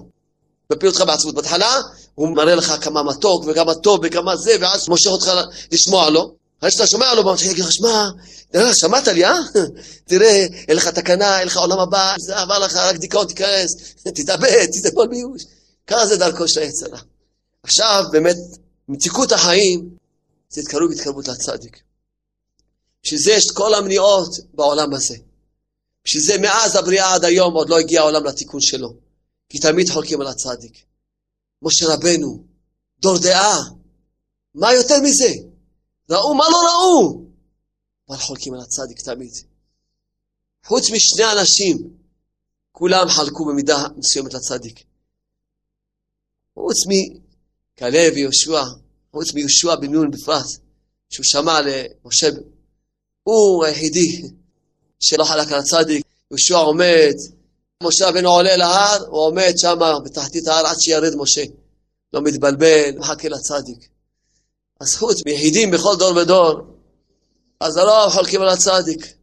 מפיל 0.72 0.89
אותך 0.89 1.02
בעצמות. 1.02 1.36
בהתחלה 1.36 1.82
הוא 2.16 2.30
מראה 2.36 2.56
לך 2.56 2.74
כמה 2.82 3.04
מתוק 3.04 3.43
וכמה 3.47 3.76
טוב 3.76 3.99
וכמה 4.04 4.36
זה, 4.36 4.56
ואז 4.62 4.89
מושך 4.89 5.10
אותך 5.10 5.32
לשמוע 5.72 6.10
לו. 6.10 6.41
אחרי 6.62 6.72
שאתה 6.72 6.88
שומע 6.88 7.14
לו, 7.14 7.22
הוא 7.22 7.34
מתחיל 7.34 7.51
לך, 7.59 7.72
שמע, 7.72 8.09
שמעת 8.74 9.07
לי, 9.07 9.26
אה? 9.26 9.38
תראה, 10.09 10.45
אין 10.68 10.78
לך 10.78 10.88
תקנה, 10.88 11.39
אין 11.39 11.47
לך 11.47 11.57
עולם 11.57 11.80
הבא, 11.80 12.16
זה 12.20 12.38
עבר 12.38 12.59
לך 12.59 12.76
רק 12.76 12.95
דיכאון, 12.95 13.28
תיכנס, 13.28 13.76
תתאבד, 14.16 14.66
תתאבד 14.66 15.09
מיוש. 15.09 15.43
ככה 15.88 16.05
זה 16.05 16.18
דרכו 16.18 16.47
של 16.47 16.62
היצרה. 16.62 16.99
עכשיו, 17.64 18.03
באמת, 18.12 18.36
מתיקות 18.89 19.32
החיים, 19.32 19.89
זה 20.49 20.62
התקרבות 20.62 20.89
והתקרבות 20.89 21.28
לצדיק. 21.28 21.82
בשביל 23.03 23.20
זה 23.20 23.32
יש 23.32 23.45
את 23.45 23.51
כל 23.51 23.74
המניעות 23.74 24.36
בעולם 24.53 24.93
הזה. 24.93 25.16
בשביל 26.05 26.24
זה 26.24 26.38
מאז 26.38 26.76
הבריאה 26.76 27.14
עד 27.14 27.26
היום 27.26 27.53
עוד 27.53 27.70
לא 27.70 27.80
הגיע 27.80 28.01
העולם 28.01 28.26
לתיקון 28.26 28.62
שלו. 28.62 28.93
כי 29.49 29.59
תמיד 29.59 29.89
חולקים 29.89 30.22
על 30.22 30.28
הצדיק. 30.28 30.84
משה 31.62 31.86
רבנו, 31.93 32.43
דור 32.99 33.18
דעה, 33.18 33.59
מה 34.55 34.74
יותר 34.74 35.01
מזה? 35.03 35.51
ראו 36.12 36.34
מה 36.36 36.43
לא 36.51 36.57
ראו? 36.57 37.22
אבל 38.09 38.18
חולקים 38.18 38.53
על 38.53 38.59
הצדיק 38.59 39.01
תמיד. 39.01 39.32
חוץ 40.66 40.91
משני 40.91 41.32
אנשים, 41.32 41.78
כולם 42.72 43.07
חלקו 43.09 43.45
במידה 43.45 43.88
מסוימת 43.97 44.34
לצדיק. 44.34 44.84
חוץ 46.53 46.78
מכלב 46.88 48.14
ויהושע, 48.16 48.64
חוץ 49.12 49.34
מיהושע 49.34 49.76
בן 49.76 49.91
נון 49.91 50.12
בפרט, 50.12 50.45
שהוא 51.09 51.24
שמע 51.24 51.62
למשה, 51.62 52.30
הוא 53.24 53.66
היחידי 53.66 54.22
שלא 54.99 55.24
חלק 55.24 55.51
על 55.51 55.59
הצדיק. 55.59 56.05
יהושע 56.32 56.57
עומד, 56.57 57.14
משה 57.84 58.09
רבנו 58.09 58.30
עולה 58.30 58.57
להר, 58.57 59.05
הוא 59.07 59.20
עומד 59.20 59.53
שם 59.57 59.80
בתחתית 60.05 60.47
ההר 60.47 60.68
עד 60.68 60.78
שירד 60.80 61.16
משה. 61.16 61.43
לא 62.14 62.22
מתבלבל, 62.22 62.97
מחכה 62.97 63.30
לצדיק. 63.30 63.91
אז 64.82 64.95
חוץ 64.95 65.25
מיחידים 65.25 65.71
בכל 65.71 65.95
דור 65.99 66.15
ודור, 66.15 66.61
אז 67.59 67.77
הרוב 67.77 68.13
חולקים 68.13 68.41
על 68.41 68.49
הצדיק. 68.49 69.13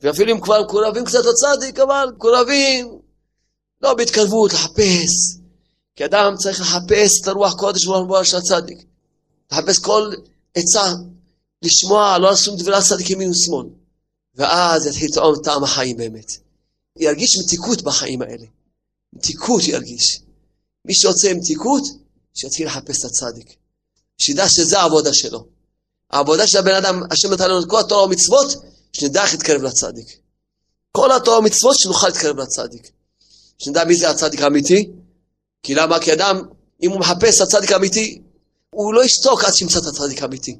ואפילו 0.00 0.32
אם 0.32 0.40
כבר 0.40 0.62
מקורבים 0.62 1.04
קצת 1.04 1.24
לצדיק, 1.24 1.78
אבל 1.78 2.08
מקורבים 2.14 2.98
לא 3.82 3.94
בהתקרבות, 3.94 4.52
לחפש. 4.52 5.38
כי 5.96 6.04
אדם 6.04 6.34
צריך 6.36 6.60
לחפש 6.60 7.20
את 7.22 7.28
הרוח 7.28 7.54
קודש 7.54 7.86
והרוח 7.86 8.22
של 8.22 8.36
הצדיק. 8.36 8.78
לחפש 9.52 9.78
כל 9.78 10.12
עצה, 10.54 10.94
לשמוע, 11.62 12.18
לא 12.18 12.30
לעשות 12.30 12.58
דברי 12.58 12.76
הצדיק 12.76 13.10
ימין 13.10 13.30
ושמאל. 13.30 13.66
ואז 14.34 14.86
יתחיל 14.86 15.08
לטעום 15.10 15.34
טעם 15.44 15.64
החיים 15.64 15.96
באמת. 15.96 16.32
ירגיש 16.98 17.38
מתיקות 17.38 17.82
בחיים 17.82 18.22
האלה. 18.22 18.46
מתיקות 19.12 19.62
ירגיש. 19.64 20.20
מי 20.84 20.94
שרוצה 20.94 21.34
מתיקות, 21.34 21.82
שיתחיל 22.34 22.66
לחפש 22.66 23.00
את 23.00 23.04
הצדיק. 23.04 23.63
שידע 24.18 24.48
שזה 24.48 24.80
העבודה 24.80 25.14
שלו. 25.14 25.46
העבודה 26.10 26.46
של 26.46 26.58
הבן 26.58 26.74
אדם, 26.74 27.02
השם 27.10 27.32
נתן 27.32 27.50
לנו 27.50 27.62
את 27.62 27.68
כל 27.68 27.80
התורה 27.80 28.04
ומצוות, 28.04 28.54
שנדע 28.92 29.22
איך 29.22 29.32
להתקרב 29.32 29.62
לצדיק. 29.62 30.18
כל 30.92 31.12
התורה 31.12 31.38
ומצוות 31.38 31.78
שנוכל 31.78 32.06
להתקרב 32.06 32.40
לצדיק. 32.40 32.90
שנדע 33.58 33.84
מי 33.84 33.96
זה 33.96 34.10
הצדיק 34.10 34.40
האמיתי. 34.40 34.90
כי 35.62 35.74
למה? 35.74 36.00
כי 36.00 36.12
אדם, 36.12 36.42
אם 36.82 36.90
הוא 36.90 37.00
מחפש 37.00 37.36
את 37.36 37.46
הצדיק 37.46 37.72
האמיתי, 37.72 38.22
הוא 38.70 38.94
לא 38.94 39.04
ישתוק 39.04 39.44
עד 39.44 39.54
שימצא 39.54 39.78
את 39.78 39.86
הצדיק 39.86 40.22
האמיתי. 40.22 40.58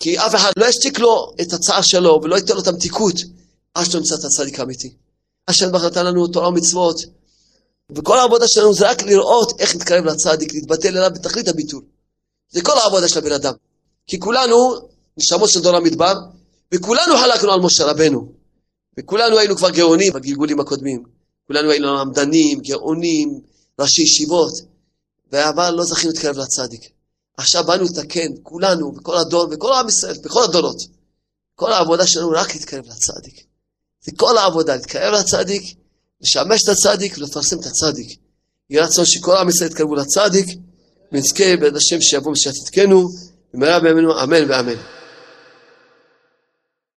כי 0.00 0.18
אף 0.18 0.34
אחד 0.34 0.52
לא 0.56 0.66
ישתיק 0.66 0.98
לו 0.98 1.32
את 1.40 1.52
הצער 1.52 1.82
שלו 1.82 2.20
ולא 2.22 2.36
ייתן 2.36 2.54
לו 2.54 2.60
את 2.60 2.66
המתיקות 2.66 3.14
עד 3.74 3.90
שלא 3.90 3.98
ימצא 3.98 4.14
את 4.14 4.24
הצדיק 4.24 4.60
האמיתי. 4.60 4.94
השם 5.48 5.72
ברוך 5.72 5.84
נתן 5.84 6.06
לנו 6.06 6.26
תורה 6.26 6.48
ומצוות, 6.48 7.00
וכל 7.96 8.18
העבודה 8.18 8.48
שלנו 8.48 8.74
זה 8.74 8.90
רק 8.90 9.02
לראות 9.02 9.60
איך 9.60 9.76
נתקרב 9.76 10.04
לצדיק, 10.04 10.54
להתבטל 10.54 10.98
אליו 10.98 11.10
בתכלית 11.14 11.48
הביטול. 11.48 11.82
זה 12.50 12.62
כל 12.62 12.78
העבודה 12.78 13.08
של 13.08 13.18
הבן 13.18 13.32
אדם. 13.32 13.52
כי 14.06 14.18
כולנו 14.20 14.88
נשמות 15.16 15.50
של 15.50 15.60
דור 15.60 15.76
המדבר, 15.76 16.14
וכולנו 16.74 17.16
חלקנו 17.16 17.52
על 17.52 17.60
משה 17.60 17.84
רבנו. 17.84 18.32
וכולנו 18.98 19.38
היינו 19.38 19.56
כבר 19.56 19.70
גאונים 19.70 20.12
בגלגולים 20.12 20.60
הקודמים. 20.60 21.02
כולנו 21.46 21.70
היינו 21.70 22.00
עמדנים, 22.00 22.60
גאונים, 22.60 23.40
ראשי 23.78 24.02
ישיבות, 24.02 24.52
אבל 25.32 25.70
לא 25.70 25.84
זכינו 25.84 26.12
להתקרב 26.12 26.38
לצדיק. 26.38 26.90
עכשיו 27.36 27.64
באנו 27.64 27.84
לתקן, 27.84 28.32
כולנו, 28.42 28.92
בכל 28.92 29.16
הדור, 29.16 29.46
בכל 29.46 29.72
עם 29.72 29.88
ישראל, 29.88 30.16
בכל 30.24 30.44
הדורות. 30.44 30.76
כל 31.54 31.72
העבודה 31.72 32.06
שלנו 32.06 32.30
רק 32.30 32.54
להתקרב 32.54 32.84
לצדיק. 32.86 33.44
זה 34.04 34.12
כל 34.16 34.38
העבודה, 34.38 34.76
להתקרב 34.76 35.14
לצדיק, 35.14 35.74
לשמש 36.20 36.62
את 36.64 36.68
הצדיק 36.68 37.18
ולפרסם 37.18 37.60
את 37.60 37.66
הצדיק. 37.66 38.18
יהיה 38.70 38.84
רצון 38.84 39.04
שכל 39.06 39.36
עם 39.36 39.48
ישראל 39.48 39.70
יתקרבו 39.70 39.94
לצדיק, 39.94 40.58
ונזכה 41.12 41.56
בעד 41.60 41.76
השם 41.76 42.00
שיבוא 42.00 42.32
משיח 42.32 42.52
צדקנו, 42.52 43.08
במהרה 43.54 43.80
בימינו 43.80 44.22
אמן 44.22 44.50
ואמן. 44.50 44.97